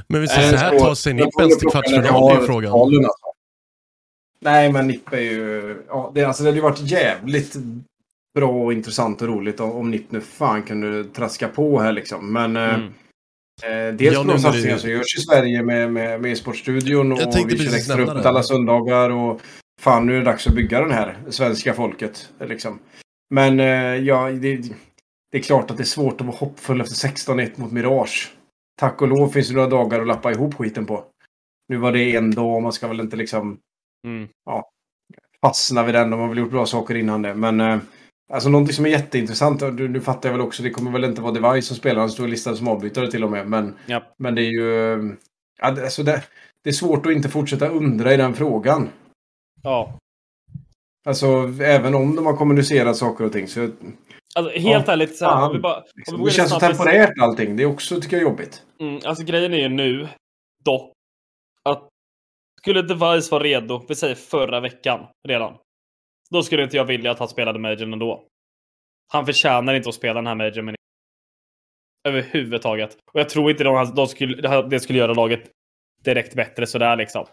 men 0.08 0.22
vi 0.22 0.28
säger 0.28 0.52
så 0.52 0.58
här, 0.58 0.80
tar 0.80 0.96
sig 0.96 1.14
Nippens 1.14 1.60
till 1.60 1.68
kvartsfinal, 1.68 2.30
det 2.30 2.42
är 2.42 2.46
frågan. 2.46 2.72
talen, 2.72 3.06
alltså. 3.06 3.26
Nej, 4.40 4.72
men 4.72 4.88
NIP 4.88 5.14
är 5.14 5.18
ju... 5.18 5.84
Ja, 5.88 6.12
det, 6.16 6.24
alltså, 6.24 6.44
det 6.44 6.50
hade 6.50 6.58
ju 6.58 6.64
varit 6.64 6.80
jävligt 6.80 7.56
bra 8.38 8.50
och 8.50 8.74
intressant 8.74 9.22
och 9.22 9.28
roligt 9.28 9.60
om, 9.60 9.92
NIP 9.92 10.12
nu 10.12 10.22
fan 10.22 10.64
kunde 10.64 11.04
traska 11.04 11.48
på 11.48 11.80
här 11.80 11.92
liksom. 11.92 12.34
Men 12.34 12.58
eh, 12.58 12.80
Mm. 13.64 13.90
Eh, 13.90 13.96
dels 13.96 14.18
på 14.18 14.24
de 14.24 14.40
satsningar 14.40 14.78
som 14.78 14.90
görs 14.90 15.18
i 15.18 15.22
Sverige 15.22 15.64
med, 15.64 15.94
med, 15.94 16.22
med 16.22 16.32
e-sportstudion 16.32 17.12
och 17.12 17.20
vi 17.48 17.58
kör 17.58 17.76
extra 17.76 18.14
det. 18.14 18.30
alla 18.30 18.44
söndagar 18.44 19.10
och 19.10 19.42
fan 19.82 20.06
nu 20.06 20.14
är 20.14 20.18
det 20.18 20.26
dags 20.26 20.48
att 20.48 20.54
bygga 20.54 20.82
den 20.82 20.92
här 20.92 21.18
svenska 21.30 21.74
folket. 21.74 22.30
Liksom. 22.40 22.80
Men 23.30 23.60
eh, 23.60 23.96
ja, 23.96 24.30
det, 24.32 24.58
det 25.32 25.38
är 25.38 25.42
klart 25.42 25.72
att 25.72 25.78
det 25.78 25.84
är 25.84 25.86
svårt 25.86 26.22
att 26.22 26.28
vara 26.28 26.38
hoppfull 26.38 26.82
efter 26.82 27.08
16-1 27.08 27.52
mot 27.56 27.72
Mirage. 27.72 28.34
Tack 28.80 29.02
och 29.02 29.08
lov 29.08 29.30
finns 29.30 29.48
det 29.48 29.56
några 29.56 29.70
dagar 29.70 30.02
att 30.02 30.08
lappa 30.08 30.32
ihop 30.32 30.54
skiten 30.54 30.86
på. 30.86 31.04
Nu 31.70 31.78
var 31.78 31.92
det 31.92 32.16
en 32.16 32.32
dag 32.32 32.56
och 32.56 32.62
man 32.62 32.74
ska 32.74 32.88
väl 32.88 33.00
inte 33.00 33.16
liksom 33.18 33.60
Mm. 34.08 34.28
ja, 34.46 34.70
fastna 35.46 35.84
vid 35.84 35.96
den. 35.96 36.10
De 36.10 36.20
har 36.20 36.28
väl 36.28 36.38
gjort 36.38 36.52
bra 36.52 36.66
saker 36.66 36.96
innan 36.96 37.22
det. 37.22 37.34
Men 37.36 37.62
eh, 37.62 37.80
alltså 38.34 38.50
någonting 38.50 38.74
som 38.74 38.86
är 38.86 38.90
jätteintressant. 38.90 39.62
och 39.62 39.74
Du, 39.74 39.88
nu 39.88 40.02
fattar 40.02 40.30
jag 40.30 40.38
väl 40.38 40.48
också. 40.48 40.64
Det 40.64 40.70
kommer 40.70 40.92
väl 40.92 41.04
inte 41.04 41.22
vara 41.22 41.32
Device 41.32 41.68
som 41.68 41.78
spelar. 41.78 42.00
Han 42.00 42.10
står 42.10 42.28
listad 42.28 42.56
som 42.56 42.68
avbytare 42.68 43.12
till 43.12 43.24
och 43.24 43.32
med. 43.32 43.48
Men, 43.48 43.76
Ja. 43.86 44.04
men 44.18 44.36
det 44.36 44.42
är 44.42 44.52
ju... 44.52 44.94
eh, 44.94 45.14
alltså 45.62 46.04
det, 46.04 46.24
det 46.64 46.70
är 46.70 46.74
svårt 46.74 47.06
att 47.06 47.12
inte 47.12 47.30
fortsätta 47.30 47.68
undra 47.68 48.14
i 48.14 48.18
den 48.18 48.34
frågan. 48.34 48.90
Ja. 49.64 49.98
Alltså 51.08 51.28
även 51.62 51.96
om 51.96 52.16
de 52.16 52.26
har 52.26 52.38
kommunicerat 52.38 52.98
saker 52.98 53.26
och 53.26 53.32
ting. 53.32 53.48
Så, 53.48 53.70
Alltså, 54.36 54.60
helt 54.60 54.88
Ja, 54.88 54.94
ärligt, 54.94 55.18
så 55.18 55.26
här, 55.26 55.32
fan. 55.32 55.54
vi 55.54 55.60
bara, 55.60 55.84
liksom, 55.96 56.24
det 56.26 56.32
känns 56.32 56.50
så 56.50 56.60
temporärt 56.60 57.14
allting. 57.22 57.56
Det 57.56 57.64
är 57.64 57.68
också, 57.68 58.02
tycker 58.02 58.18
jag, 58.18 58.24
jobbigt. 58.24 58.62
Mm, 58.80 59.00
alltså 59.06 59.24
grejen 59.24 59.54
är 59.54 59.58
ju 59.58 59.70
nu, 59.70 60.08
dock, 60.66 60.94
att 61.64 61.88
skulle 62.62 62.82
Device 62.82 63.32
vara 63.32 63.44
redo, 63.44 63.86
vi 63.88 63.96
säger 63.96 64.16
förra 64.16 64.60
veckan 64.60 65.00
redan, 65.28 65.54
då 66.30 66.44
skulle 66.44 66.64
inte 66.64 66.78
jag 66.78 66.86
vilja 66.86 67.12
att 67.12 67.20
han 67.20 67.28
spelade 67.28 67.60
Majorn 67.60 67.94
ändå. 67.94 68.26
Han 69.14 69.26
förtjänar 69.26 69.74
inte 69.74 69.90
att 69.90 69.96
spela 69.96 70.14
den 70.14 70.28
här 70.28 70.36
Majorn 70.36 70.76
överhuvudtaget. 72.08 72.98
Och 73.14 73.20
jag 73.20 73.30
tror 73.30 73.52
inte 73.52 73.64
de, 73.64 73.94
de 73.96 74.08
skulle, 74.08 74.62
det 74.70 74.80
skulle 74.80 75.00
göra 75.00 75.14
laget 75.14 75.50
direkt 76.04 76.36
bättre 76.36 76.68
sådär 76.68 76.96
liksom. 76.96 77.26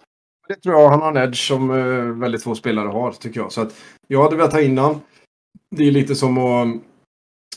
Det 0.48 0.54
tror 0.54 0.74
jag 0.80 0.88
han 0.88 1.02
har 1.02 1.10
en 1.10 1.28
edge 1.28 1.36
som 1.36 1.70
uh, 1.70 2.20
väldigt 2.20 2.42
få 2.42 2.54
spelare 2.54 2.88
har, 2.88 3.12
tycker 3.12 3.40
jag. 3.40 3.52
Så 3.52 3.60
att 3.60 3.84
jag 4.08 4.22
hade 4.22 4.36
velat 4.36 4.50
ta 4.50 4.60
in 4.60 4.78
han. 4.78 5.00
Det 5.70 5.84
är 5.84 5.90
lite 5.90 6.14
som 6.14 6.38
att... 6.38 6.82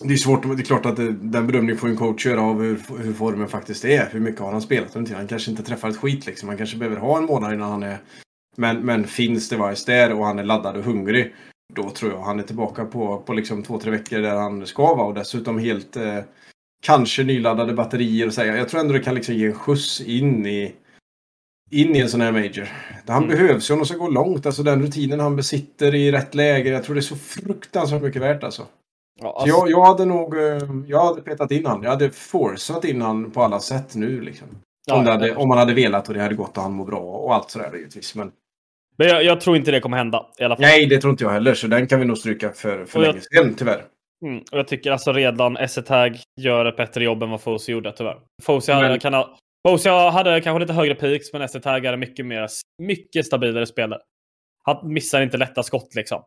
Det 0.01 0.13
är 0.13 0.17
svårt, 0.17 0.43
det 0.43 0.61
är 0.61 0.65
klart 0.65 0.85
att 0.85 0.95
det, 0.95 1.11
den 1.11 1.47
bedömningen 1.47 1.77
får 1.77 1.87
en 1.87 1.97
coach 1.97 2.25
göra 2.25 2.41
av 2.41 2.61
hur, 2.61 3.03
hur 3.03 3.13
formen 3.13 3.47
faktiskt 3.47 3.85
är. 3.85 4.09
Hur 4.11 4.19
mycket 4.19 4.41
har 4.41 4.51
han 4.51 4.61
spelat 4.61 4.95
under 4.95 5.07
tiden? 5.07 5.19
Han 5.19 5.27
kanske 5.27 5.51
inte 5.51 5.63
träffar 5.63 5.89
ett 5.89 5.97
skit 5.97 6.25
liksom. 6.25 6.49
Han 6.49 6.57
kanske 6.57 6.77
behöver 6.77 6.97
ha 6.97 7.17
en 7.17 7.25
månad 7.25 7.53
innan 7.53 7.71
han 7.71 7.83
är... 7.83 7.97
Men, 8.57 8.85
men 8.85 9.07
finns 9.07 9.49
Device 9.49 9.85
där 9.85 10.13
och 10.13 10.25
han 10.25 10.39
är 10.39 10.43
laddad 10.43 10.77
och 10.77 10.83
hungrig. 10.83 11.35
Då 11.73 11.89
tror 11.89 12.11
jag 12.11 12.21
han 12.21 12.39
är 12.39 12.43
tillbaka 12.43 12.85
på, 12.85 13.17
på 13.17 13.33
liksom 13.33 13.63
två, 13.63 13.79
tre 13.79 13.91
veckor 13.91 14.19
där 14.19 14.35
han 14.35 14.65
ska 14.67 14.95
vara. 14.95 15.07
Och 15.07 15.13
dessutom 15.13 15.59
helt... 15.59 15.95
Eh, 15.97 16.19
kanske 16.83 17.23
nyladdade 17.23 17.73
batterier 17.73 18.27
och 18.27 18.33
säga. 18.33 18.57
Jag 18.57 18.69
tror 18.69 18.79
ändå 18.81 18.93
det 18.93 18.99
kan 18.99 19.15
liksom 19.15 19.35
ge 19.35 19.45
en 19.45 19.53
skjuts 19.53 20.01
in 20.01 20.45
i 20.45 20.75
in 21.71 21.95
i 21.95 21.99
en 21.99 22.09
sån 22.09 22.21
här 22.21 22.31
major. 22.31 22.67
Han 23.07 23.23
Mm. 23.23 23.37
behövs 23.37 23.69
ju 23.69 23.73
om 23.73 23.79
de 23.79 23.85
ska 23.85 23.97
gå 23.97 24.09
långt. 24.09 24.45
Alltså 24.45 24.63
den 24.63 24.81
rutinen 24.81 25.19
han 25.19 25.35
besitter 25.35 25.95
i 25.95 26.11
rätt 26.11 26.35
läge. 26.35 26.69
Jag 26.69 26.83
tror 26.83 26.95
det 26.95 26.99
är 26.99 27.01
så 27.01 27.15
fruktansvärt 27.15 28.01
mycket 28.01 28.21
värt 28.21 28.43
alltså. 28.43 28.65
Ja, 29.19 29.27
Så 29.27 29.29
alltså 29.29 29.57
jag, 29.57 29.69
jag 29.69 29.85
hade 29.85 30.05
nog 30.05 30.37
eh, 30.37 30.59
jag 30.87 31.05
hade 31.05 31.21
petat 31.21 31.51
in 31.51 31.65
han. 31.65 31.83
Jag 31.83 31.89
hade 31.89 32.09
forcat 32.11 32.85
in 32.85 33.01
han 33.01 33.31
på 33.31 33.41
alla 33.43 33.59
sätt 33.59 33.95
nu 33.95 34.21
liksom. 34.21 34.47
Ja, 34.87 34.95
om, 34.99 35.05
hade, 35.05 35.35
om 35.35 35.47
man 35.47 35.57
hade 35.57 35.73
velat 35.73 36.07
och 36.07 36.13
det 36.13 36.21
hade 36.21 36.35
gått 36.35 36.57
och 36.57 36.63
han 36.63 36.73
mår 36.73 36.85
bra 36.85 36.99
och 36.99 37.35
allt 37.35 37.51
sådär 37.51 37.75
givetvis. 37.75 38.15
Men 38.15 38.31
men 38.97 39.07
jag, 39.07 39.23
jag 39.23 39.41
tror 39.41 39.57
inte 39.57 39.71
det 39.71 39.79
kommer 39.79 39.97
hända 39.97 40.25
i 40.39 40.43
alla 40.43 40.55
fall. 40.55 40.61
nej, 40.61 40.85
det 40.85 40.97
tror 41.01 41.11
inte 41.11 41.23
jag 41.23 41.31
heller. 41.31 41.53
Så 41.53 41.67
den 41.67 41.87
kan 41.87 41.99
vi 41.99 42.05
nog 42.05 42.17
stryka 42.17 42.49
för, 42.51 42.85
för 42.85 42.99
Och 42.99 43.05
jag- 43.05 43.13
länge 43.13 43.21
sedan 43.21 43.55
tyvärr. 43.55 43.83
Mm, 44.25 44.37
och 44.51 44.57
jag 44.57 44.67
tycker 44.67 44.91
alltså 44.91 45.13
redan 45.13 45.57
Essetag 45.57 46.17
gör 46.41 46.65
ett 46.65 46.77
bättre 46.77 47.03
jobb 47.03 47.23
än 47.23 47.29
vad 47.29 47.41
Fosi 47.41 47.71
gjorde 47.71 47.91
tyvärr. 47.91 48.17
Fosi 48.43 48.71
hade, 48.71 48.89
Men- 48.89 48.99
kan 48.99 49.13
ha, 49.13 49.37
Fosi 49.67 49.89
hade 49.89 50.41
kanske 50.41 50.59
lite 50.59 50.73
högre 50.73 50.95
peaks, 50.95 51.33
men 51.33 51.41
Essetag 51.41 51.85
är 51.85 51.97
mycket 51.97 52.25
mer, 52.25 52.47
mycket 52.83 53.25
stabilare 53.25 53.65
spelare. 53.65 53.99
Han 54.63 54.93
missar 54.93 55.21
inte 55.21 55.37
lätta 55.37 55.63
skott 55.63 55.95
liksom. 55.95 56.21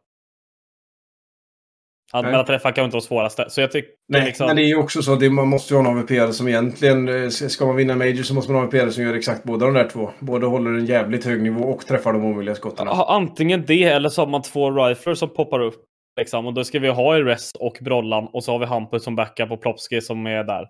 Mellan 2.12 2.44
träffar 2.44 2.72
kan 2.72 2.84
inte 2.84 2.94
vara 2.94 3.02
svåraste. 3.02 3.44
Så 3.48 3.60
jag 3.60 3.72
tycker 3.72 3.90
Nej, 4.08 4.24
liksom... 4.24 4.46
men 4.46 4.56
det 4.56 4.62
är 4.62 4.66
ju 4.66 4.76
också 4.76 5.02
så. 5.02 5.14
Det, 5.14 5.30
man 5.30 5.48
måste 5.48 5.74
ju 5.74 5.80
ha 5.80 5.90
en 5.90 5.98
AVP 5.98 6.34
som 6.34 6.48
egentligen... 6.48 7.08
eh, 7.08 7.28
Ska 7.28 7.66
man 7.66 7.76
vinna 7.76 7.96
Major 7.96 8.22
så 8.22 8.34
måste 8.34 8.52
man 8.52 8.62
ha 8.62 8.68
en 8.68 8.80
AVP 8.80 8.92
som 8.92 9.04
gör 9.04 9.14
exakt 9.14 9.44
båda 9.44 9.66
de 9.66 9.74
där 9.74 9.88
två. 9.88 10.10
Både 10.18 10.46
håller 10.46 10.70
en 10.70 10.86
jävligt 10.86 11.24
hög 11.24 11.42
nivå 11.42 11.64
och 11.64 11.86
träffar 11.86 12.12
de 12.12 12.24
omöjliga 12.24 12.54
skotten. 12.54 12.88
Antingen 12.88 13.64
det 13.66 13.84
eller 13.84 14.08
så 14.08 14.22
har 14.22 14.26
man 14.26 14.42
två 14.42 14.70
rifler 14.70 15.14
som 15.14 15.28
poppar 15.28 15.60
upp. 15.60 15.84
Liksom, 16.20 16.46
och 16.46 16.54
då 16.54 16.64
ska 16.64 16.78
vi 16.78 16.88
ha 16.88 17.16
i 17.16 17.22
Rest 17.22 17.56
och 17.56 17.78
Brollan 17.80 18.28
och 18.32 18.44
så 18.44 18.52
har 18.52 18.58
vi 18.58 18.66
Hampus 18.66 19.04
som 19.04 19.16
backup 19.16 19.50
och 19.50 19.62
Plopski 19.62 20.00
som 20.00 20.26
är 20.26 20.44
där. 20.44 20.66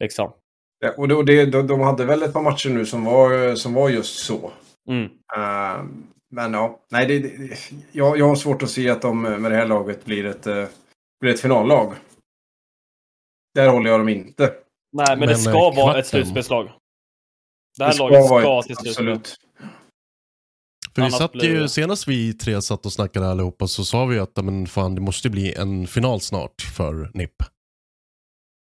Liksom. 0.00 0.32
Ja, 0.84 0.92
och 0.96 1.24
det, 1.24 1.46
de, 1.46 1.66
de 1.66 1.80
hade 1.80 2.04
väl 2.04 2.22
ett 2.22 2.32
par 2.32 2.42
matcher 2.42 2.70
nu 2.70 2.86
som 2.86 3.04
var, 3.04 3.54
som 3.54 3.74
var 3.74 3.88
just 3.88 4.18
så. 4.18 4.50
Mm. 4.88 5.04
Eh, 5.36 5.84
men 6.32 6.52
ja, 6.52 6.80
nej, 6.90 7.06
det, 7.06 7.18
det, 7.18 7.58
jag, 7.92 8.18
jag 8.18 8.28
har 8.28 8.36
svårt 8.36 8.62
att 8.62 8.70
se 8.70 8.90
att 8.90 9.02
de 9.02 9.22
med 9.22 9.50
det 9.52 9.56
här 9.56 9.66
laget 9.66 10.04
blir 10.04 10.24
ett, 10.26 10.46
eh, 10.46 10.68
blir 11.20 11.34
ett 11.34 11.40
finallag. 11.40 11.94
Där 13.54 13.68
håller 13.68 13.90
jag 13.90 14.00
dem 14.00 14.08
inte. 14.08 14.42
Nej, 14.92 15.06
men, 15.08 15.18
Men, 15.18 15.28
det 15.28 15.36
ska 15.36 15.50
eh, 15.50 15.76
vara 15.76 15.98
ett 15.98 16.06
slutspelslag. 16.06 16.72
Det 17.78 17.84
här 17.84 17.90
Det 17.90 17.94
ska 17.94 18.08
laget 18.08 18.30
vara 18.30 18.42
ska 18.42 18.60
ett- 18.60 18.66
till 18.66 18.76
slutspel. 18.76 19.08
Absolut. 19.12 19.36
För 20.94 21.02
vi 21.02 21.10
satt 21.10 21.34
ju, 21.34 21.68
senast 21.68 22.08
vi 22.08 22.34
tre 22.34 22.62
satt 22.62 22.86
och 22.86 22.92
snackade 22.92 23.28
allihopa 23.30 23.66
så 23.66 23.84
sa 23.84 24.04
vi 24.06 24.14
ju 24.16 24.22
att 24.22 24.36
men 24.44 24.66
fan, 24.66 24.94
det 24.94 25.00
måste 25.00 25.30
bli 25.30 25.54
en 25.54 25.86
final 25.86 26.20
snart 26.20 26.62
för 26.76 27.10
NIP. 27.14 27.42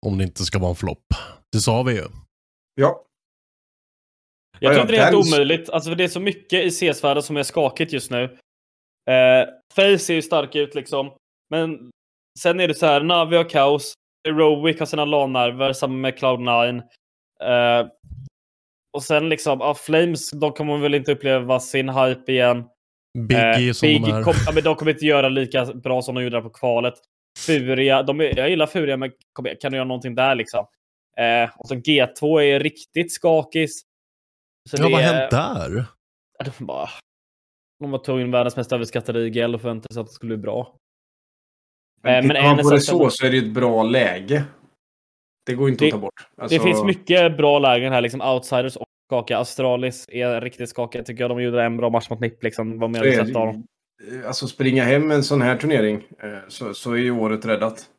Om 0.06 0.18
det 0.18 0.24
inte 0.24 0.46
ska 0.46 0.60
vara 0.60 0.70
en 0.70 0.76
flopp. 0.76 1.06
Det 1.52 1.60
sa 1.60 1.84
vi 1.84 1.94
ju. 1.96 2.06
Ja. 2.76 3.06
Jag 4.60 4.70
Ja, 4.70 4.74
tror 4.74 4.82
inte 4.82 4.94
det 4.94 4.98
är 4.98 5.04
helt 5.12 5.28
omöjligt. 5.34 5.70
Alltså, 5.70 5.90
för 5.90 5.96
det 5.96 6.04
är 6.04 6.08
så 6.08 6.20
mycket 6.20 6.66
i 6.66 6.72
CS-världen 6.72 7.24
som 7.24 7.38
är 7.38 7.44
skakigt 7.44 7.94
just 7.94 8.12
nu. 8.12 8.24
Eh, 9.10 9.48
Face 9.76 9.98
ser 10.00 10.14
ju 10.14 10.22
stark 10.22 10.56
ut 10.56 10.76
liksom. 10.76 11.12
Men 11.50 11.92
sen 12.40 12.60
är 12.60 12.68
det 12.68 12.74
så 12.74 12.86
här, 12.86 13.02
Navi 13.04 13.38
har 13.38 13.50
kaos. 13.50 13.94
Heroic 14.28 14.80
har 14.80 14.86
sina 14.86 15.06
LAN-nerver, 15.06 15.74
samma 15.74 15.94
med 15.94 16.14
Cloud9. 16.18 16.82
Eh, 17.44 17.88
och 18.98 19.04
sen 19.04 19.30
liksom, 19.30 19.60
ja, 19.60 19.76
Flames, 19.76 20.32
de 20.32 20.52
kommer 20.52 20.78
väl 20.78 20.96
inte 20.96 21.12
uppleva 21.12 21.60
sin 21.60 21.90
hype 21.90 22.32
igen. 22.32 22.64
Biggie 23.28 23.68
Eh, 23.70 23.74
som 23.74 23.88
de 23.90 24.12
är. 24.12 24.24
kom, 24.24 24.34
ja, 24.46 24.52
men 24.54 24.64
de 24.64 24.76
kommer 24.76 24.92
inte 24.92 25.06
göra 25.06 25.30
lika 25.30 25.66
bra 25.66 26.02
som 26.02 26.16
de 26.16 26.24
gjorde 26.24 26.42
på 26.42 26.50
kvalet. 26.50 26.94
Furia, 27.46 28.04
de 28.04 28.20
är, 28.22 28.38
jag 28.38 28.50
gillar 28.50 28.68
Furia, 28.68 28.98
men 28.98 29.12
kom, 29.34 29.48
kan 29.62 29.72
du 29.72 29.78
göra 29.78 29.88
någonting 29.88 30.16
där 30.16 30.36
liksom? 30.36 30.66
Eh, 31.18 31.50
och 31.58 31.68
så 31.68 31.76
G2 31.76 32.42
är 32.42 32.60
riktigt 32.60 33.14
skakis. 33.14 33.82
Så 34.70 34.78
Ja, 34.78 34.84
det 34.88 34.92
vad 34.94 35.02
är- 35.02 35.06
hände 35.06 35.28
där? 35.32 35.86
Ja, 36.40 36.46
De 36.58 36.66
bara... 36.66 36.90
De 37.80 37.92
var 37.92 38.00
tog 38.00 38.22
in 38.22 38.32
världens 38.32 38.56
mest 38.56 38.72
överskattade 38.72 39.20
IGL 39.28 39.56
och 39.56 39.62
förväntade 39.62 39.94
sig 39.94 40.02
att 40.02 40.08
det 40.08 40.14
skulle 40.14 40.38
bli 40.38 40.44
bra. 40.44 40.76
Men, 42.02 42.14
Eh, 42.16 42.22
men 42.22 42.30
tittar 42.30 42.42
man 42.50 42.60
en 42.60 42.64
på 42.64 42.70
det 42.72 42.82
så 42.82 43.00
som- 43.00 43.12
så 43.12 43.26
är 43.26 43.30
det 43.30 43.38
ju 43.38 43.48
ett 43.48 43.54
bra 43.54 43.84
läge. 43.84 44.44
Det 45.46 45.56
går 45.56 45.70
inte 45.70 45.84
Det- 45.86 45.88
att 45.88 45.92
ta 45.92 45.98
bort. 45.98 46.28
Alltså, 46.38 46.58
Det 46.58 46.64
finns 46.64 46.84
mycket 46.84 47.38
bra 47.38 47.60
lägen 47.60 47.94
här, 47.94 48.02
liksom 48.02 48.22
outsiders 48.22 48.76
och 48.78 48.86
skakiga. 49.12 49.38
Astralis 49.38 50.06
är 50.10 50.42
riktigt 50.42 50.70
skakiga 50.70 51.04
tycker 51.04 51.24
jag. 51.24 51.32
De 51.32 51.42
gjorde 51.42 51.64
en 51.64 51.78
bra 51.78 51.90
match 51.90 52.10
mot 52.10 52.20
NIP 52.20 52.44
liksom. 52.44 52.80
Vad 52.80 52.90
mer 52.90 53.00
har 53.00 53.26
sett 53.26 53.36
av 53.36 53.46
dem? 53.48 53.66
Alltså 54.26 54.48
springa 54.48 54.84
hem 54.84 55.12
en 55.12 55.24
sån 55.24 55.42
här 55.42 55.58
turnering 55.58 55.96
eh, 56.20 56.40
så, 56.48 56.74
så 56.74 56.92
är 56.92 56.98
ju 56.98 57.12
året 57.12 57.46
räddat. 57.46 57.90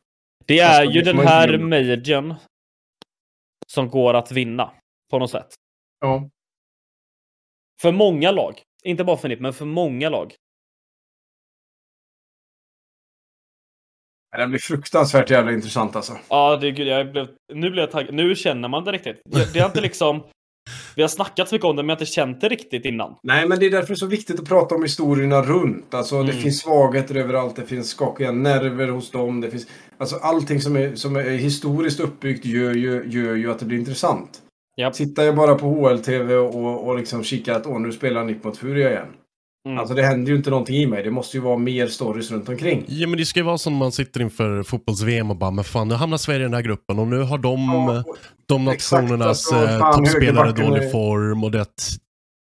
Det 0.47 0.59
är 0.59 0.81
Alltså, 0.81 0.95
ju 0.95 1.03
den 1.03 1.19
här 1.19 1.59
majorn 1.59 2.35
som 3.67 3.89
går 3.89 4.15
att 4.15 4.33
vinna 4.33 4.71
på 5.11 5.19
något 5.19 5.31
sätt. 5.31 5.55
Ja. 6.01 6.29
För 7.83 7.93
många 7.93 8.31
lag. 8.31 8.63
Inte 8.85 9.05
bara 9.05 9.17
för 9.17 9.29
NIP, 9.29 9.41
men 9.41 9.53
för 9.53 9.65
många 9.65 10.09
lag. 10.09 10.35
Det 14.39 14.47
blir 14.47 14.59
fruktansvärt 14.59 15.31
jävla 15.31 15.53
intressant 15.53 15.97
alltså. 15.97 16.17
Ja, 16.29 16.57
det, 16.57 16.71
gud, 16.71 16.87
jag 16.89 17.13
blev, 17.13 17.29
nu 17.55 17.71
blir 17.71 17.83
jag 17.83 17.91
taggad. 17.91 18.15
Nu 18.15 18.35
känner 18.35 18.69
man 18.69 18.85
det 18.85 18.93
riktigt. 18.93 19.23
Det, 19.25 19.53
det 19.53 19.59
har 19.61 19.67
inte 19.67 19.81
liksom... 19.81 20.23
Vi 20.97 21.03
har 21.03 21.09
snackat 21.09 21.49
så 21.49 21.55
mycket 21.55 21.67
om 21.67 21.77
det, 21.77 21.83
men 21.83 21.89
jag 21.89 21.97
har 21.97 22.01
inte 22.01 22.13
känt 22.13 22.41
det 22.41 22.49
riktigt 22.49 22.85
innan. 22.85 23.17
Nej, 23.23 23.49
men 23.49 23.59
det 23.59 23.67
är 23.67 23.71
därför 23.71 23.87
det 23.89 23.93
är 23.95 23.97
så 23.97 24.07
viktigt 24.07 24.41
att 24.41 24.49
prata 24.49 24.75
om 24.75 24.83
historierna 24.83 25.43
runt. 25.43 25.95
Alltså, 25.95 26.23
det 26.23 26.31
Mm. 26.33 26.43
finns 26.43 26.61
svagheter 26.61 27.15
överallt. 27.15 27.57
Det 27.57 27.67
finns 27.67 27.89
skakiga 27.91 28.33
nerver 28.33 28.89
hos 28.89 29.11
dem. 29.11 29.41
Det 29.41 29.51
finns, 29.51 29.67
alltså, 29.99 30.17
allting 30.17 30.61
som 30.61 30.77
är, 30.77 30.95
som 30.95 31.17
är 31.17 31.23
historiskt 31.31 32.01
uppbyggt 32.01 32.45
gör 32.45 32.73
ju, 32.75 33.05
gör 33.07 33.35
ju 33.35 33.51
att 33.51 33.59
det 33.59 33.65
blir 33.65 33.79
intressant. 33.79 34.43
Japp. 34.81 34.95
Tittar 34.95 35.23
jag 35.23 35.37
bara 35.37 35.55
på 35.55 35.67
HLTV 35.89 36.35
och, 36.35 36.87
och 36.89 36.99
liksom 36.99 37.25
kikar 37.25 37.55
att 37.55 37.67
åh, 37.67 37.81
nu 37.81 37.93
spelar 37.93 38.25
Nick 38.25 38.45
mot 38.45 38.57
Furia 38.57 38.91
igen. 38.91 39.07
Mm. 39.69 39.79
Alltså 39.79 39.95
det 39.95 40.03
händer 40.03 40.31
ju 40.33 40.37
inte 40.37 40.51
någonting 40.51 40.77
i 40.77 40.87
mig. 40.87 41.03
Det 41.03 41.11
måste 41.11 41.37
ju 41.37 41.43
vara 41.43 41.57
mer 41.57 41.87
stories 41.87 42.31
runt 42.31 42.49
omkring. 42.49 42.85
Ja, 42.89 43.07
men 43.09 43.19
det 43.19 43.25
ska 43.25 43.41
ju 43.41 43.45
vara 43.47 43.59
som 43.59 43.75
man 43.75 43.93
sitter 43.93 44.21
inför 44.21 44.63
fotbolls-VM 44.63 45.31
och 45.31 45.37
bara, 45.37 45.51
men 45.51 45.65
fan, 45.65 45.89
nu 45.89 45.95
hamnar 45.95 46.17
Sverige 46.17 46.41
i 46.41 46.43
den 46.43 46.55
här 46.55 46.63
gruppen 46.63 46.99
och 46.99 47.07
nu 47.09 47.23
har 47.23 47.39
de, 47.39 47.61
Ja, 47.61 48.05
de 48.47 48.69
exakt, 48.69 49.03
nationernas 49.03 49.29
alltså, 49.53 49.55
eh, 49.57 49.93
toppspelare 49.97 50.53
dålig 50.53 50.83
är- 50.83 50.91
form 50.91 51.45
och 51.45 51.51
det 51.51 51.67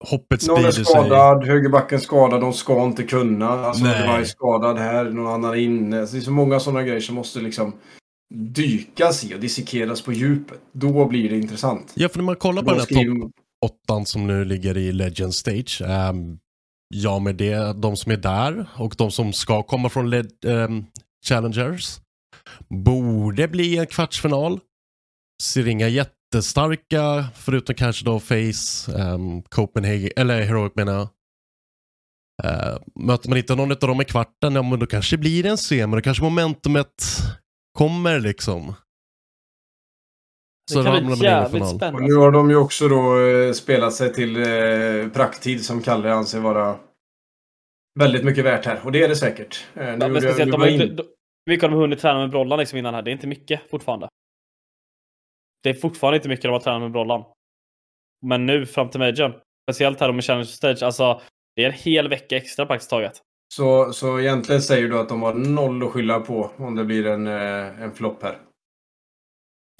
hoppet 0.10 0.48
Någon 0.48 0.58
är 0.66 0.72
sprider 0.72 0.72
sig. 0.72 0.86
skadad, 0.86 1.46
högerbacken 1.46 2.02
skadad, 2.02 2.42
de 2.42 2.54
ska 2.54 2.84
inte 2.84 3.04
kunna. 3.04 3.50
Alltså 3.50 3.84
Nej. 3.84 4.02
det 4.02 4.08
var 4.08 4.24
skadad 4.24 4.78
här, 4.78 5.04
någon 5.06 5.34
annan 5.34 5.52
är 5.52 5.56
inne. 5.58 6.00
Alltså, 6.00 6.16
det 6.16 6.20
är 6.20 6.24
så 6.24 6.32
många 6.32 6.60
sådana 6.60 6.84
grejer 6.84 7.00
som 7.00 7.16
måste 7.16 7.40
liksom... 7.40 7.74
dykas 8.34 9.24
i 9.24 9.36
och 9.36 9.40
dissekeras 9.40 10.02
på 10.02 10.14
djupet. 10.14 10.60
Då 10.72 11.06
blir 11.08 11.30
det 11.30 11.38
intressant. 11.38 11.92
Ja, 11.96 12.10
för 12.10 12.18
när 12.18 12.26
man 12.26 12.36
kollar 12.36 12.62
på 12.64 12.70
den 12.70 12.80
här 12.80 12.86
skriver- 12.86 13.22
topp 13.22 13.32
åttan 13.66 14.06
som 14.06 14.28
nu 14.28 14.46
ligger 14.46 14.78
i 14.78 14.92
Legend 14.92 15.36
Stage. 15.36 15.82
ehm, 15.86 16.38
ja, 16.96 17.20
med 17.20 17.36
det, 17.36 17.74
de 17.82 17.98
som 17.98 18.12
är 18.12 18.18
där 18.18 18.66
och 18.76 18.96
de 18.98 19.12
som 19.12 19.34
ska 19.34 19.64
komma 19.64 19.90
från 19.90 20.10
Led, 20.10 20.32
ehm, 20.46 20.86
Challengers. 21.26 22.00
Borde 22.84 23.48
bli 23.48 23.78
en 23.78 23.88
kvartsfinal. 23.88 24.60
Ser 25.44 25.68
inga 25.68 25.88
jättestarka, 25.88 27.26
förutom 27.36 27.76
kanske 27.76 28.06
då 28.06 28.20
Face, 28.20 28.92
um, 28.92 29.42
Copenhagen, 29.42 30.10
eller 30.16 30.42
Heroic 30.42 30.72
menar 30.76 30.94
jag. 30.94 31.08
Eh, 32.44 32.78
möter 32.96 33.30
man 33.30 33.38
inte 33.38 33.56
någon 33.56 33.72
av 33.72 33.78
dem 33.78 34.02
i 34.02 34.06
kvarten, 34.06 34.56
ja 34.56 34.62
men 34.62 34.80
då 34.80 34.86
kanske 34.86 35.16
det 35.16 35.20
blir 35.20 35.46
en 35.46 35.58
semi, 35.58 35.96
då 35.96 36.02
kanske 36.02 36.24
momentumet 36.24 37.04
kommer 37.74 38.20
liksom. 38.20 38.74
Det 40.74 40.84
kan 40.84 40.86
ramlar 40.86 41.16
bli 41.16 41.26
jävligt 41.26 41.52
final. 41.52 41.64
Och 41.64 41.78
spännande. 41.78 42.08
nu 42.08 42.14
har 42.14 42.32
de 42.32 42.50
ju 42.50 42.56
också 42.56 42.88
då 42.88 43.20
eh, 43.20 43.52
spelat 43.54 43.94
sig 43.94 44.14
till 44.14 44.36
eh, 44.36 45.10
prakttid 45.14 45.66
som 45.66 45.82
Kalle 45.82 46.14
anser 46.14 46.40
vara 46.40 46.80
väldigt 48.00 48.26
mycket 48.26 48.46
värt 48.46 48.66
här. 48.66 48.86
Och 48.86 48.92
det 48.92 49.04
är 49.04 49.08
det 49.08 49.16
säkert. 49.16 49.68
Eh, 49.74 49.88
Ja, 49.88 49.96
men 49.96 50.22
speciellt, 50.22 50.52
de 50.52 50.78
de, 50.96 51.04
mycket 51.50 51.64
har 51.64 51.70
de 51.70 51.78
hunnit 51.80 52.00
träna 52.00 52.20
med 52.20 52.30
Brollan 52.30 52.60
liksom 52.60 52.78
innan 52.80 52.94
här. 52.94 53.02
Det 53.02 53.12
är 53.12 53.14
inte 53.14 53.28
mycket 53.28 53.70
fortfarande. 53.70 54.08
Det 55.64 55.70
är 55.70 55.74
fortfarande 55.74 56.18
inte 56.18 56.30
mycket 56.30 56.44
de 56.44 56.50
har 56.50 56.60
tränat 56.60 56.82
med 56.82 56.92
Brollan. 56.92 57.24
Men 58.26 58.46
nu 58.46 58.66
fram 58.66 58.90
till 58.90 59.00
Majorn. 59.00 59.34
Speciellt 59.70 60.00
här 60.00 60.12
med 60.12 60.24
Challenge 60.24 60.46
Stage. 60.46 60.84
Alltså, 60.84 61.22
det 61.56 61.64
är 61.64 61.68
en 61.68 61.74
hel 61.74 62.10
vecka 62.10 62.38
extra 62.38 62.66
praktiskt 62.66 62.90
taget. 62.90 63.22
Så, 63.56 63.94
så 63.94 64.20
egentligen 64.20 64.62
säger 64.62 64.88
du 64.88 65.00
att 65.00 65.10
de 65.10 65.22
har 65.22 65.34
noll 65.34 65.84
att 65.84 65.92
skylla 65.92 66.20
på 66.20 66.52
om 66.58 66.76
det 66.76 66.86
blir 66.86 67.06
en, 67.08 67.28
eh, 67.28 67.82
en 67.82 67.92
flopp 67.94 68.24
här. 68.24 68.40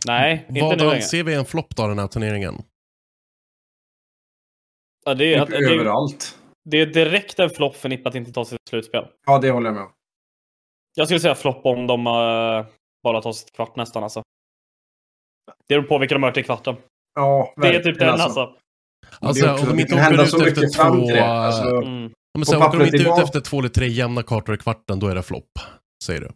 Nej, 0.08 0.46
inte 0.50 0.62
Vad 0.62 0.78
nu 0.78 0.84
längre. 0.84 0.96
anser 0.96 1.24
vi 1.24 1.34
en 1.34 1.46
flopp 1.46 1.76
då 1.76 1.88
den 1.88 2.00
här 2.00 2.08
turneringen? 2.08 2.56
Ja, 5.06 5.14
det, 5.14 5.34
är, 5.34 5.42
att, 5.42 5.48
Typ 5.50 5.60
det, 5.60 5.66
är, 5.66 5.74
överallt. 5.80 6.40
det 6.70 6.78
är 6.82 6.86
direkt 6.86 7.40
en 7.40 7.50
flopp 7.50 7.76
för 7.76 7.90
Nipp 7.90 8.08
att 8.08 8.16
inte 8.16 8.32
ta 8.32 8.46
sig 8.46 8.58
till 8.58 8.70
slutspel. 8.70 9.06
Ja, 9.26 9.40
det 9.40 9.52
håller 9.52 9.68
jag 9.68 9.74
med 9.76 9.84
om. 9.84 9.92
Jag 10.96 11.08
skulle 11.08 11.20
säga 11.20 11.36
flopp 11.36 11.66
om 11.66 11.88
de 11.88 12.08
uh, 12.08 12.66
bara 13.04 13.22
tar 13.22 13.32
sig 13.32 13.46
till 13.46 13.56
kvart 13.56 13.76
nästan 13.76 14.04
alltså. 14.04 14.22
Det 15.68 15.76
beror 15.76 15.84
på 15.88 15.98
vilka 15.98 16.16
de 16.16 16.22
möter 16.22 16.42
i 16.42 16.44
kvarten. 16.44 16.76
Ja, 17.16 17.54
Det 17.56 17.68
är 17.68 17.72
verkligen, 17.74 17.84
typ 17.94 18.00
den 18.00 18.10
alltså. 18.22 18.56
Alltså, 19.20 19.46
det 19.46 19.50
är 19.50 19.54
också- 19.54 19.64
om 19.64 19.70
de 19.70 19.76
det 19.76 19.82
inte 19.82 19.96
åker 19.96 20.24
ut 20.24 20.30
så 20.30 20.38
mycket 20.40 20.64
efter 20.64 20.90
två... 20.90 21.08
det. 21.08 21.26
Alltså, 21.26 21.70
Mm. 21.76 22.14
Om 22.34 22.42
på 22.42 22.46
säger, 22.46 22.68
åker 22.68 22.78
de 22.80 22.86
inte 22.86 22.98
ut 22.98 23.20
efter 23.24 23.40
två 23.40 23.60
eller 23.60 23.70
tre 23.70 23.88
jämna 23.88 24.24
kartor 24.24 24.56
i 24.56 24.58
kvarten, 24.58 25.00
då 25.00 25.08
är 25.08 25.16
det 25.16 25.24
flopp. 25.24 25.52
Säger 26.04 26.22
du. 26.22 26.30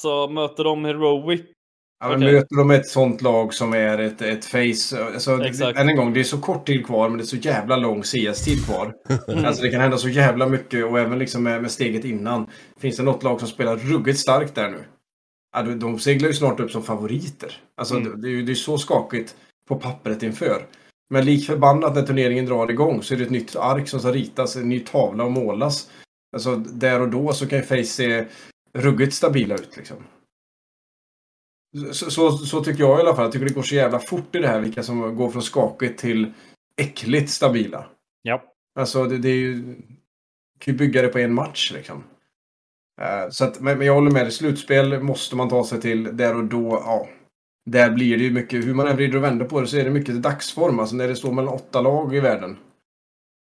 Så 0.00 0.28
möter 0.28 0.64
de 0.64 0.84
Heroic. 0.84 1.40
Ja, 2.02 2.08
men 2.08 2.16
Okej. 2.22 2.32
Möter 2.32 2.56
de 2.56 2.70
ett 2.70 2.86
sånt 2.86 3.22
lag 3.22 3.54
som 3.54 3.72
är 3.74 3.98
ett, 3.98 4.22
ett 4.22 4.44
face. 4.44 5.04
Alltså, 5.04 5.36
det- 5.36 5.48
Exakt. 5.48 5.78
än 5.78 5.88
en 5.88 5.96
gång, 5.96 6.12
det 6.12 6.20
är 6.20 6.24
så 6.24 6.38
kort 6.40 6.66
tid 6.66 6.86
kvar 6.86 7.08
men 7.08 7.18
det 7.18 7.24
är 7.24 7.26
så 7.26 7.36
jävla 7.36 7.76
lång 7.76 8.02
CS-tid 8.02 8.64
kvar. 8.66 8.94
Mm. 9.28 9.44
Alltså 9.44 9.62
det 9.62 9.70
kan 9.70 9.80
hända 9.80 9.98
så 9.98 10.08
jävla 10.08 10.46
mycket 10.48 10.84
och 10.84 10.98
även 10.98 11.18
liksom 11.18 11.42
med, 11.42 11.62
med 11.62 11.70
steget 11.70 12.04
innan. 12.04 12.46
Finns 12.78 12.96
det 12.96 13.02
något 13.02 13.22
lag 13.22 13.40
som 13.40 13.48
spelar 13.48 13.76
ruggigt 13.76 14.18
starkt 14.18 14.54
där 14.54 14.70
nu? 14.70 14.84
Ja, 15.52 15.62
de, 15.62 15.98
seglar 15.98 16.28
ju 16.28 16.34
snart 16.34 16.60
upp 16.60 16.70
som 16.70 16.82
favoriter. 16.82 17.52
Alltså 17.76 17.96
Mm. 17.96 18.10
det, 18.10 18.22
det 18.22 18.28
är 18.28 18.32
ju 18.32 18.42
det 18.42 18.52
är 18.52 18.54
så 18.54 18.78
skakigt 18.78 19.36
på 19.68 19.76
pappret 19.76 20.22
inför. 20.22 20.66
Men 21.10 21.24
lik 21.24 21.46
förbannat 21.46 21.94
när 21.94 22.02
turneringen 22.02 22.46
drar 22.46 22.70
igång 22.70 23.02
så 23.02 23.14
är 23.14 23.18
det 23.18 23.24
ett 23.24 23.30
nytt 23.30 23.56
ark 23.56 23.88
som 23.88 24.00
ska 24.00 24.12
ritas, 24.12 24.56
en 24.56 24.68
ny 24.68 24.80
tavla 24.80 25.24
och 25.24 25.32
målas. 25.32 25.90
Alltså 26.32 26.56
där 26.56 27.00
och 27.00 27.08
då 27.08 27.32
så 27.32 27.46
kan 27.46 27.58
ju 27.58 27.64
Face 27.64 27.84
se 27.84 28.26
ruggigt 28.72 29.14
stabila 29.14 29.54
ut 29.54 29.76
liksom. 29.76 29.96
Så, 31.92 32.10
så, 32.10 32.30
så 32.30 32.64
tycker 32.64 32.80
jag 32.80 32.98
i 32.98 33.02
alla 33.02 33.14
fall. 33.14 33.24
Jag 33.24 33.32
tycker 33.32 33.46
det 33.46 33.54
går 33.54 33.62
så 33.62 33.74
jävla 33.74 33.98
fort 33.98 34.34
i 34.34 34.38
det 34.38 34.48
här 34.48 34.60
vilka 34.60 34.82
som 34.82 35.16
går 35.16 35.30
från 35.30 35.42
skakigt 35.42 36.00
till 36.00 36.32
äckligt 36.76 37.30
stabila. 37.30 37.86
Ja. 38.22 38.42
Alltså 38.78 39.04
det, 39.04 39.18
det 39.18 39.28
är 39.28 39.36
ju... 39.36 39.74
kan 40.58 40.74
ju 40.74 40.78
bygga 40.78 41.02
det 41.02 41.08
på 41.08 41.18
en 41.18 41.34
match 41.34 41.72
liksom. 41.74 42.04
Eh, 43.00 43.30
så 43.30 43.44
att, 43.44 43.60
men, 43.60 43.78
men 43.78 43.86
jag 43.86 43.94
håller 43.94 44.10
med 44.10 44.24
dig. 44.24 44.32
Slutspel 44.32 45.02
måste 45.02 45.36
man 45.36 45.48
ta 45.48 45.64
sig 45.64 45.80
till 45.80 46.16
där 46.16 46.36
och 46.36 46.44
då. 46.44 46.82
Ja. 46.84 47.08
Där 47.70 47.90
blir 47.90 48.18
det 48.18 48.24
ju 48.24 48.30
mycket, 48.30 48.66
hur 48.66 48.74
man 48.74 48.86
än 48.88 48.96
vrider 48.96 49.16
och 49.16 49.24
vänder 49.24 49.44
på 49.44 49.60
det 49.60 49.66
så 49.66 49.76
är 49.76 49.84
det 49.84 49.90
mycket 49.90 50.22
dagsform. 50.22 50.78
Alltså 50.78 50.96
när 50.96 51.08
det 51.08 51.16
står 51.16 51.32
mellan 51.32 51.54
åtta 51.54 51.80
lag 51.80 52.14
i 52.14 52.20
världen. 52.20 52.56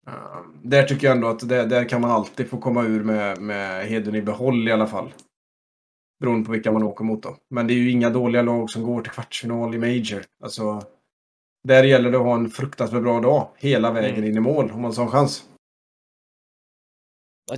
Eh, 0.07 0.41
där 0.63 0.83
tycker 0.83 1.07
jag 1.07 1.17
ändå 1.17 1.29
att 1.29 1.49
där, 1.49 1.67
där 1.67 1.89
kan 1.89 2.01
man 2.01 2.11
alltid 2.11 2.49
få 2.49 2.59
komma 2.59 2.83
ur 2.83 3.05
med, 3.05 3.39
med 3.43 3.87
hedern 3.87 4.15
i 4.15 4.23
behåll 4.23 4.69
i 4.69 4.73
alla 4.73 4.87
fall. 4.87 5.15
Beroende 6.21 6.47
på 6.47 6.53
vilka 6.53 6.73
man 6.73 6.83
åker 6.83 7.05
mot 7.05 7.23
då. 7.23 7.37
Men 7.51 7.67
det 7.67 7.75
är 7.75 7.77
ju 7.77 7.91
inga 7.91 8.11
dåliga 8.11 8.43
lag 8.43 8.71
som 8.71 8.83
går 8.83 9.03
till 9.03 9.13
kvartsfinal 9.13 9.75
i 9.75 9.79
Major. 9.79 10.23
Alltså, 10.45 10.83
där 11.69 11.85
gäller 11.85 12.11
det 12.11 12.19
att 12.19 12.25
ha 12.25 12.35
en 12.35 12.51
fruktansvärt 12.51 13.03
bra 13.03 13.21
dag 13.21 13.49
hela 13.57 13.93
vägen 13.93 14.17
Mm. 14.17 14.25
in 14.31 14.37
i 14.37 14.41
mål 14.41 14.71
om 14.71 14.83
man 14.83 14.93
har 14.97 15.05
en 15.05 15.11
chans. 15.11 15.45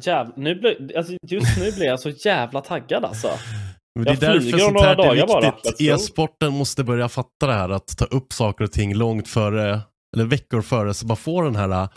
Jävla, 0.02 0.32
nu 0.36 0.54
blir, 0.54 0.96
alltså, 0.96 1.12
just 1.26 1.58
nu 1.58 1.72
blir 1.72 1.86
jag 1.86 2.00
så 2.00 2.10
jävla 2.10 2.60
taggad 2.60 3.04
alltså. 3.04 3.28
Men 3.94 4.04
det 4.04 4.10
är 4.10 4.16
därför 4.16 4.58
sånt 4.58 4.80
här 4.80 5.16
är 5.16 5.52
viktigt. 5.52 5.80
E-sporten 5.80 6.52
måste 6.52 6.84
börja 6.84 7.08
fatta 7.08 7.46
det 7.46 7.52
här 7.52 7.68
att 7.68 7.96
ta 7.98 8.04
upp 8.04 8.32
saker 8.32 8.64
och 8.64 8.72
ting 8.72 8.94
långt 8.94 9.28
före, 9.28 9.80
eller 10.16 10.24
veckor 10.24 10.62
före, 10.62 10.94
så 10.94 11.06
man 11.06 11.16
får 11.16 11.44
den 11.44 11.56
här 11.56 11.88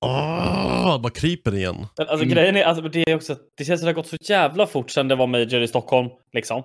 Åh, 0.00 1.00
bara 1.00 1.10
kryper 1.12 1.54
igen. 1.54 1.86
Men, 1.98 2.08
Alltså 2.08 2.24
Mm. 2.24 2.34
grejen 2.34 2.56
är, 2.56 2.64
alltså, 2.64 2.88
det 2.88 3.10
är 3.10 3.14
också, 3.16 3.36
det 3.56 3.64
känns 3.64 3.80
som 3.80 3.86
det 3.86 3.90
har 3.92 3.94
gått 3.94 4.06
så 4.06 4.16
jävla 4.20 4.66
fort 4.66 4.90
sedan 4.90 5.08
det 5.08 5.14
var 5.14 5.26
Major 5.26 5.62
i 5.62 5.68
Stockholm. 5.68 6.08
Liksom. 6.32 6.62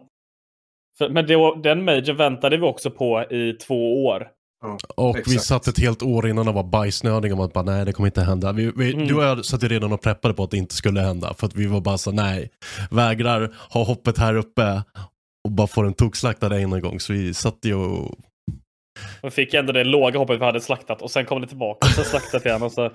För, 0.97 1.09
men 1.09 1.27
det, 1.27 1.61
den 1.63 1.83
Major 1.85 2.13
väntade 2.13 2.57
vi 2.57 2.63
också 2.63 2.91
på 2.91 3.21
i 3.31 3.53
två 3.53 4.05
år. 4.05 4.27
Och 4.95 5.15
vi 5.15 5.19
Exakt. 5.19 5.43
satt 5.43 5.67
ett 5.67 5.79
helt 5.79 6.03
år 6.03 6.27
innan 6.29 6.47
och 6.47 6.53
var 6.53 6.63
bajsnödiga 6.63 7.33
om 7.33 7.39
att 7.39 7.53
bara, 7.53 7.63
nej 7.63 7.85
det 7.85 7.93
kommer 7.93 8.07
inte 8.07 8.21
hända. 8.21 8.51
Vi, 8.51 8.71
vi, 8.75 8.93
Mm. 8.93 9.07
Du 9.07 9.15
och 9.15 9.23
jag 9.23 9.45
satt 9.45 9.63
ju 9.63 9.67
redan 9.67 9.93
och 9.93 10.01
preppade 10.01 10.33
på 10.33 10.43
att 10.43 10.51
det 10.51 10.57
inte 10.57 10.75
skulle 10.75 11.01
hända. 11.01 11.33
För 11.33 11.47
att 11.47 11.55
vi 11.55 11.65
var 11.65 11.81
bara 11.81 11.97
så 11.97 12.11
nej, 12.11 12.49
vägrar 12.91 13.55
ha 13.69 13.83
hoppet 13.83 14.17
här 14.17 14.35
uppe 14.35 14.83
och 15.43 15.51
bara 15.51 15.67
få 15.67 15.81
den 15.81 15.93
tokslaktad 15.93 16.57
en 16.57 16.81
gång. 16.81 16.99
Så 16.99 17.13
vi 17.13 17.33
satt 17.33 17.57
ju 17.63 17.75
och... 17.75 18.15
Vi 19.23 19.31
fick 19.31 19.53
ändå 19.53 19.73
det 19.73 19.83
låga 19.83 20.19
hoppet 20.19 20.41
vi 20.41 20.45
hade 20.45 20.61
slaktat 20.61 21.01
och 21.01 21.11
sen 21.11 21.25
kom 21.25 21.41
det 21.41 21.47
tillbaka 21.47 21.87
och 21.87 21.93
så 21.93 22.03
slaktat 22.09 22.45
igen. 22.45 22.63
Och 22.63 22.71
så... 22.71 22.91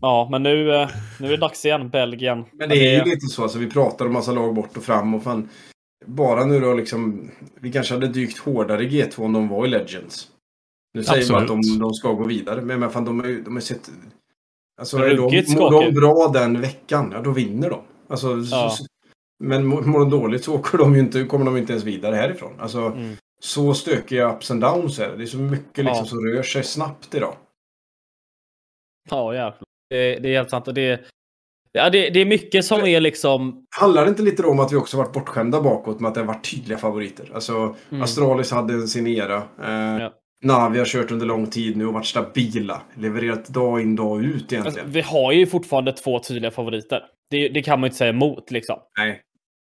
Ja, 0.00 0.28
men 0.30 0.42
nu, 0.42 0.74
eh, 0.74 0.88
nu 1.20 1.26
är 1.26 1.30
det 1.30 1.36
dags 1.36 1.64
igen. 1.64 1.88
Belgien. 1.88 2.44
Men 2.52 2.68
det 2.68 2.76
är 2.76 3.04
ju 3.04 3.10
lite 3.10 3.26
så. 3.26 3.42
Alltså, 3.42 3.58
vi 3.58 3.70
pratar 3.70 4.06
om 4.06 4.12
massa 4.12 4.32
lag 4.32 4.54
bort 4.54 4.76
och 4.76 4.82
fram 4.82 5.14
och 5.14 5.22
fan. 5.22 5.48
Bara 6.04 6.44
nu 6.44 6.60
då 6.60 6.74
liksom. 6.74 7.30
Vi 7.60 7.72
kanske 7.72 7.94
hade 7.94 8.08
dykt 8.08 8.38
hårdare 8.38 8.84
i 8.84 8.88
G2 8.88 9.20
om 9.24 9.32
de 9.32 9.48
var 9.48 9.66
i 9.66 9.68
Legends. 9.68 10.28
Nu 10.94 11.04
säger 11.04 11.32
man 11.32 11.42
att 11.42 11.48
de, 11.48 11.58
Absolut. 11.58 11.80
de 11.80 11.94
ska 11.94 12.12
gå 12.12 12.24
vidare. 12.24 12.62
Men, 12.62 12.80
men 12.80 12.90
fan 12.90 13.04
de 13.04 13.20
har 13.20 13.26
ju 13.26 13.42
de 13.42 13.54
har 13.54 13.60
sett. 13.60 13.90
Alltså 14.80 14.98
är 14.98 15.16
de, 15.16 15.44
de 15.70 15.94
bra 16.00 16.28
den 16.32 16.60
veckan, 16.60 17.10
ja 17.12 17.20
då 17.22 17.30
vinner 17.30 17.70
de. 17.70 17.80
Alltså, 18.08 18.36
Ja. 18.36 18.70
så, 18.70 18.84
men 19.44 19.66
mår 19.66 19.98
de 19.98 20.10
dåligt 20.10 20.44
så 20.44 20.54
åker 20.58 20.78
de 20.78 20.94
ju 20.94 21.00
inte, 21.00 21.24
kommer 21.24 21.44
de 21.44 21.56
inte 21.56 21.72
ens 21.72 21.84
vidare 21.84 22.14
härifrån. 22.16 22.52
Alltså, 22.60 22.78
Mm. 22.80 23.16
Så 23.40 23.74
stökiga 23.74 24.32
ups 24.36 24.50
and 24.50 24.60
downs 24.60 24.98
är 24.98 25.08
det. 25.10 25.16
Det 25.16 25.22
är 25.22 25.26
så 25.26 25.38
mycket 25.38 25.84
liksom 25.84 25.96
Ja. 25.98 26.04
som 26.04 26.18
rör 26.26 26.42
sig 26.42 26.64
snabbt 26.64 27.14
idag. 27.14 27.36
Ja, 29.10 29.34
jävlar. 29.34 29.62
Det, 29.90 30.18
det 30.18 30.28
är 30.28 30.36
helt 30.36 30.50
sant. 30.50 30.68
Och 30.68 30.74
det, 30.74 31.00
ja, 31.76 31.90
det, 31.90 32.10
det 32.10 32.20
är 32.20 32.26
mycket 32.26 32.64
som 32.64 32.84
är 32.84 33.00
liksom... 33.00 33.64
Handlar 33.80 34.04
det 34.04 34.08
inte 34.08 34.22
lite 34.22 34.42
om 34.42 34.60
att 34.60 34.72
vi 34.72 34.76
också 34.76 34.96
varit 34.96 35.12
bortskämda 35.12 35.60
bakåt 35.62 36.00
med 36.00 36.08
att 36.08 36.14
det 36.14 36.20
har 36.20 36.26
varit 36.26 36.50
tydliga 36.50 36.78
favoriter? 36.78 37.30
Alltså, 37.34 37.76
Mm. 37.90 38.02
Astralis 38.02 38.50
hade 38.50 38.88
sin 38.88 39.06
era. 39.06 39.36
Eh, 39.36 40.02
Ja. 40.02 40.12
Navi 40.44 40.78
har 40.78 40.86
kört 40.86 41.10
under 41.10 41.26
lång 41.26 41.46
tid 41.46 41.76
nu 41.76 41.86
och 41.86 41.92
varit 41.92 42.06
stabila. 42.06 42.82
Levererat 42.94 43.48
dag 43.48 43.80
in 43.80 43.96
dag 43.96 44.24
ut 44.24 44.34
Alltså, 44.42 44.54
egentligen. 44.54 44.90
vi 44.90 45.00
har 45.00 45.32
ju 45.32 45.46
fortfarande 45.46 45.92
två 45.92 46.18
tydliga 46.18 46.50
favoriter. 46.50 47.00
Det, 47.30 47.48
det 47.48 47.62
kan 47.62 47.80
man 47.80 47.86
ju 47.86 47.88
inte 47.88 47.96
säga 47.96 48.10
emot 48.10 48.50
liksom. 48.50 48.78
Nej. 48.98 49.20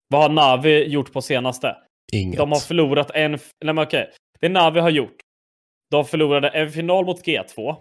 Vad 0.09 0.21
har 0.21 0.29
Navi 0.29 0.83
gjort 0.87 1.13
på 1.13 1.21
senaste? 1.21 1.75
Inget. 2.13 2.37
De 2.37 2.51
har 2.51 2.59
förlorat 2.59 3.11
en... 3.13 3.31
Nej 3.31 3.39
men 3.61 3.77
okej. 3.79 4.09
Det 4.41 4.49
Navi 4.49 4.79
har 4.79 4.89
gjort. 4.89 5.15
De 5.91 6.05
förlorade 6.05 6.49
en 6.49 6.71
final 6.71 7.05
mot 7.05 7.25
G2. 7.27 7.75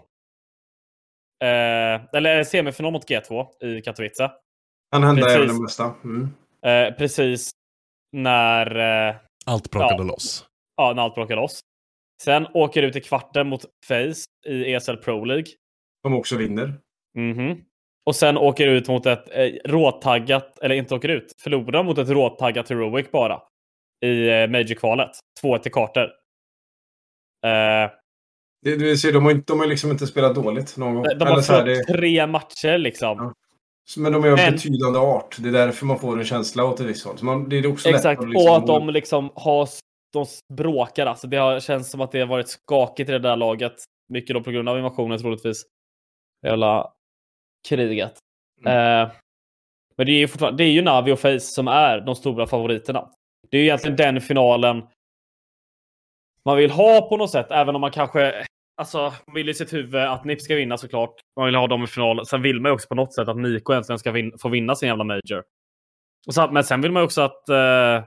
Eh, 1.43 2.05
eller 2.17 2.43
semifinal 2.43 2.91
mot 2.91 3.09
G2 3.09 3.45
i 3.63 3.81
Katowice. 3.81 4.31
Han 4.91 5.03
hände 5.03 5.33
även 5.35 5.47
den 5.47 5.63
bästa. 5.63 5.93
Mm. 6.03 6.29
Eh, 6.65 6.95
precis 6.97 7.49
när, 8.11 8.75
eh, 9.09 9.15
Allt 9.45 9.71
brakade 9.71 10.03
Ja. 10.03 10.03
loss. 10.03 10.45
ja, 10.77 10.93
när 10.93 11.01
allt 11.03 11.15
brakade 11.15 11.41
loss. 11.41 11.59
Sen 12.23 12.47
åker 12.53 12.83
ut 12.83 12.95
i 12.95 13.01
kvarten 13.01 13.47
mot 13.47 13.61
Face 13.87 14.25
i 14.47 14.73
ESL 14.73 14.97
Pro 14.97 15.25
League. 15.25 15.45
De 16.03 16.13
också 16.13 16.37
vinner. 16.37 16.73
Mhm. 17.17 17.61
Och 18.05 18.15
sen 18.15 18.37
åker 18.37 18.67
ut 18.67 18.87
mot 18.87 19.05
ett 19.05 19.29
eh, 19.31 19.51
råtaggat, 19.65 20.59
eller 20.59 20.75
inte 20.75 20.95
åker 20.95 21.09
ut, 21.09 21.33
förlorar 21.43 21.83
mot 21.83 21.97
ett 21.97 22.09
råtaggat 22.09 22.69
Heroic 22.69 23.11
bara. 23.11 23.41
I 24.05 24.27
eh, 24.29 24.47
Major-kvalet. 24.47 25.11
2-1 25.43 25.67
i 25.67 25.69
kartor. 25.69 26.03
Eh, 27.45 27.91
Det, 28.65 28.75
du 28.75 28.97
ser, 28.97 29.13
de 29.13 29.25
har, 29.25 29.31
inte, 29.31 29.53
de 29.53 29.59
har 29.59 29.67
liksom 29.67 29.91
inte 29.91 30.07
spelat 30.07 30.35
dåligt 30.35 30.77
någon 30.77 30.95
gång. 30.95 31.03
de 31.03 31.25
har 31.25 31.41
förlorat 31.41 31.65
det, 31.65 31.93
tre 31.93 32.27
matcher 32.27 32.77
liksom. 32.77 33.17
Ja. 33.17 33.33
Men 33.97 34.11
de 34.11 34.23
är 34.23 34.29
av 34.29 34.35
Men- 34.35 34.51
betydande 34.53 34.99
art. 34.99 35.37
Det 35.39 35.49
är 35.49 35.53
därför 35.53 35.85
man 35.85 35.99
får 35.99 36.19
en 36.19 36.25
känsla 36.25 36.63
åt 36.63 36.79
ett 36.79 36.85
visst 36.85 37.05
håll. 37.05 37.17
Man, 37.21 37.49
det 37.49 37.57
är 37.57 37.67
också 37.67 37.89
Exakt, 37.89 38.21
att 38.21 38.29
liksom 38.29 38.49
och 38.51 38.57
att 38.57 38.67
de 38.67 38.89
liksom 38.89 39.29
har... 39.35 39.69
De 40.13 40.25
bråkar 40.53 41.05
alltså. 41.05 41.27
Det 41.27 41.37
har 41.37 41.59
känns 41.59 41.91
som 41.91 42.01
att 42.01 42.11
det 42.11 42.19
har 42.19 42.27
varit 42.27 42.49
skakigt 42.49 43.09
i 43.09 43.13
det 43.13 43.19
där 43.19 43.35
laget. 43.35 43.73
Mycket 44.09 44.33
då 44.33 44.43
på 44.43 44.51
grund 44.51 44.69
av 44.69 44.77
invasionen 44.77 45.19
troligtvis. 45.19 45.63
Jävla 46.45 46.91
kriget. 47.67 48.13
Eh, 48.65 49.11
men 49.95 50.05
det 50.05 50.11
är 50.11 50.19
ju 50.19 50.27
fortfarande, 50.27 50.63
det 50.63 50.69
är 50.69 50.71
ju 50.71 50.81
Navi 50.81 51.11
och 51.11 51.19
Face 51.19 51.39
som 51.39 51.67
är 51.67 52.01
de 52.01 52.15
stora 52.15 52.47
favoriterna. 52.47 53.09
Det 53.49 53.57
är 53.57 53.61
ju 53.61 53.67
egentligen 53.67 53.95
den 53.95 54.21
finalen 54.21 54.83
man 56.45 56.57
vill 56.57 56.71
ha 56.71 57.09
på 57.09 57.17
något 57.17 57.31
sätt, 57.31 57.47
även 57.51 57.75
om 57.75 57.81
man 57.81 57.91
kanske 57.91 58.45
Alltså, 58.77 59.13
man 59.27 59.35
vill 59.35 59.49
i 59.49 59.53
sitt 59.53 59.73
huvud 59.73 60.01
att 60.01 60.25
NIP 60.25 60.41
ska 60.41 60.55
vinna 60.55 60.77
såklart. 60.77 61.15
Man 61.35 61.45
vill 61.45 61.55
ha 61.55 61.67
dem 61.67 61.83
i 61.83 61.87
final. 61.87 62.25
Sen 62.25 62.41
vill 62.41 62.61
man 62.61 62.69
ju 62.69 62.73
också 62.73 62.87
på 62.87 62.95
något 62.95 63.13
sätt 63.13 63.27
att 63.27 63.37
Nico 63.37 63.73
äntligen 63.73 63.99
ska 63.99 64.11
vin 64.11 64.31
få 64.41 64.49
vinna 64.49 64.75
sin 64.75 64.89
jävla 64.89 65.03
major. 65.03 65.43
Och 66.27 66.33
så, 66.33 66.51
men 66.51 66.63
sen 66.63 66.81
vill 66.81 66.91
man 66.91 67.01
ju 67.01 67.05
också 67.05 67.21
att 67.21 67.49
uh, 67.49 68.05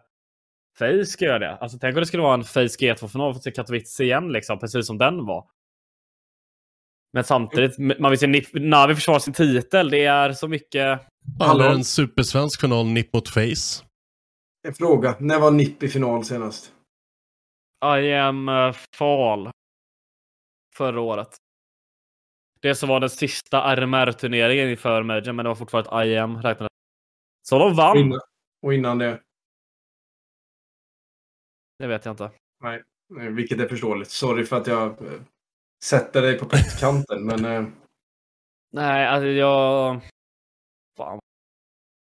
Face 0.79 1.07
ska 1.07 1.25
göra 1.25 1.39
det. 1.39 1.57
Alltså, 1.57 1.79
tänk 1.79 1.97
om 1.97 2.01
det 2.01 2.07
skulle 2.07 2.23
vara 2.23 2.35
en 2.35 2.45
Face 2.45 2.61
G2-final 2.61 3.35
för 3.35 3.51
Katowice 3.51 4.01
igen, 4.01 4.33
liksom, 4.33 4.59
precis 4.59 4.87
som 4.87 4.99
den 4.99 5.27
var. 5.27 5.45
Men 7.13 7.25
samtidigt, 7.25 7.79
man 7.99 8.11
vill 8.11 8.19
se 8.19 8.27
Nip, 8.27 8.47
Navi 8.53 8.95
försvara 8.95 9.21
sin 9.21 9.33
titel. 9.33 9.91
Det 9.91 10.05
är 10.05 10.33
så 10.33 10.49
mycket... 10.49 11.01
Eller 11.53 11.71
en 11.71 11.85
supersvensk 11.85 12.61
final, 12.61 12.87
NIP 12.87 13.13
mot 13.13 13.29
Face. 13.29 13.85
En 14.69 14.75
fråga. 14.75 15.15
När 15.19 15.41
var 15.41 15.51
NIP 15.51 15.83
i 15.83 15.89
final 15.89 16.25
senast? 16.25 16.73
I 17.85 18.13
am 18.13 18.49
uh, 18.49 18.73
fall. 18.97 19.51
Förra 20.79 21.01
året. 21.01 21.37
Det 22.61 22.75
som 22.75 22.89
var 22.89 23.01
den 23.01 23.11
sista 23.11 23.77
RMR-turneringen 23.77 24.69
inför 24.71 25.03
Major, 25.03 25.33
men 25.33 25.45
det 25.45 25.49
var 25.49 25.55
fortfarande 25.55 25.91
ett 25.91 26.07
IM 26.07 26.43
räknades. 26.43 26.73
Så 27.43 27.59
de 27.59 27.75
vann. 27.75 27.91
Och 27.91 27.97
innan, 27.97 28.21
och 28.63 28.75
innan 28.75 28.99
det? 28.99 29.23
Det 31.79 31.87
vet 31.87 32.05
jag 32.05 32.13
inte. 32.13 32.31
Nej, 32.63 32.83
vilket 33.09 33.61
är 33.61 33.69
förståeligt. 33.69 34.11
Sorry 34.11 34.45
för 34.45 34.57
att 34.57 34.67
jag 34.67 34.87
eh, 34.87 35.21
sätter 35.85 36.23
dig 36.23 36.39
på 36.39 36.45
pottkanten, 36.45 37.27
men... 37.27 37.45
Eh, 37.45 37.69
Nej, 38.73 39.07
alltså 39.07 39.27
jag... 39.27 40.01
Fan. 40.97 41.21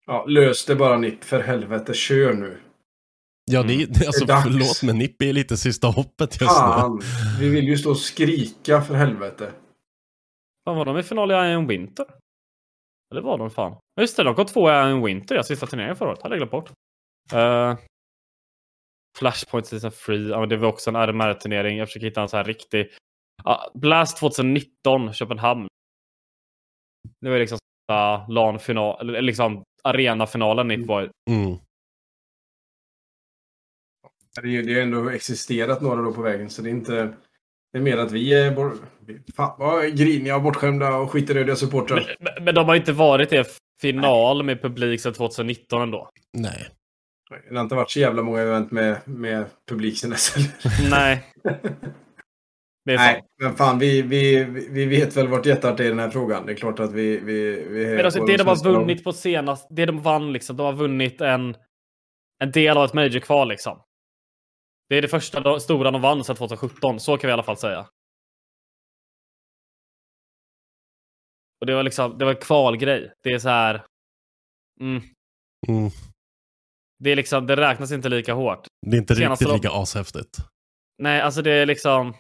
Ja, 0.06 0.26
lös 0.26 0.66
det 0.66 0.76
bara 0.76 0.98
NIP, 0.98 1.24
för 1.24 1.40
helvete. 1.40 1.94
Kör 1.94 2.34
nu. 2.34 2.62
Ja, 3.52 3.64
det, 3.64 3.74
Mm. 3.74 3.90
alltså, 4.08 4.26
Det 4.26 4.34
är 4.34 4.36
dags. 4.36 4.44
förlåt, 4.44 4.84
men 4.84 4.98
NIP 4.98 5.22
är 5.22 5.34
lite 5.34 5.58
sista 5.58 5.88
hoppet 5.88 6.42
just 6.42 6.54
Fan! 6.58 7.00
nu. 7.00 7.06
Vi 7.40 7.50
vill 7.50 7.68
ju 7.68 7.78
stå 7.78 7.90
och 7.90 7.98
skrika 7.98 8.82
för 8.82 8.94
helvete. 8.96 9.52
Fan, 10.70 10.78
var 10.78 10.86
de 10.86 10.98
i 10.98 11.04
final 11.04 11.32
i 11.32 11.34
Iron 11.34 11.68
Winter? 11.68 12.06
Eller 13.12 13.22
var 13.22 13.38
de 13.38 13.50
fan? 13.50 13.78
Just 14.02 14.18
det, 14.18 14.24
de 14.24 14.36
kom 14.36 14.46
två 14.46 14.70
i 14.70 14.74
Iron 14.74 15.04
Winter, 15.04 15.36
ja, 15.36 15.44
sista 15.44 15.66
turneringen 15.68 15.96
förra 15.96 16.10
året. 16.10 16.22
Hade 16.24 16.36
jag 16.36 16.40
glömt 16.40 16.52
bort. 16.52 16.72
Uh, 17.34 17.78
Flashpoint 19.20 19.66
Season 19.68 19.92
Free, 19.92 20.30
ja, 20.30 20.40
men 20.40 20.50
det 20.50 20.58
var 20.58 20.70
också 20.70 20.90
en 20.90 20.96
RMR-turnering. 20.96 21.78
Jag 21.78 21.88
försöker 21.88 22.08
hitta 22.08 22.22
en 22.22 22.30
så 22.30 22.38
här 22.38 22.44
riktig... 22.44 22.88
Ja, 23.44 23.72
Blast 23.74 24.18
2019, 24.18 25.14
Köpenhamn. 25.14 25.68
Det 27.22 27.30
var 27.30 27.40
liksom 27.40 27.58
uh, 27.92 28.30
LAN-final, 28.30 29.00
eller 29.10 29.22
liksom 29.22 29.64
arenafinalen 29.84 30.68
NIP 30.68 30.88
var 30.88 31.04
i. 31.04 31.10
Mm. 31.32 31.58
Det 34.42 34.48
är 34.48 34.52
ju 34.52 34.62
det 34.62 34.74
har 34.74 34.82
ändå 34.82 35.10
existerat 35.10 35.82
några 35.82 36.02
då 36.02 36.14
på 36.14 36.22
vägen, 36.22 36.50
så 36.50 36.62
det 36.62 36.70
är 36.70 36.72
inte... 36.72 37.14
Det 37.72 37.78
är 37.78 37.82
mer 37.82 37.98
att 37.98 38.12
vi 38.12 38.34
är 38.34 38.52
bor... 38.52 38.74
Fan 39.36 39.56
vad 39.60 39.98
griniga 39.98 40.36
och 40.36 40.42
bortskämda 40.42 40.96
och 40.96 41.12
skitrödiga 41.12 41.56
supportrar. 41.56 42.16
Men, 42.20 42.44
men 42.44 42.56
de 42.56 42.66
har 42.66 42.76
inte 42.76 42.92
varit 42.92 43.34
i 43.34 43.44
final 43.82 44.44
med 44.44 44.62
publik 44.62 45.02
sedan 45.02 45.14
2019 45.14 45.82
ändå. 45.82 46.10
Nej. 46.34 46.68
Det 47.50 47.56
har 47.56 47.64
inte 47.64 47.76
varit 47.76 47.92
så 47.92 48.00
jävla 48.00 48.22
många 48.22 48.42
event 48.42 48.72
med, 48.72 48.98
med 49.06 49.46
publik 49.70 50.00
sen 50.00 50.10
dess 50.10 50.36
heller. 50.36 50.90
Nej. 50.90 51.24
Det 52.86 52.94
är 52.94 52.98
Nej, 52.98 53.24
men 53.42 53.56
fan 53.56 53.80
vi, 53.80 54.02
vi, 54.02 54.44
vi 54.70 54.86
vet 54.86 55.18
väl 55.18 55.28
vart 55.28 55.46
hjärtat 55.46 55.80
är 55.80 55.84
i 55.84 55.88
den 55.88 56.00
här 56.00 56.10
frågan. 56.10 56.46
Det 56.46 56.52
är 56.52 56.56
klart 56.56 56.80
att 56.80 56.94
vi... 56.94 57.18
vi, 57.18 57.66
vi 57.70 57.96
Men 57.96 58.06
alltså, 58.06 58.26
det 58.26 58.38
de 58.38 58.48
har 58.48 58.64
vunnit 58.64 59.04
på 59.04 59.14
senast, 59.14 59.68
det 59.70 59.86
de 59.86 60.02
vann 60.02 60.34
liksom, 60.34 60.58
de 60.58 60.66
har 60.66 60.74
vunnit 60.74 61.22
en, 61.22 61.56
en 62.44 62.52
del 62.52 62.78
av 62.78 62.86
ett 62.86 62.94
major-kval 62.94 63.50
liksom. 63.50 63.80
Det 64.90 64.96
är 64.96 65.02
det 65.02 65.08
första 65.08 65.60
stora 65.60 65.92
de 65.92 66.02
vann 66.02 66.24
sedan 66.24 66.36
2017, 66.36 67.00
så 67.00 67.18
kan 67.18 67.28
vi 67.28 67.32
i 67.32 67.34
alla 67.34 67.44
fall 67.44 67.58
säga. 67.58 67.90
Och 71.62 71.66
det 71.68 71.76
var 71.76 71.84
liksom, 71.84 72.18
det 72.18 72.26
var 72.26 72.32
en 72.32 72.42
kvalgrej. 72.42 73.14
Det 73.24 73.30
är 73.34 73.40
så 73.40 73.50
här. 73.50 73.86
Mm, 74.82 75.02
Mm. 75.68 75.90
det 77.04 77.10
är 77.12 77.16
liksom, 77.16 77.48
det 77.48 77.56
räknas 77.56 77.92
inte 77.92 78.10
lika 78.10 78.34
hårt. 78.34 78.68
Det 78.88 78.98
är 78.98 79.02
inte 79.02 79.16
Senaste 79.16 79.46
riktigt 79.46 79.62
de- 79.64 79.68
lika 79.68 79.82
ashäftigt. 79.82 80.38
Nej, 81.04 81.22
alltså 81.22 81.42
det 81.42 81.52
är 81.52 81.66
liksom. 81.66 82.14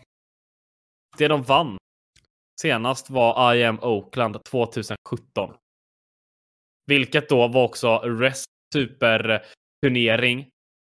Det 1.17 1.27
de 1.27 1.43
vann 1.43 1.77
senast 2.61 3.09
var 3.09 3.55
IM 3.55 3.79
Oakland 3.79 4.43
2017. 4.43 5.55
Vilket 6.85 7.29
då 7.29 7.47
var 7.47 7.63
också 7.63 7.97
Rest 7.99 8.45
superturnering. 8.73 10.49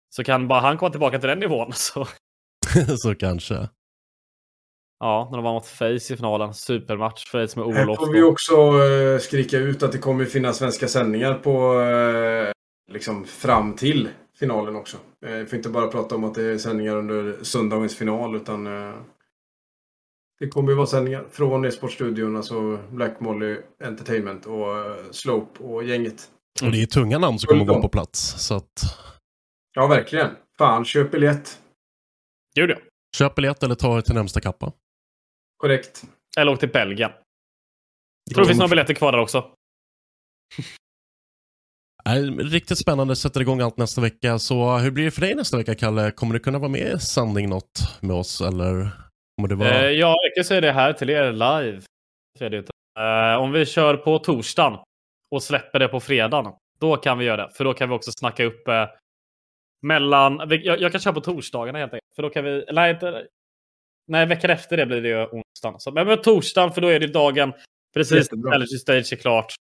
Så 0.09 0.23
kan 0.23 0.47
bara 0.47 0.59
han 0.59 0.77
komma 0.77 0.91
tillbaka 0.91 1.19
till 1.19 1.29
den 1.29 1.39
nivån 1.39 1.71
så. 1.75 2.07
så 2.97 3.15
kanske. 3.15 3.69
Ja, 4.99 5.27
när 5.31 5.37
de 5.37 5.43
var 5.43 5.53
mot 5.53 5.65
Face 5.67 6.13
i 6.13 6.15
finalen. 6.17 6.53
Supermatch. 6.53 7.25
Face 7.31 7.37
med 7.59 7.75
Här 7.75 7.83
Olof. 7.83 7.97
får 7.97 8.13
vi 8.13 8.21
också 8.23 8.53
eh, 8.83 9.19
skrika 9.19 9.57
ut 9.57 9.83
att 9.83 9.91
det 9.91 9.97
kommer 9.97 10.25
finnas 10.25 10.57
svenska 10.57 10.87
sändningar 10.87 11.33
på 11.33 11.81
eh, 11.81 12.51
liksom 12.93 13.25
fram 13.25 13.75
till 13.75 14.09
finalen 14.39 14.75
också. 14.75 14.97
Eh, 15.25 15.31
Vi 15.33 15.45
får 15.45 15.57
inte 15.57 15.69
bara 15.69 15.87
prata 15.87 16.15
om 16.15 16.23
att 16.23 16.33
det 16.35 16.43
är 16.43 16.57
sändningar 16.57 16.95
under 16.95 17.43
söndagens 17.43 17.95
final 17.95 18.35
utan 18.35 18.67
eh, 18.67 18.93
det 20.39 20.47
kommer 20.47 20.69
ju 20.69 20.75
vara 20.75 20.87
sändningar 20.87 21.25
från 21.31 21.65
e-sportstudion, 21.65 22.35
alltså 22.37 22.79
Black 22.91 23.19
Molly 23.19 23.57
Entertainment 23.83 24.45
och 24.45 24.77
eh, 24.77 24.95
Slope 25.11 25.63
och 25.63 25.83
gänget. 25.83 26.29
Och 26.63 26.71
det 26.71 26.81
är 26.81 26.85
tunga 26.85 27.17
namn 27.19 27.39
som 27.39 27.47
kommer 27.47 27.65
gå 27.65 27.81
på 27.81 27.89
plats. 27.89 28.19
Så 28.47 28.55
att 28.55 28.81
Ja, 29.77 29.87
verkligen. 29.87 30.35
Fan, 30.57 30.85
köp 30.85 31.11
biljett. 31.11 31.61
Gjorde 32.55 32.73
jag. 32.73 32.81
köp 33.17 33.35
biljett 33.35 33.63
eller 33.63 33.75
ta 33.75 33.97
er 33.97 34.01
till 34.01 34.13
närmsta 34.13 34.41
kappa. 34.41 34.71
Korrekt. 35.57 36.03
Eller 36.37 36.51
åk 36.51 36.59
till 36.59 36.69
Belgien. 36.69 37.11
Tror 38.33 38.41
det 38.41 38.47
finns 38.47 38.59
några 38.59 38.69
biljetter 38.69 38.93
kvar 38.93 39.11
där 39.11 39.19
också. 39.19 39.51
Riktigt 42.39 42.77
spännande, 42.77 43.15
sätter 43.15 43.41
igång 43.41 43.61
allt 43.61 43.77
nästa 43.77 44.01
vecka. 44.01 44.39
Så 44.39 44.77
hur 44.77 44.91
blir 44.91 45.05
det 45.05 45.11
för 45.11 45.21
dig 45.21 45.35
nästa 45.35 45.57
vecka, 45.57 45.75
Kalle? 45.75 46.11
Kommer 46.11 46.33
du 46.33 46.39
kunna 46.39 46.59
vara 46.59 46.69
med 46.69 46.93
i 46.95 46.99
sändning 46.99 47.49
något 47.49 48.01
med 48.01 48.15
oss 48.15 48.41
eller 48.41 48.89
kommer 49.35 49.49
det 49.49 49.55
vara... 49.55 49.69
Eh, 49.69 49.91
ja, 49.91 50.15
jag 50.23 50.35
kan 50.35 50.43
säga 50.43 50.61
det 50.61 50.71
här 50.71 50.93
till 50.93 51.09
er 51.09 51.31
live. 51.31 51.81
Eh, 52.99 53.41
om 53.41 53.51
vi 53.51 53.65
kör 53.65 53.97
på 53.97 54.19
torsdagen 54.19 54.79
och 55.31 55.43
släpper 55.43 55.79
det 55.79 55.87
på 55.87 55.99
fredagen, 55.99 56.53
då 56.79 56.97
kan 56.97 57.17
vi 57.17 57.25
göra 57.25 57.47
det. 57.47 57.53
För 57.53 57.63
då 57.63 57.73
kan 57.73 57.89
vi 57.89 57.95
också 57.95 58.11
snacka 58.11 58.43
upp 58.43 58.67
eh, 58.67 58.85
mellan... 59.81 60.41
Jag, 60.49 60.81
jag 60.81 60.91
kan 60.91 61.01
köra 61.01 61.13
på 61.13 61.21
torsdagarna 61.21 61.79
helt 61.79 61.93
enkelt. 61.93 62.15
För 62.15 62.23
då 62.23 62.29
kan 62.29 62.43
vi... 62.43 62.65
Nej, 62.71 62.91
inte, 62.91 63.25
nej 64.07 64.25
veckan 64.25 64.49
efter 64.49 64.77
det 64.77 64.85
blir 64.85 65.01
det 65.01 65.09
ju 65.09 65.25
onsdagen. 65.25 65.79
Så, 65.79 65.91
men 65.91 66.07
med 66.07 66.23
torsdagen, 66.23 66.71
för 66.71 66.81
då 66.81 66.87
är 66.87 66.99
det 66.99 67.07
dagen 67.07 67.53
precis 67.93 68.17
Jättebra. 68.17 68.53
Allergy 68.53 68.77
Stage 68.77 69.13
är 69.13 69.15
klart. 69.15 69.55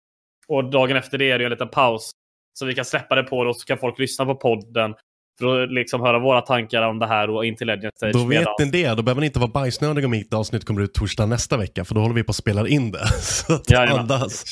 Och 0.48 0.70
dagen 0.70 0.96
efter 0.96 1.18
det 1.18 1.30
är 1.30 1.38
det 1.38 1.42
ju 1.42 1.46
en 1.46 1.50
liten 1.50 1.68
paus. 1.68 2.10
Så 2.58 2.66
vi 2.66 2.74
kan 2.74 2.84
släppa 2.84 3.14
det 3.14 3.22
på 3.22 3.44
det 3.44 3.50
och 3.50 3.56
så 3.56 3.64
kan 3.66 3.78
folk 3.78 3.98
lyssna 3.98 4.24
på 4.24 4.34
podden. 4.34 4.94
För 5.38 5.62
att 5.62 5.72
liksom 5.72 6.00
höra 6.00 6.18
våra 6.18 6.40
tankar 6.40 6.82
om 6.82 6.98
det 6.98 7.06
här 7.06 7.30
och 7.30 7.46
in 7.46 7.56
till 7.56 7.66
Legend 7.66 7.92
Stage. 7.96 8.12
Då 8.12 8.24
vet 8.24 8.48
ni 8.58 8.64
det. 8.64 8.94
Då 8.94 9.02
behöver 9.02 9.20
ni 9.20 9.26
inte 9.26 9.38
vara 9.38 9.50
bajsnödiga 9.50 10.04
om 10.04 10.10
mitt 10.10 10.34
avsnitt 10.34 10.64
kommer 10.64 10.82
ut 10.82 10.94
torsdag 10.94 11.26
nästa 11.26 11.56
vecka. 11.56 11.84
För 11.84 11.94
då 11.94 12.00
håller 12.00 12.14
vi 12.14 12.24
på 12.24 12.30
att 12.30 12.36
spela 12.36 12.68
in 12.68 12.90
det. 12.90 13.06
Så 13.20 13.54
att 13.54 13.70
Jajamän. 13.70 13.98
andas. 13.98 14.44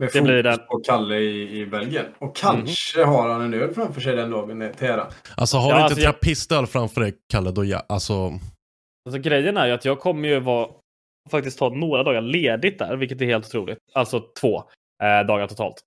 Med 0.00 0.10
Det 0.12 0.22
blir 0.22 0.42
det. 0.42 0.58
på 0.58 0.78
Kalle 0.78 1.16
i, 1.16 1.60
i 1.60 1.66
Belgien. 1.66 2.06
Och 2.18 2.36
kanske 2.36 3.04
har 3.04 3.28
han 3.28 3.40
en 3.42 3.54
öl 3.54 3.74
framför 3.74 4.00
sig 4.00 4.16
den 4.16 4.30
dagen 4.30 4.62
eh, 4.62 4.70
till 4.70 4.86
ära. 4.86 5.06
Alltså 5.36 5.56
har 5.56 5.70
Ja, 5.70 5.76
du 5.76 5.82
alltså, 5.82 5.98
inte 5.98 6.02
jag- 6.02 6.12
trappistöl 6.14 6.66
framför 6.66 7.00
dig, 7.00 7.14
Kalle, 7.32 7.50
då 7.50 7.64
ja, 7.64 7.82
alltså... 7.88 8.32
Alltså 9.06 9.20
grejen 9.20 9.56
är 9.56 9.66
ju 9.66 9.72
att 9.72 9.84
jag 9.84 9.98
kommer 10.00 10.28
ju 10.28 10.40
vara 10.40 10.68
faktiskt 11.30 11.58
ta 11.58 11.68
några 11.68 12.02
dagar 12.02 12.20
ledigt 12.20 12.78
där, 12.78 12.96
vilket 12.96 13.20
är 13.20 13.26
helt 13.26 13.46
otroligt. 13.46 13.78
Alltså 13.94 14.20
två 14.40 14.56
eh, 15.02 15.26
dagar 15.26 15.46
totalt. 15.46 15.80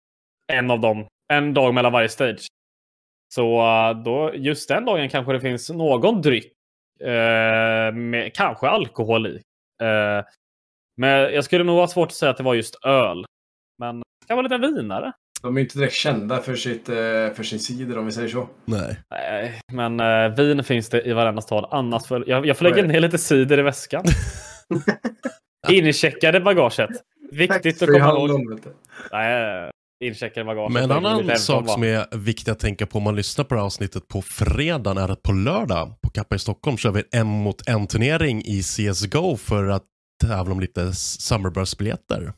En 0.54 0.72
av 0.72 0.80
dem, 0.80 1.06
en 1.34 1.54
dag 1.54 1.74
mellan 1.74 1.92
varje 1.92 2.10
stage. 2.10 2.48
Så 3.36 3.62
eh, 3.62 4.04
då, 4.04 4.32
just 4.36 4.70
den 4.70 4.86
dagen 4.86 5.10
kanske 5.10 5.34
det 5.34 5.42
finns 5.42 5.70
någon 5.70 6.22
dryck. 6.22 6.52
Eh, 7.04 7.94
med 7.94 8.32
kanske 8.36 8.68
alkohol 8.68 9.28
i. 9.28 9.36
Eh, 9.84 10.26
men 10.98 11.10
jag 11.34 11.44
skulle 11.44 11.64
nog 11.64 11.76
ha 11.78 11.88
svårt 11.88 12.08
att 12.08 12.14
säga 12.14 12.30
att 12.30 12.38
det 12.38 12.44
var 12.44 12.54
just 12.54 12.86
öl. 12.86 13.26
Men 13.80 14.00
det 14.00 14.28
kan 14.28 14.38
vara 14.38 14.48
lite 14.48 14.58
vinare. 14.58 15.14
De 15.42 15.58
är 15.58 15.62
inte 15.62 15.78
direkt 15.78 15.94
kända 15.94 16.42
för, 16.42 16.56
sitt, 16.56 16.90
eh, 16.90 16.96
för 17.36 17.44
sin 17.44 17.60
cider 17.60 17.98
om 17.98 18.06
vi 18.06 18.12
säger 18.12 18.30
så. 18.30 18.50
Nej. 18.66 19.00
Nej, 19.12 19.60
men 19.72 20.00
eh, 20.00 20.36
vin 20.36 20.64
finns 20.64 20.90
det 20.90 21.02
i 21.08 21.14
varenda 21.14 21.42
stad. 21.42 21.68
Annars 21.72 22.08
får 22.08 22.30
jag, 22.30 22.46
jag 22.46 22.58
får 22.58 22.66
lägga 22.66 22.84
ner 22.84 23.00
lite 23.00 23.18
cider 23.18 23.60
i 23.60 23.62
väskan. 23.62 24.06
Incheckade 25.70 26.40
bagaget. 26.40 26.90
Viktigt 27.32 27.82
att 27.82 27.90
komma 27.90 28.12
ihåg. 28.12 28.60
Nej, 29.12 29.72
incheckar 30.04 30.44
bagage. 30.44 30.72
Men 30.72 30.84
en 30.84 30.92
annan 30.92 31.38
sak 31.38 31.70
som 31.70 31.84
är 31.84 32.18
viktig 32.18 32.52
att 32.52 32.60
tänka 32.60 32.86
på 32.86 32.98
om 32.98 33.04
man 33.04 33.16
lyssnar 33.16 33.46
på 33.46 33.56
det 33.56 33.62
här 33.62 33.66
avsnittet 33.66 34.08
på 34.08 34.22
fredagen 34.22 34.98
är 34.98 35.12
att 35.12 35.24
på 35.24 35.32
lördag 35.32 35.96
på 36.02 36.10
Kappa 36.10 36.36
i 36.36 36.40
Stockholm 36.40 36.78
kör 36.78 36.92
vi 36.92 37.04
en 37.12 37.22
en 37.22 37.28
mot 37.28 37.68
en 37.68 37.88
turnering 37.88 38.42
i 38.46 38.62
CSGO 38.64 39.38
för 39.38 39.68
att 39.68 39.84
tävla 40.24 40.54
om 40.54 40.60
lite 40.60 40.94
Summerburst-biljetter. 40.94 42.34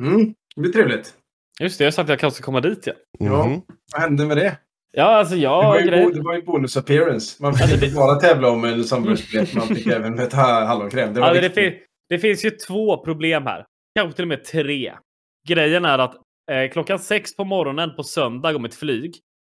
Mm, 0.00 0.34
det 0.56 0.60
blir 0.60 0.72
trevligt. 0.72 1.14
Just 1.60 1.78
det, 1.78 1.84
jag 1.84 1.94
sa 1.94 2.02
att 2.02 2.08
jag 2.08 2.18
kanske 2.18 2.36
ska 2.36 2.44
komma 2.44 2.60
dit 2.60 2.86
ja. 2.86 2.92
Ja. 3.18 3.46
Mhm. 3.46 3.60
Vad 3.92 4.02
hände 4.02 4.26
med 4.26 4.36
det? 4.36 4.58
Ja, 4.96 5.04
alltså 5.04 5.34
Det 5.34 5.40
jag... 5.40 5.62
var, 5.64 5.78
ju, 5.80 5.86
grej... 5.86 6.04
bo- 6.04 6.10
det 6.10 6.22
var 6.22 6.34
ju 6.34 6.42
bonus 6.42 6.76
appearance. 6.76 7.42
Man 7.42 7.54
fick 7.54 7.82
inte 7.82 7.94
bara 7.96 8.14
tävla 8.14 8.48
om 8.50 8.64
en 8.64 8.84
sambudsbiljett, 8.84 9.54
man 9.54 9.66
fick 9.66 9.86
även 9.86 10.18
ett 10.18 10.32
ha- 10.32 10.64
hallonkräm. 10.64 11.14
Det 11.14 11.20
Ja, 11.20 11.32
det, 11.34 11.50
fin- 11.50 11.74
det 12.08 12.18
finns 12.18 12.44
ju 12.44 12.50
två 12.50 13.04
problem 13.04 13.46
här. 13.46 13.64
Kanske 13.98 14.16
till 14.16 14.24
och 14.24 14.28
med 14.28 14.44
tre. 14.44 14.92
Grejen 15.48 15.84
är 15.84 15.98
att 15.98 16.14
eh, 16.50 16.72
klockan 16.72 16.98
sex 16.98 17.36
på 17.36 17.44
morgonen 17.44 17.96
på 17.96 18.02
söndag 18.02 18.52
går 18.52 18.60
mitt 18.60 18.74
flyg. 18.74 19.14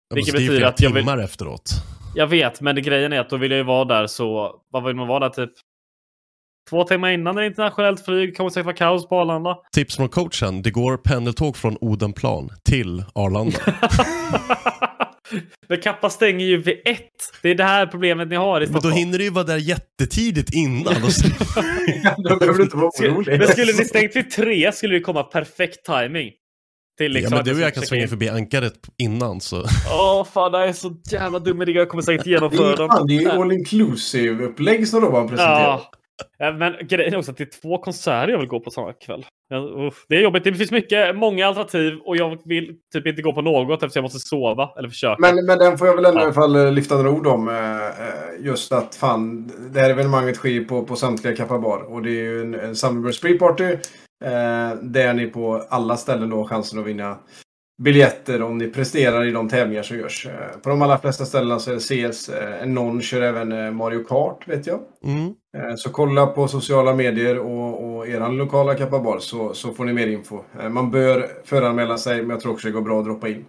Ja, 0.09 0.15
Vilket 0.15 0.35
betyder 0.35 0.57
flera 0.57 0.69
att 0.69 0.81
jag 0.81 0.91
vill- 0.91 1.03
timmar 1.03 1.19
efteråt. 1.19 1.71
Jag 2.15 2.27
vet, 2.27 2.61
men 2.61 2.75
det, 2.75 2.81
grejen 2.81 3.13
är 3.13 3.21
att 3.21 3.31
då 3.31 3.37
vill 3.37 3.51
jag 3.51 3.59
ju 3.59 3.65
vara 3.65 3.85
där 3.85 4.07
så... 4.07 4.61
Vad 4.71 4.85
vill 4.85 4.97
man 4.97 5.09
vara 5.09 5.21
där 5.21 5.29
typ? 5.47 5.51
Två 6.71 6.85
timmar 6.85 7.11
innan 7.11 7.39
ett 7.39 7.51
internationellt 7.51 8.05
flyg. 8.05 8.37
kommer 8.37 8.51
säkert 8.51 8.65
vara 8.67 8.77
kaos 8.77 9.09
på 9.09 9.21
Arlanda. 9.21 9.57
Tips 9.75 9.97
från 9.97 10.09
coachen, 10.09 10.63
det 10.63 10.71
går 10.71 10.97
pendeltåg 10.97 11.57
från 11.57 11.77
Odenplan 11.81 12.51
till 12.69 13.05
Arlanda. 13.15 13.59
Men 15.69 15.81
Kappa 15.81 16.11
stänger 16.11 16.47
ju 16.47 16.57
vid 16.63 16.75
ett. 16.85 17.01
Det 17.43 17.51
är 17.51 17.55
det 17.55 17.65
här 17.65 17.87
problemet 17.87 18.29
ni 18.29 18.37
har 18.37 18.61
i 18.61 18.65
Men 18.65 18.73
då 18.73 18.79
Stockholm. 18.81 18.97
hinner 18.97 19.19
du 19.19 19.25
ju 19.25 19.31
vara 19.31 19.45
där 19.45 19.57
jättetidigt 19.57 20.51
innan. 20.55 20.95
Då 22.17 22.37
behöver 22.37 22.59
du 22.59 22.63
inte 22.65 22.77
vara 22.77 22.91
Skulle- 22.91 23.11
orolig. 23.13 23.39
Men 23.39 23.49
skulle 23.49 23.73
ni 23.73 23.85
stängt 23.85 24.17
vid 24.17 24.31
tre 24.31 24.73
skulle 24.73 24.95
det 24.95 25.01
komma 25.01 25.23
perfekt 25.23 25.85
timing. 25.87 26.31
Till 26.99 27.07
ja, 27.07 27.09
liksom 27.15 27.31
men 27.31 27.39
att 27.41 27.45
du 27.45 27.55
och 27.55 27.61
jag 27.61 27.75
kan 27.75 27.83
svänga 27.83 28.03
in. 28.03 28.09
förbi 28.09 28.29
ankaret 28.29 28.75
innan 29.03 29.41
så. 29.41 29.65
Åh 29.93 30.25
fan, 30.25 30.53
det 30.53 30.59
är 30.59 30.73
så 30.73 30.97
jävla 31.13 31.39
dum 31.39 31.63
idé. 31.63 31.73
Jag 31.73 31.89
kommer 31.89 32.03
säkert 32.03 32.25
Det 32.25 32.31
genomföra 32.31 32.73
är, 32.73 32.77
dem. 32.77 32.89
fan, 32.89 33.07
det 33.07 33.17
är 33.17 33.21
ju 33.21 33.31
all 33.31 33.53
inclusive 33.53 34.45
upplägg 34.45 34.89
som 34.89 35.01
Robban 35.01 35.29
presenterar. 35.29 35.61
Ja. 35.61 35.91
Ja, 35.93 35.99
Men 36.59 36.75
grejen 36.89 37.15
är 37.15 37.19
också 37.19 37.31
att 37.31 37.37
det 37.37 37.45
är 37.45 37.61
två 37.63 37.79
konserter 37.79 38.29
jag 38.33 38.39
vill 38.39 38.49
gå 38.49 38.61
på 38.61 38.71
samma 38.71 38.93
kväll. 38.93 39.27
Det 40.09 40.17
är 40.17 40.21
jobbigt. 40.23 40.45
Det 40.45 40.55
finns 40.55 40.71
mycket, 40.71 41.17
många 41.17 41.47
alternativ 41.47 41.99
och 42.05 42.17
jag 42.17 42.39
vill 42.45 42.77
typ 42.93 43.07
inte 43.07 43.23
gå 43.23 43.33
på 43.33 43.43
något 43.43 43.83
eftersom 43.83 43.99
jag 44.01 44.03
måste 44.03 44.19
sova. 44.29 44.71
Eller 44.79 44.89
försöka. 44.89 45.17
Men, 45.19 45.47
men 45.47 45.59
den 45.59 45.79
får 45.79 45.87
jag 45.87 45.97
väl 45.97 46.05
ändå 46.05 46.19
Ja. 46.21 46.23
i 46.23 46.25
alla 46.25 46.35
fall 46.35 46.57
eh, 46.57 46.73
lyfta 46.73 46.95
några 46.97 47.11
ord 47.11 47.27
om. 47.27 47.49
eh, 47.49 47.85
eh, 47.87 48.45
Just 48.47 48.73
att 48.73 48.95
fan, 48.95 49.51
det 49.73 49.81
här 49.81 49.91
evenemanget 49.91 50.37
sker 50.37 50.65
på, 50.65 50.85
på 50.85 50.97
samtliga 50.97 51.37
Kappa 51.37 51.59
Bar. 51.59 51.79
Och 51.93 52.03
det 52.03 52.11
är 52.11 52.23
ju 52.23 52.41
en, 52.41 52.55
en 52.55 52.77
Summerburst 52.77 53.19
Spree 53.19 53.39
Party. 53.39 53.65
Eh, 54.25 54.75
där 54.83 55.15
ni 55.15 55.27
på 55.27 55.65
alla 55.69 55.97
ställen 55.97 56.31
då 56.31 56.37
har 56.37 56.45
chansen 56.45 56.79
att 56.79 56.87
vinna 56.87 57.19
biljetter 57.83 58.43
om 58.43 58.59
ni 58.59 58.69
presterar 58.71 59.25
i 59.25 59.31
de 59.31 59.49
tävlingar 59.49 59.83
som 59.83 59.97
görs. 59.99 60.27
Eh, 60.27 60.59
på 60.63 60.69
de 60.69 60.83
allra 60.83 60.99
flesta 60.99 61.25
ställena 61.25 61.59
så 61.59 61.71
är 61.71 61.75
det 61.75 62.13
CS. 62.13 62.29
Eh, 62.29 62.67
någon 62.67 63.03
kör 63.03 63.23
även 63.23 63.53
eh, 63.53 63.71
Mario 63.71 64.05
Kart 64.05 64.49
vet 64.49 64.67
jag. 64.67 64.81
Mm. 65.05 65.35
Eh, 65.55 65.75
så 65.77 65.91
kolla 65.91 66.27
på 66.27 66.49
sociala 66.49 66.95
medier 66.95 67.39
och, 67.39 67.97
och 67.97 68.09
er 68.09 68.33
lokala 68.33 68.75
Kappa 68.75 68.99
Bar 68.99 69.19
så, 69.19 69.55
så 69.55 69.75
får 69.75 69.85
ni 69.85 69.93
mer 69.93 70.07
info. 70.07 70.41
Eh, 70.61 70.69
man 70.69 70.91
bör 70.91 71.29
föranmäla 71.45 71.99
sig 71.99 72.17
men 72.23 72.31
jag 72.31 72.41
tror 72.41 72.53
också 72.53 72.67
det 72.67 72.73
går 72.73 72.81
bra 72.81 72.99
att 72.99 73.05
droppa 73.05 73.29
in. 73.29 73.45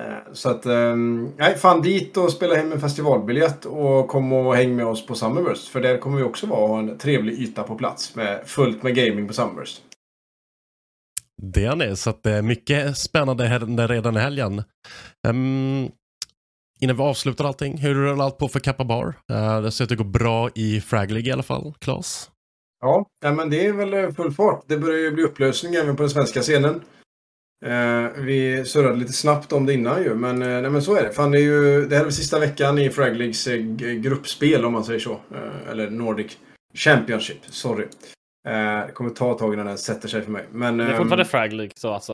Eh, 0.00 0.32
så 0.32 0.50
att, 0.50 0.66
ehm, 0.66 1.32
nej, 1.36 1.54
fan 1.54 1.82
dit 1.82 2.16
och 2.16 2.32
spela 2.32 2.54
hem 2.54 2.72
en 2.72 2.80
festivalbiljett 2.80 3.64
och 3.64 4.08
kom 4.08 4.32
och 4.32 4.56
häng 4.56 4.76
med 4.76 4.86
oss 4.86 5.06
på 5.06 5.14
Summerburst. 5.14 5.68
För 5.68 5.80
där 5.80 5.98
kommer 5.98 6.16
vi 6.16 6.22
också 6.22 6.46
vara 6.46 6.60
och 6.60 6.68
ha 6.68 6.78
en 6.78 6.98
trevlig 6.98 7.32
yta 7.32 7.62
på 7.62 7.74
plats 7.74 8.16
med 8.16 8.42
fullt 8.46 8.82
med 8.82 8.94
gaming 8.94 9.26
på 9.28 9.34
Summerburst. 9.34 9.82
Det 11.42 11.64
är 11.64 11.76
det, 11.76 11.96
så 11.96 12.10
att 12.10 12.22
det 12.22 12.30
är 12.30 12.42
mycket 12.42 12.96
spännande 12.96 13.46
händer 13.46 13.88
redan 13.88 14.16
i 14.16 14.20
helgen. 14.20 14.62
Um, 15.28 15.90
innan 16.78 16.96
vi 16.96 17.02
avslutar 17.02 17.44
allting, 17.44 17.78
hur 17.78 17.94
rullar 17.94 18.24
allt 18.24 18.38
på 18.38 18.48
för 18.48 18.60
Kappa 18.60 18.84
Bar? 18.84 19.14
Uh, 19.32 19.62
det 19.62 19.70
ser 19.70 19.84
ut 19.84 19.86
att 19.86 19.98
det 19.98 20.04
går 20.04 20.10
bra 20.10 20.50
i 20.54 20.80
Frag 20.80 21.10
League 21.10 21.28
i 21.28 21.32
alla 21.32 21.42
fall, 21.42 21.74
Klas. 21.78 22.30
Ja, 22.80 23.06
ja, 23.20 23.32
men 23.32 23.50
det 23.50 23.66
är 23.66 23.72
väl 23.72 23.94
eh, 23.94 24.10
full 24.10 24.32
fart. 24.32 24.64
Det 24.66 24.78
börjar 24.78 24.98
ju 24.98 25.10
bli 25.10 25.22
upplösning 25.22 25.74
även 25.74 25.96
på 25.96 26.02
den 26.02 26.10
svenska 26.10 26.42
scenen. 26.42 26.82
Eh, 27.66 28.10
vi 28.16 28.64
surrade 28.66 28.96
lite 28.96 29.12
snabbt 29.12 29.52
om 29.52 29.66
det 29.66 29.74
innan 29.74 30.02
ju, 30.02 30.14
men, 30.14 30.42
eh, 30.42 30.48
nej, 30.48 30.70
men 30.70 30.82
så 30.82 30.96
är 30.96 31.02
det. 31.02 31.12
Fan, 31.12 31.30
det, 31.30 31.38
är 31.38 31.42
ju, 31.42 31.86
det 31.86 31.96
här 31.96 32.06
är 32.06 32.10
sista 32.10 32.38
veckan 32.38 32.78
i 32.78 32.90
Frag 32.90 33.16
Leagues 33.16 33.46
eh, 33.46 33.60
gruppspel 33.94 34.64
om 34.64 34.72
man 34.72 34.84
säger 34.84 35.00
så. 35.00 35.12
Eh, 35.12 35.70
eller 35.70 35.90
Nordic 35.90 36.38
Championship, 36.74 37.38
sorry. 37.46 37.84
Eh, 38.48 38.86
det 38.86 38.92
kommer 38.94 39.10
ta 39.10 39.32
ett 39.32 39.38
tag 39.38 39.54
innan 39.54 39.66
den 39.66 39.78
sätter 39.78 40.08
sig 40.08 40.22
för 40.22 40.30
mig. 40.30 40.44
Men, 40.52 40.76
det 40.76 40.84
är 40.84 40.90
ehm, 40.90 40.96
fortfarande 40.96 41.24
Frag 41.24 41.52
League 41.52 41.72
så 41.76 41.92
alltså. 41.92 42.12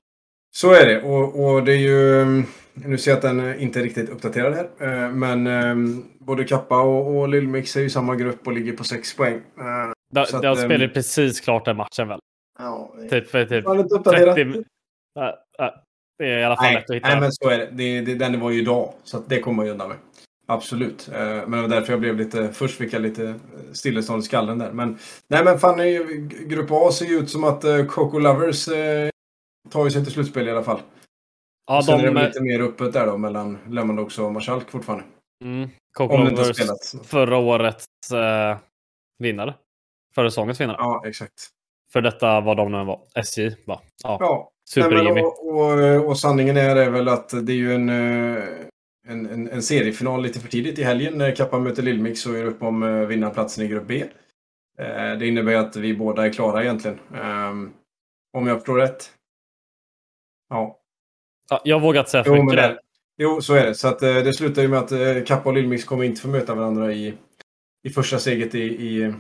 så 0.55 0.73
är 0.73 0.87
det. 0.87 1.03
Och, 1.03 1.45
och 1.45 1.65
det 1.65 1.73
är 1.73 1.77
ju... 1.77 2.43
Nu 2.75 2.99
ser 2.99 3.11
jag 3.11 3.17
att 3.17 3.23
den 3.23 3.41
eh, 3.41 3.63
inte 3.63 3.79
är 3.81 3.83
riktigt 3.83 4.09
uppdaterad 4.11 4.55
här. 4.55 4.69
eh, 5.05 5.11
Men 5.11 5.47
eh, 5.47 5.97
både 6.19 6.45
Kappa 6.45 6.83
och, 6.83 7.17
och 7.17 7.29
Lillmix 7.29 7.77
är 7.77 7.81
ju 7.81 7.87
i 7.87 7.91
samma 7.91 8.15
grupp 8.17 8.47
och 8.47 8.53
ligger 8.53 8.73
på 8.73 8.85
6 8.85 9.17
poäng. 9.17 9.35
Eh, 9.35 9.93
De, 10.13 10.27
så 10.27 10.37
att, 10.37 10.45
ehm, 10.45 10.57
spelade 10.57 10.89
precis 10.89 11.41
klart 11.41 11.65
den 11.65 11.77
matchen 11.77 12.09
väl? 12.09 12.19
Ja, 12.59 12.95
Typ 13.11 13.31
för 13.31 13.45
typ 13.47 13.65
Var 13.65 13.75
det 13.77 13.81
inte 13.83 13.95
uppdaterat? 13.95 14.35
30... 14.37 14.65
Ja, 15.15 15.39
ja. 15.59 15.75
det 16.19 16.25
är 16.25 16.39
i 16.39 16.45
alla 16.45 16.57
fall 16.57 16.65
Nej, 16.65 16.75
lätt 16.75 16.91
att 16.91 16.97
hitta. 16.97 17.09
nej, 17.09 17.21
men 17.21 17.33
så 17.33 17.49
är 17.51 17.59
det. 17.59 17.69
det, 17.73 18.01
det 18.01 18.15
den 18.15 18.41
var 18.41 18.51
ju 18.51 18.61
idag. 18.61 18.93
Så 19.05 19.17
att 19.17 19.29
det 19.29 19.41
kommer 19.41 19.57
man 19.57 19.67
ju 19.67 19.73
undan 19.73 19.89
med. 19.89 19.97
Absolut. 20.47 21.09
Men 21.13 21.51
det 21.51 21.61
var 21.61 21.69
därför 21.69 21.93
jag 21.93 22.01
blev 22.01 22.17
lite... 22.17 22.53
Först 22.53 22.79
fick 22.79 22.93
jag 22.93 23.03
lite 23.03 23.35
stillestånd 23.73 24.23
i 24.23 24.27
skallen 24.27 24.59
där. 24.59 24.73
Men 24.73 24.99
nej 25.29 25.45
men 25.45 25.59
fan, 25.59 25.77
Grupp 26.49 26.71
A 26.71 26.91
ser 26.93 27.07
ju 27.07 27.19
ut 27.19 27.31
som 27.31 27.45
att 27.45 27.65
Coco 27.89 28.19
Lovers 28.19 28.65
tar 29.71 29.85
ju 29.85 29.91
sig 29.91 30.05
till 30.05 30.13
slutspel 30.13 30.49
i 30.49 30.51
alla 30.51 30.63
fall. 30.63 30.81
Ja, 31.67 31.77
och 31.79 31.85
sen 31.85 31.99
de- 31.99 32.07
är 32.09 32.15
det 32.15 32.27
lite 32.27 32.43
mer 32.43 32.61
öppet 32.61 32.93
där 32.93 33.07
då 33.07 33.17
mellan 33.19 33.59
Lemondogs 33.69 34.19
och 34.19 34.33
Marskalk 34.33 34.71
fortfarande. 34.71 35.05
Mm. 35.45 35.69
Coco 35.99 36.15
Om 36.15 36.25
det 36.25 36.31
inte 36.31 36.43
Lovers 36.43 36.57
spelats. 36.57 36.97
förra 37.05 37.37
årets 37.39 37.85
eh, 38.15 38.59
vinnare. 39.19 39.55
Förra 40.15 40.31
säsongens 40.31 40.61
vinnare. 40.61 40.77
Ja, 40.81 41.03
exakt. 41.07 41.49
För 41.93 42.01
detta 42.01 42.41
var 42.41 42.55
de 42.55 42.73
nu 42.73 42.85
var. 42.85 43.01
SJ 43.15 43.57
va? 43.67 43.81
Ja. 44.03 44.17
Ja. 44.21 44.51
Super 44.71 44.89
Nej, 44.91 44.97
men 44.99 45.07
Jimmy. 45.07 45.21
och, 45.21 45.49
och, 45.49 46.09
och 46.09 46.19
sanningen 46.19 46.57
är, 46.57 46.77
är 46.77 46.91
väl 46.91 47.09
att 47.09 47.29
det 47.47 47.53
är 47.53 47.57
ju 47.57 47.75
en, 47.75 47.89
eh, 47.89 48.45
en, 49.09 49.27
en, 49.27 49.49
en 49.51 49.63
seriefinal 49.63 50.23
lite 50.23 50.41
för 50.41 50.49
tidigt 50.49 50.79
i 50.79 50.83
helgen 50.83 51.19
när 51.19 51.37
Kappa 51.37 51.59
möter 51.59 51.83
Lillmix 51.83 52.27
och 52.27 52.37
är 52.37 52.45
upp 52.45 52.63
om 52.63 52.83
eh, 52.83 52.91
vinnarplatsen 53.07 53.65
i 53.65 53.69
grupp 53.69 53.87
B. 53.87 54.05
Eh, 54.79 55.19
Det 55.19 55.27
innebär 55.29 55.55
att 55.55 55.77
vi 55.77 55.97
båda 55.97 56.27
är 56.27 56.33
klara 56.33 56.63
egentligen. 56.63 56.99
Ehm, 57.15 57.73
Om 58.37 58.47
jag 58.47 58.57
förstår 58.57 58.77
rätt. 58.79 59.11
Ja. 60.51 60.81
Ja, 61.51 61.61
jag 61.65 61.81
vågar 61.81 62.01
inte 62.01 62.11
säga 62.11 62.25
för 62.25 62.37
Jo, 62.37 62.43
mycket 62.43 62.57
där. 62.63 62.79
jo, 63.19 63.41
så 63.43 63.55
är 63.55 63.67
det. 63.67 63.75
Så 63.75 63.89
att, 63.89 64.03
eh, 64.03 64.15
det 64.15 64.33
slutar 64.33 64.63
ju 64.63 64.69
med 64.69 64.79
att 64.79 64.93
eh, 64.93 65.25
Kappa 65.27 65.49
och 65.49 65.55
Lillmix 65.55 65.85
kommer 65.85 66.05
inte 66.05 66.21
få 66.21 66.29
möta 66.29 66.55
varandra 66.55 66.93
i, 66.93 67.15
i 67.85 67.91
första 67.91 68.19
steget 68.19 68.55
i, 68.55 68.61
i, 68.63 69.13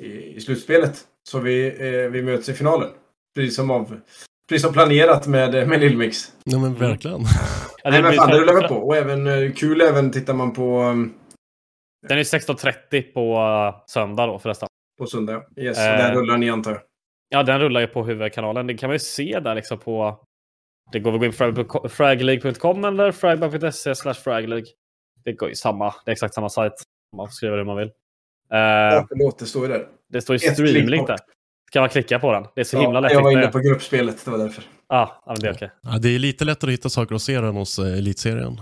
i, 0.00 0.34
i 0.36 0.40
slutspelet. 0.40 1.00
Så 1.28 1.38
vi, 1.38 1.66
eh, 1.66 2.10
vi 2.10 2.22
möts 2.22 2.48
i 2.48 2.54
finalen. 2.54 2.88
Precis 3.34 3.56
som, 3.56 3.70
av, 3.70 4.00
precis 4.48 4.62
som 4.64 4.72
planerat 4.72 5.26
med, 5.26 5.68
med 5.68 5.80
Lillmix. 5.80 6.32
Ja 6.44 6.58
men 6.58 6.74
verkligen. 6.74 7.20
Ja, 7.84 7.90
Nej 7.90 8.02
det 8.02 8.08
men 8.08 8.12
fan, 8.16 8.30
det 8.30 8.38
rullar 8.40 8.54
väl 8.54 8.68
på. 8.68 8.74
Och 8.74 8.96
även 8.96 9.26
eh, 9.26 9.52
kul 9.52 9.80
även 9.80 10.10
tittar 10.10 10.34
man 10.34 10.52
på, 10.52 10.80
um, 10.82 11.14
Den 12.08 12.18
är 12.18 12.22
16.30 12.22 13.12
på 13.12 13.38
uh, 13.40 13.84
söndag 13.86 14.26
då 14.26 14.38
förresten. 14.38 14.68
på 14.98 15.06
söndag. 15.06 15.32
ja. 15.54 15.62
Yes, 15.62 15.78
Eh. 15.78 15.90
och 15.92 15.98
där 15.98 16.14
rullar 16.14 16.36
ni 16.38 16.50
antar 16.50 16.70
jag. 16.70 16.80
Ja, 17.28 17.42
den 17.42 17.60
rullar 17.60 17.80
ju 17.80 17.86
på 17.86 18.04
huvudkanalen. 18.04 18.66
Det 18.66 18.74
kan 18.74 18.88
man 18.88 18.94
ju 18.94 18.98
se 18.98 19.40
där 19.40 19.54
liksom 19.54 19.78
på... 19.78 20.18
Det 20.92 20.98
går 20.98 21.10
väl 21.10 21.14
att 21.16 21.20
gå 21.38 21.44
in 21.46 21.54
på 21.54 21.62
frag- 21.68 21.88
fragleague.com 21.90 22.84
eller 22.84 23.12
fragbank.se 23.12 23.94
slash 23.94 24.14
fragleague. 24.14 24.66
Det 25.24 25.32
går 25.32 25.48
ju 25.48 25.54
samma. 25.54 25.94
Det 26.04 26.10
är 26.10 26.12
exakt 26.12 26.34
samma 26.34 26.48
sajt. 26.48 26.72
Man 27.16 27.26
får 27.28 27.32
skriva 27.32 27.56
det 27.56 27.64
man 27.64 27.76
vill. 27.76 27.88
Eh, 28.52 28.58
Ja, 28.58 29.06
förlåt, 29.08 29.38
det 29.38 29.46
står 29.46 29.62
ju 29.66 29.72
där. 29.72 29.86
det 30.12 30.22
står 30.22 30.34
ju 30.34 30.36
ett 30.36 30.56
klick 30.56 30.68
streamlink 30.68 31.06
där. 31.06 31.16
Kan 31.72 31.80
man 31.82 31.88
klicka 31.88 32.18
på 32.18 32.32
den? 32.32 32.46
Det 32.54 32.60
är 32.60 32.64
så 32.64 32.76
Ja, 32.76 32.80
himla 32.80 33.00
lätt 33.00 33.12
jag 33.12 33.22
var 33.22 33.30
inne 33.32 33.46
på 33.48 33.58
gruppspelet, 33.58 34.24
det 34.24 34.30
var 34.30 34.38
därför. 34.38 34.64
Ja, 34.88 35.22
ja, 35.26 35.32
men 35.32 35.40
det 35.40 35.48
är 35.48 35.52
okej. 35.54 35.70
Ja, 35.82 35.98
det 35.98 36.08
är 36.14 36.18
lite 36.18 36.44
lättare 36.44 36.70
att 36.70 36.78
hitta 36.78 36.88
saker 36.88 37.14
att 37.14 37.22
se 37.22 37.34
än 37.34 37.44
hos 37.44 37.78
eh, 37.78 37.98
Elitserien. 37.98 38.60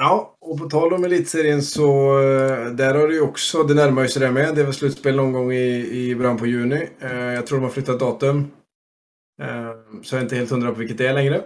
Ja, 0.00 0.36
och 0.40 0.58
på 0.58 0.64
tal 0.70 0.92
om 0.92 1.04
elitserien 1.04 1.62
så 1.62 2.18
eh, 2.20 2.66
där 2.66 2.94
har 2.94 3.08
det 3.08 3.14
ju 3.14 3.20
också, 3.20 3.62
det 3.62 3.74
närmar 3.74 4.02
ju 4.02 4.08
sig 4.08 4.22
det 4.22 4.30
med. 4.30 4.54
Det 4.54 4.60
är 4.60 4.64
väl 4.64 4.74
slutspel 4.74 5.16
någon 5.16 5.32
gång 5.32 5.52
i, 5.52 5.88
i 5.92 6.14
början 6.16 6.36
på 6.36 6.46
juni. 6.46 6.88
Eh, 7.00 7.16
jag 7.16 7.46
tror 7.46 7.58
de 7.58 7.64
har 7.64 7.70
flyttat 7.70 8.00
datum. 8.00 8.50
Eh, 9.42 9.70
så 10.02 10.14
jag 10.14 10.18
är 10.20 10.22
inte 10.22 10.36
helt 10.36 10.50
hundra 10.50 10.68
på 10.68 10.74
vilket 10.78 10.98
det 10.98 11.06
är 11.06 11.12
längre. 11.14 11.36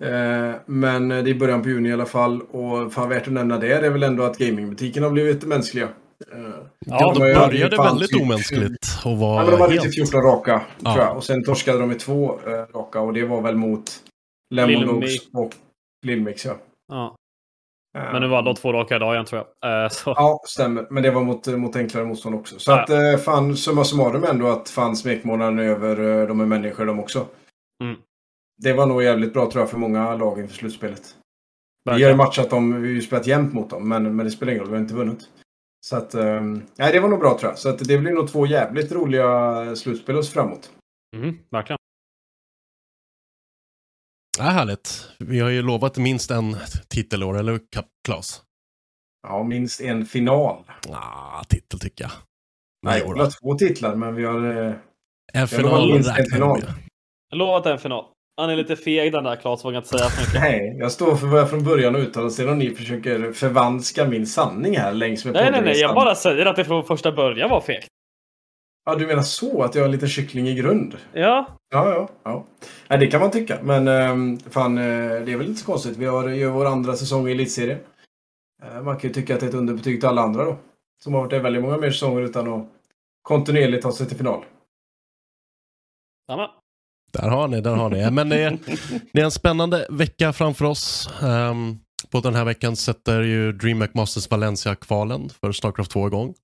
Eh, 0.00 0.54
men 0.66 1.08
det 1.08 1.14
är 1.16 1.28
i 1.28 1.34
början 1.34 1.62
på 1.62 1.68
juni 1.68 1.88
i 1.88 1.92
alla 1.92 2.06
fall. 2.06 2.40
Och 2.42 2.92
fan 2.92 3.08
värt 3.08 3.26
att 3.26 3.32
nämna 3.32 3.58
det 3.58 3.72
är 3.74 3.90
väl 3.90 4.02
ändå 4.02 4.22
att 4.22 4.38
gamingbutiken 4.38 5.02
har 5.02 5.10
blivit 5.10 5.44
mänskliga. 5.44 5.84
Eh, 6.32 6.38
Ja, 6.86 7.12
de 7.18 7.26
ju 7.28 7.34
började 7.34 7.76
väldigt 7.76 8.10
typ- 8.10 8.22
omänskligt 8.22 8.86
och 9.04 9.18
var 9.18 9.34
Ja, 9.36 9.42
men 9.42 9.50
de 9.50 9.60
hade 9.60 9.72
helt... 9.72 9.82
till 9.82 9.92
14 9.92 10.22
raka, 10.22 10.62
Ja. 10.82 10.92
tror 10.94 11.04
jag. 11.04 11.16
Och 11.16 11.24
sen 11.24 11.44
torskade 11.44 11.78
de 11.78 11.92
i 11.92 11.94
två 11.94 12.38
raka 12.74 13.00
och 13.00 13.12
det 13.12 13.24
var 13.24 13.40
väl 13.40 13.56
mot 13.56 13.90
Lemon 14.54 14.98
Mix. 14.98 15.12
och 15.32 15.52
Lillmix, 16.06 16.44
ja. 16.44 16.56
Ja. 16.92 17.16
Men 17.94 18.22
nu 18.22 18.28
var 18.28 18.42
de 18.42 18.54
två 18.54 18.72
raka 18.72 18.96
idag 18.96 19.14
igen 19.14 19.24
tror 19.26 19.44
jag. 19.60 19.84
Eh, 19.84 19.88
så. 19.88 20.10
Ja, 20.16 20.40
stämmer. 20.46 20.86
Men 20.90 21.02
det 21.02 21.10
var 21.10 21.22
mot, 21.22 21.46
mot 21.46 21.76
enklare 21.76 22.04
motstånd 22.04 22.34
också. 22.34 22.58
Så 22.58 22.70
Ja. 22.70 22.82
att 22.82 22.90
eh, 22.90 23.16
fan, 23.24 23.56
summa 23.56 23.84
summarum 23.84 24.24
ändå 24.24 24.46
att 24.48 24.68
fan 24.70 24.96
smekmånaden 24.96 25.58
över 25.58 26.20
eh, 26.20 26.26
de 26.28 26.40
är 26.40 26.46
människor 26.46 26.86
de 26.86 27.00
också. 27.00 27.26
Mm. 27.84 27.96
Det 28.62 28.72
var 28.72 28.86
nog 28.86 29.02
jävligt 29.02 29.32
bra 29.32 29.50
tror 29.50 29.62
jag 29.62 29.70
för 29.70 29.78
många 29.78 30.16
lag 30.16 30.38
inför 30.40 30.54
slutspelet. 30.54 31.02
Vi 31.84 31.90
har 31.90 31.98
ju 31.98 32.04
Verkligen. 32.04 32.16
matchat 32.26 32.50
dem, 32.50 32.82
vi 32.82 32.88
har 32.88 32.94
ju 32.94 33.00
spelat 33.02 33.26
jämnt 33.26 33.52
mot 33.54 33.70
dem, 33.70 33.88
men, 33.88 34.16
men 34.16 34.24
det 34.26 34.30
spelar 34.32 34.52
ingen 34.52 34.60
roll, 34.64 34.70
vi 34.70 34.76
har 34.76 34.82
inte 34.82 34.94
vunnit. 34.94 35.20
Så 35.86 35.96
att, 35.96 36.14
eh, 36.14 36.40
nej 36.78 36.92
det 36.92 37.00
var 37.00 37.08
nog 37.08 37.18
bra 37.20 37.38
tror 37.38 37.50
jag. 37.52 37.58
Så 37.58 37.68
att 37.68 37.78
det 37.78 37.98
blir 37.98 38.12
nog 38.12 38.28
två 38.32 38.46
jävligt 38.46 38.92
roliga 38.92 39.76
slutspel 39.76 40.16
oss 40.16 40.32
framåt. 40.32 40.70
Mm, 41.16 41.38
verkligen. 41.50 41.78
Ja, 44.38 44.44
härligt. 44.44 45.08
Vi 45.18 45.40
har 45.40 45.50
ju 45.50 45.62
lovat 45.62 45.96
minst 45.96 46.30
en 46.30 46.56
titel 46.88 47.22
år, 47.22 47.38
eller 47.38 47.60
Claes? 48.06 48.42
Ja, 49.28 49.42
minst 49.42 49.80
en 49.80 50.06
final. 50.06 50.64
Ah, 50.92 51.44
titel 51.48 51.80
tycker 51.80 52.04
jag. 52.04 52.10
Nej, 52.86 53.00
jodå. 53.00 53.14
vi 53.14 53.20
har 53.20 53.30
två 53.42 53.54
titlar, 53.54 53.94
men 53.94 54.14
vi 54.14 54.24
har... 54.24 54.66
Eh, 54.66 54.72
En 55.32 55.48
final 55.48 55.92
minst 55.92 56.08
en 56.10 56.14
räknar 56.16 56.24
vi 56.24 56.30
final. 56.42 56.58
med. 56.60 56.72
Jag 57.30 57.38
lovar 57.38 57.56
att 57.56 57.64
det 57.64 57.70
är 57.70 57.74
en 57.74 57.78
final. 57.80 58.04
Han 58.40 58.50
är 58.50 58.56
lite 58.56 58.76
feg 58.76 59.12
den 59.12 59.24
där 59.24 59.36
Claes, 59.36 59.64
vågar 59.64 59.78
inte 59.78 59.88
säga 59.88 60.04
så 60.10 60.20
mycket. 60.20 60.40
Nej, 60.40 60.76
jag 60.78 60.92
står 60.92 61.16
för 61.16 61.26
vad 61.26 61.40
jag 61.40 61.50
från 61.50 61.64
början 61.64 61.96
uttalade. 61.96 62.30
Sen 62.32 62.48
om 62.48 62.58
ni 62.58 62.70
försöker 62.74 63.32
förvanska 63.32 64.04
min 64.06 64.26
sanning 64.26 64.76
här 64.76 64.92
längs 64.92 65.24
med 65.24 65.34
Nej, 65.34 65.50
nej, 65.50 65.62
nej. 65.62 65.80
Jag 65.80 65.94
bara 65.94 66.14
säger 66.14 66.46
att 66.46 66.56
det 66.56 66.64
från 66.64 66.84
första 66.84 67.12
början 67.12 67.50
var 67.50 67.60
fegt. 67.60 67.88
Ja, 68.84 68.94
du 68.94 69.06
menar 69.06 69.22
så? 69.22 69.62
Att 69.62 69.74
jag 69.74 69.82
är 69.82 69.86
en 69.86 69.92
liten 69.92 70.08
kyckling 70.08 70.48
i 70.48 70.54
grund? 70.54 70.96
Ja. 71.12 71.46
Ja, 71.70 71.90
ja. 71.90 72.08
ja. 72.22 72.44
Nej, 72.88 72.98
det 72.98 73.06
kan 73.06 73.20
man 73.20 73.30
tycka. 73.30 73.58
Men 73.62 73.88
ehm, 73.88 74.38
fan, 74.38 74.78
eh, 74.78 74.84
det 75.24 75.32
är 75.32 75.36
väl 75.36 75.46
inte 75.46 75.60
så 75.60 75.66
konstigt. 75.66 75.96
Vi 75.96 76.06
har 76.06 76.28
ju 76.28 76.48
vår 76.48 76.66
andra 76.66 76.96
säsong 76.96 77.28
i 77.28 77.32
Elitserien. 77.32 77.78
Eh, 78.62 78.82
man 78.82 78.96
kan 78.96 79.08
ju 79.10 79.14
tycka 79.14 79.34
att 79.34 79.40
det 79.40 79.46
är 79.46 79.48
ett 79.48 79.54
underbetyg 79.54 80.00
till 80.00 80.08
alla 80.08 80.22
andra 80.22 80.44
då. 80.44 80.56
Som 81.02 81.14
har 81.14 81.20
varit 81.20 81.30
där 81.30 81.40
väldigt 81.40 81.62
många 81.62 81.76
mer 81.76 81.90
säsonger 81.90 82.22
utan 82.22 82.52
att 82.52 82.66
kontinuerligt 83.22 83.82
ta 83.82 83.92
sig 83.92 84.06
till 84.06 84.16
final. 84.16 84.44
Jamen. 86.28 86.48
Där 87.12 87.28
har 87.28 87.48
ni, 87.48 87.60
där 87.60 87.74
har 87.74 87.90
ni. 87.90 88.10
Men 88.10 88.28
det 88.28 88.42
är, 88.42 88.58
det 89.12 89.20
är 89.20 89.24
en 89.24 89.30
spännande 89.30 89.86
vecka 89.90 90.32
framför 90.32 90.64
oss. 90.64 91.10
Ehm, 91.22 91.78
på 92.10 92.20
den 92.20 92.34
här 92.34 92.44
veckan 92.44 92.76
sätter 92.76 93.22
ju 93.22 93.52
DreamHack 93.52 93.94
Masters 93.94 94.30
Valencia-kvalen 94.30 95.28
för 95.28 95.52
Starcraft 95.52 95.90
2 95.90 96.06
igång. 96.06 96.34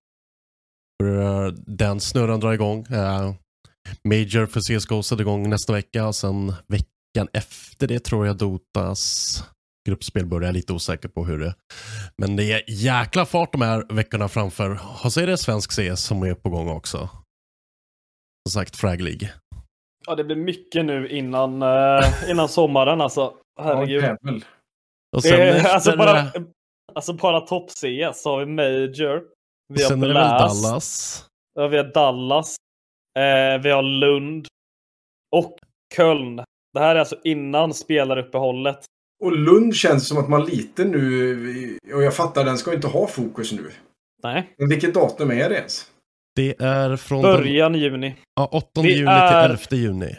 Eh, 1.01 1.47
den 1.67 2.01
snurran 2.01 2.41
drar 2.41 2.53
igång. 2.53 2.87
Eh, 2.91 3.33
Major 4.05 4.47
för 4.47 4.61
CSGO 4.61 5.03
sätter 5.03 5.23
igång 5.23 5.51
nästa 5.51 5.73
vecka 5.73 6.07
och 6.07 6.15
sen 6.15 6.55
veckan 6.69 7.29
efter 7.33 7.87
det 7.87 8.05
tror 8.05 8.27
jag 8.27 8.37
Dotas 8.37 9.45
gruppspel 9.89 10.27
börjar. 10.27 10.43
Jag 10.43 10.49
är 10.49 10.55
lite 10.55 10.73
osäker 10.73 11.09
på 11.09 11.25
hur 11.25 11.39
det 11.39 11.55
Men 12.17 12.37
det 12.37 12.53
är 12.53 12.63
jäkla 12.69 13.27
fart 13.27 13.53
de 13.53 13.63
här 13.63 13.95
veckorna 13.95 14.29
framför. 14.29 14.81
Och 15.05 15.13
så 15.13 15.21
är 15.21 15.27
det 15.27 15.39
svensk 15.39 15.73
CS 15.73 16.01
som 16.01 16.23
är 16.23 16.35
på 16.35 16.51
gång 16.51 16.69
också. 16.69 16.99
Som 18.49 18.53
sagt, 18.53 18.77
Frag 18.77 19.01
League. 19.01 19.31
Ja, 20.07 20.15
det 20.15 20.25
blir 20.25 20.37
mycket 20.37 20.85
nu 20.85 21.09
innan, 21.09 21.63
eh, 21.63 22.31
innan 22.31 22.49
sommaren 22.49 23.01
alltså. 23.01 23.35
Herregud. 23.61 24.05
Ja. 24.05 24.17
Och 25.17 25.23
Det 25.23 25.29
sen 25.29 25.41
är, 25.41 25.47
efter, 25.47 25.71
alltså 25.71 25.97
bara, 25.97 26.33
alltså 26.95 27.13
bara 27.13 27.41
topp-CS 27.41 28.23
så 28.23 28.31
har 28.31 28.45
vi 28.45 28.47
Major. 28.47 29.23
Vi 29.75 29.83
har 29.83 29.89
sen 29.89 30.03
är 30.03 30.09
det 30.09 30.15
väl 30.15 30.23
Blast. 30.29 30.63
Dallas. 30.65 31.25
Ja, 31.55 31.69
vi 31.69 31.77
har 31.77 31.85
Dallas. 31.85 32.57
Eh, 33.19 33.63
vi 33.63 33.71
har 33.71 33.83
Lund. 33.83 34.47
Och 35.37 35.57
Köln. 35.97 36.37
Det 36.75 36.81
här 36.81 36.95
är 36.95 36.99
alltså 37.01 37.17
innan 37.25 37.75
spelaruppehållet. 37.75 38.79
Och 39.25 39.33
Lund 39.37 39.75
känns 39.77 40.09
som 40.09 40.19
att 40.19 40.29
man 40.29 40.45
lite 40.45 40.85
nu, 40.85 41.79
och 41.95 42.03
jag 42.03 42.17
fattar 42.17 42.45
den 42.45 42.59
ska 42.59 42.75
inte 42.75 42.87
ha 42.87 43.07
fokus 43.07 43.53
nu. 43.53 43.71
Nej. 44.23 44.55
Men 44.59 44.69
vilket 44.69 44.95
datum 44.95 45.31
är 45.31 45.49
det 45.49 45.55
ens? 45.57 45.87
Det 46.37 46.61
är 46.63 46.97
från 46.97 47.23
den, 47.23 47.33
Början 47.37 47.75
juni. 47.75 48.15
ja, 48.35 48.49
8 48.53 48.83
Det 48.83 48.89
juni 48.89 49.11
är- 49.11 49.49
till 49.49 49.77
11 49.77 49.85
juni. 49.87 50.17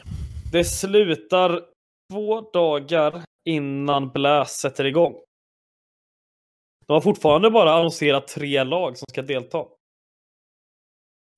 Det 0.52 0.64
slutar 0.64 1.62
två 2.14 2.42
dagar 2.42 3.22
innan 3.50 4.10
Blast 4.10 4.60
sätter 4.60 4.86
igång. 4.86 5.14
De 6.92 6.94
har 6.94 7.02
fortfarande 7.02 7.52
bara 7.52 7.74
annonserat 7.74 8.28
tre 8.28 8.64
lag 8.64 8.98
som 8.98 9.06
ska 9.10 9.22
delta. 9.22 9.66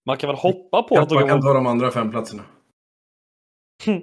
Man 0.06 0.18
kan 0.18 0.28
väl 0.28 0.36
hoppa 0.36 0.84
på 0.84 1.00
att 1.00 1.10
de 1.10 1.16
man 1.16 1.28
kan 1.28 1.30
kan... 1.30 1.42
ta 1.42 1.54
de 1.54 1.68
andra 1.68 1.92
fem 1.92 2.12
platserna. 2.12 2.44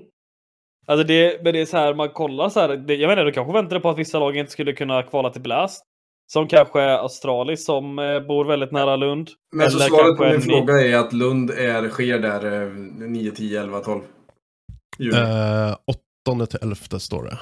Alltså 0.87 1.07
det, 1.07 1.45
men 1.45 1.53
det 1.53 1.61
är 1.61 1.67
så 1.67 1.77
här, 1.77 1.95
man 1.95 2.09
kollar 2.09 2.49
så 2.49 2.61
här. 2.61 2.69
Det, 2.69 2.95
jag 2.95 3.13
inte, 3.13 3.25
du 3.25 3.33
kanske 3.33 3.53
väntade 3.53 3.81
på 3.81 3.91
att 3.91 3.99
vissa 3.99 4.19
lag 4.19 4.37
inte 4.37 4.53
skulle 4.53 4.73
kunna 4.73 5.03
kvala 5.03 5.31
till 5.31 5.43
Blast. 5.43 5.85
Som 6.33 6.49
kanske 6.49 6.99
Astralis 6.99 7.65
som 7.65 7.99
eh, 7.99 8.21
bor 8.21 8.45
väldigt 8.45 8.73
nära 8.73 8.97
Lund. 8.97 9.31
Men 9.57 9.71
så 9.71 9.79
svaret 9.79 10.17
på 10.17 10.25
min 10.25 10.41
fråga 10.41 10.81
är 10.81 10.97
att 10.97 11.13
Lund 11.13 11.51
är, 11.51 11.89
sker 11.89 12.19
där 12.19 12.63
eh, 12.63 12.69
9, 13.09 13.31
10, 13.31 13.61
11, 13.61 13.81
12 13.81 14.03
juni. 14.99 15.19
Eh, 15.19 15.77
8 16.27 16.47
till 16.47 16.59
11 16.63 16.99
står 16.99 17.23
det. 17.23 17.39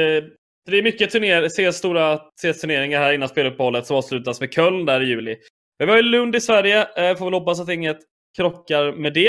Eh, 0.00 0.24
det 0.66 0.78
är 0.78 0.82
mycket 0.82 1.10
turner 1.10 1.48
CS 1.48 1.76
stora 1.76 2.18
CS-turneringar 2.42 3.00
här 3.00 3.12
innan 3.12 3.28
speluppehållet 3.28 3.86
som 3.86 3.96
avslutas 3.96 4.40
med 4.40 4.52
Köln 4.52 4.86
där 4.86 5.00
i 5.00 5.06
juli. 5.06 5.36
Men 5.78 5.86
vi 5.86 5.90
har 5.92 5.96
ju 5.96 6.02
Lund 6.02 6.36
i 6.36 6.40
Sverige, 6.40 6.80
eh, 6.96 7.16
får 7.16 7.24
väl 7.24 7.34
hoppas 7.34 7.60
att 7.60 7.68
inget 7.68 7.98
krockar 8.36 8.92
med 8.92 9.14
det. 9.14 9.28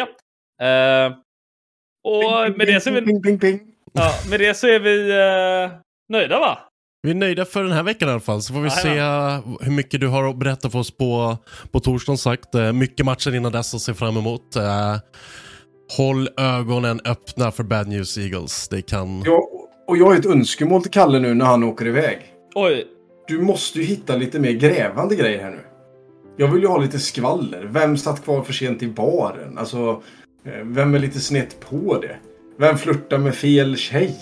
Eh, 0.61 1.11
och 2.03 2.57
med 2.57 2.67
det, 2.67 2.81
så 2.81 2.89
är 2.89 3.01
vi, 3.01 3.59
ja, 3.93 4.11
med 4.29 4.39
det 4.39 4.53
så 4.53 4.67
är 4.67 4.79
vi 4.79 5.09
eh, 5.09 5.79
nöjda 6.09 6.39
va? 6.39 6.59
Vi 7.03 7.11
är 7.11 7.15
nöjda 7.15 7.45
för 7.45 7.63
den 7.63 7.71
här 7.71 7.83
veckan 7.83 8.09
i 8.09 8.11
alla 8.11 8.21
fall, 8.21 8.41
så 8.41 8.53
får 8.53 8.61
vi 8.61 8.69
se 8.69 8.87
Jajamän. 8.87 9.57
hur 9.61 9.71
mycket 9.71 9.99
du 9.99 10.07
har 10.07 10.29
att 10.29 10.37
berätta 10.37 10.69
för 10.69 10.79
oss 10.79 10.97
på, 10.97 11.37
på 11.71 11.79
torsdag. 11.79 12.05
som 12.05 12.17
Sagt. 12.17 12.49
Mycket 12.73 13.05
matcher 13.05 13.35
innan 13.35 13.51
dess 13.51 13.73
att 13.73 13.81
se 13.81 13.93
fram 13.93 14.17
emot. 14.17 14.55
Eh, 14.55 14.97
Håll 15.97 16.29
ögonen 16.37 17.01
öppna 17.05 17.51
för 17.51 17.63
Bad 17.63 17.87
News 17.87 18.17
Eagles. 18.17 18.67
Det 18.67 18.81
kan... 18.81 19.21
Ja, 19.25 19.41
och 19.91 19.97
jag 19.97 20.05
har 20.05 20.15
ett 20.15 20.25
önskemål 20.25 20.81
till 20.81 20.91
Kalle 20.91 21.19
nu 21.19 21.33
när 21.33 21.45
han 21.45 21.63
åker 21.63 21.87
iväg. 21.87 22.17
Oj, 22.55 22.85
Du 23.27 23.41
måste 23.41 23.79
ju 23.79 23.85
hitta 23.85 24.15
lite 24.15 24.39
mer 24.39 24.51
grävande 24.51 25.15
grejer 25.15 25.43
här 25.43 25.51
nu. 25.51 25.59
Jag 26.37 26.47
vill 26.47 26.61
ju 26.61 26.67
ha 26.67 26.77
lite 26.77 26.99
skvaller. 26.99 27.63
Vem 27.71 27.97
satt 27.97 28.23
kvar 28.23 28.41
för 28.43 28.53
sent 28.53 28.83
i 28.83 28.87
baren? 28.87 29.57
Alltså, 29.57 30.01
eh, 30.45 30.51
vem 30.63 30.95
är 30.95 30.99
lite 30.99 31.19
snett 31.19 31.59
på 31.69 31.97
det? 32.01 32.15
Vem 32.57 32.77
flörtar 32.77 33.17
med 33.17 33.35
fel 33.35 33.77
tjej? 33.77 34.15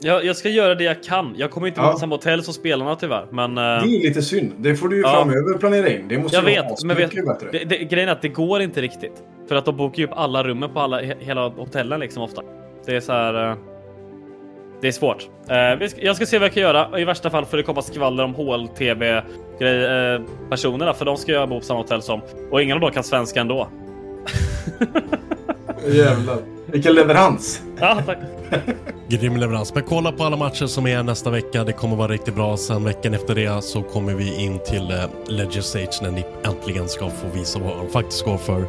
jag, 0.00 0.24
jag 0.24 0.36
ska 0.36 0.48
göra 0.48 0.74
det 0.74 0.84
jag 0.84 1.02
kan. 1.02 1.34
Jag 1.36 1.50
kommer 1.50 1.66
inte 1.66 1.80
Ja. 1.80 1.90
mot 1.90 2.00
samma 2.00 2.14
hotell 2.14 2.42
som 2.42 2.54
spelarna 2.54 2.96
tyvärr. 2.96 3.26
Men, 3.30 3.50
eh, 3.58 3.62
Det 3.64 3.96
är 3.96 4.08
lite 4.08 4.22
synd. 4.22 4.52
Det 4.58 4.76
får 4.76 4.88
du 4.88 4.96
ju 4.96 5.02
Ja. 5.02 5.12
framöver 5.14 5.58
planera 5.58 5.88
in. 5.88 6.08
Det 6.08 6.18
måste 6.18 6.36
jag 6.36 6.42
vara 6.42 6.52
vet, 6.68 6.84
men 6.84 6.96
vet, 6.96 7.10
bättre. 7.26 7.48
det, 7.52 7.64
det, 7.64 7.76
grejen 7.84 8.08
är 8.08 8.12
att 8.12 8.22
det 8.22 8.28
går 8.28 8.62
inte 8.62 8.80
riktigt. 8.82 9.22
För 9.48 9.54
att 9.56 9.64
de 9.64 9.76
bokar 9.76 9.98
ju 9.98 10.04
upp 10.04 10.12
alla 10.14 10.42
rummen 10.44 10.70
på 10.70 10.80
alla, 10.80 11.00
he, 11.02 11.14
hela 11.20 11.48
hotellen 11.48 12.00
liksom 12.00 12.22
ofta. 12.22 12.42
Det 12.86 12.96
är 12.96 13.00
så 13.00 13.12
här... 13.12 13.56
Det 14.80 14.88
är 14.88 14.92
svårt. 14.92 15.28
Eh, 15.48 15.56
jag 15.96 16.16
ska 16.16 16.26
se 16.26 16.38
vad 16.38 16.46
jag 16.46 16.54
kan 16.54 16.62
göra. 16.62 17.00
I 17.00 17.04
värsta 17.04 17.30
fall 17.30 17.44
får 17.44 17.56
det 17.56 17.62
komma 17.62 17.82
skvaller 17.82 18.24
om 18.24 18.34
HLTV-personerna. 18.34 20.94
för 20.94 21.04
de 21.04 21.16
ska 21.16 21.32
jag 21.32 21.48
bo 21.48 21.60
på 21.60 21.66
samma 21.66 21.80
hotell 21.80 22.02
som. 22.02 22.20
Och 22.50 22.62
ingen 22.62 22.74
av 22.74 22.80
dem 22.80 22.90
kan 22.90 23.04
svenska 23.04 23.40
ändå. 23.40 23.68
Jävlar. 25.86 26.38
Vilken 26.66 26.94
leverans. 26.94 27.62
Ja, 27.80 27.98
tack. 28.06 28.18
Grym 29.08 29.36
leverans. 29.36 29.74
Men 29.74 29.82
kolla 29.82 30.12
på 30.12 30.24
alla 30.24 30.36
matcher 30.36 30.66
som 30.66 30.86
är 30.86 31.02
nästa 31.02 31.30
vecka. 31.30 31.64
Det 31.64 31.72
kommer 31.72 31.96
vara 31.96 32.12
riktigt 32.12 32.34
bra. 32.34 32.56
Sen 32.56 32.84
veckan 32.84 33.14
efter 33.14 33.34
det 33.34 33.64
så 33.64 33.82
kommer 33.82 34.14
vi 34.14 34.42
in 34.42 34.58
till 34.58 34.90
eh, 34.90 35.04
när 36.02 36.10
ni 36.10 36.24
äntligen 36.44 36.88
ska 36.88 37.10
få 37.10 37.28
visa 37.34 37.58
vad 37.58 37.76
de 37.76 37.88
faktiskt 37.88 38.24
går 38.24 38.38
för. 38.38 38.64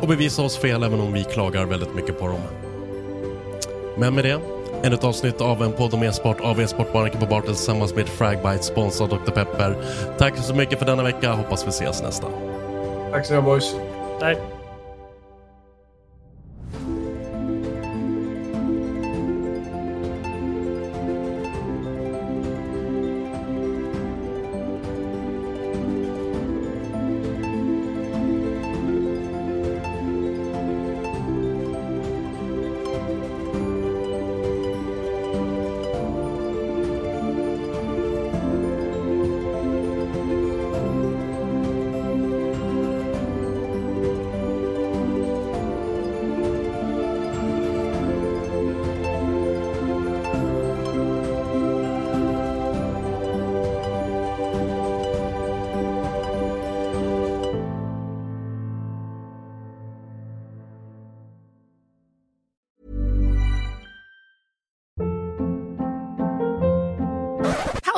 Och 0.00 0.08
bevisa 0.08 0.42
oss 0.42 0.58
fel 0.58 0.82
även 0.82 1.00
om 1.00 1.12
vi 1.12 1.24
klagar 1.24 1.64
väldigt 1.64 1.94
mycket 1.94 2.18
på 2.18 2.26
dem. 2.26 2.40
Men 3.96 4.14
med 4.14 4.24
det, 4.24 4.40
ännu 4.82 4.94
ett 4.94 5.04
avsnitt 5.04 5.40
av 5.40 5.62
en 5.62 5.72
podd 5.72 5.94
om 5.94 6.02
e-sport 6.02 6.40
av 6.40 6.60
e-sportbarnen 6.60 7.20
på 7.20 7.26
Bartel 7.26 7.54
tillsammans 7.54 7.94
med 7.94 8.08
Fragbite, 8.08 8.62
sponsrad 8.62 9.10
Dr. 9.10 9.30
Pepper. 9.30 9.76
Tack 10.18 10.36
så 10.36 10.54
mycket 10.54 10.78
för 10.78 10.86
denna 10.86 11.02
vecka. 11.02 11.32
Hoppas 11.32 11.66
vi 11.66 11.68
ses 11.68 12.02
nästa. 12.02 12.26
Tack 13.12 13.26
så 13.26 13.32
mycket 13.32 13.44
boys. 13.44 13.74
Nej. 14.20 14.59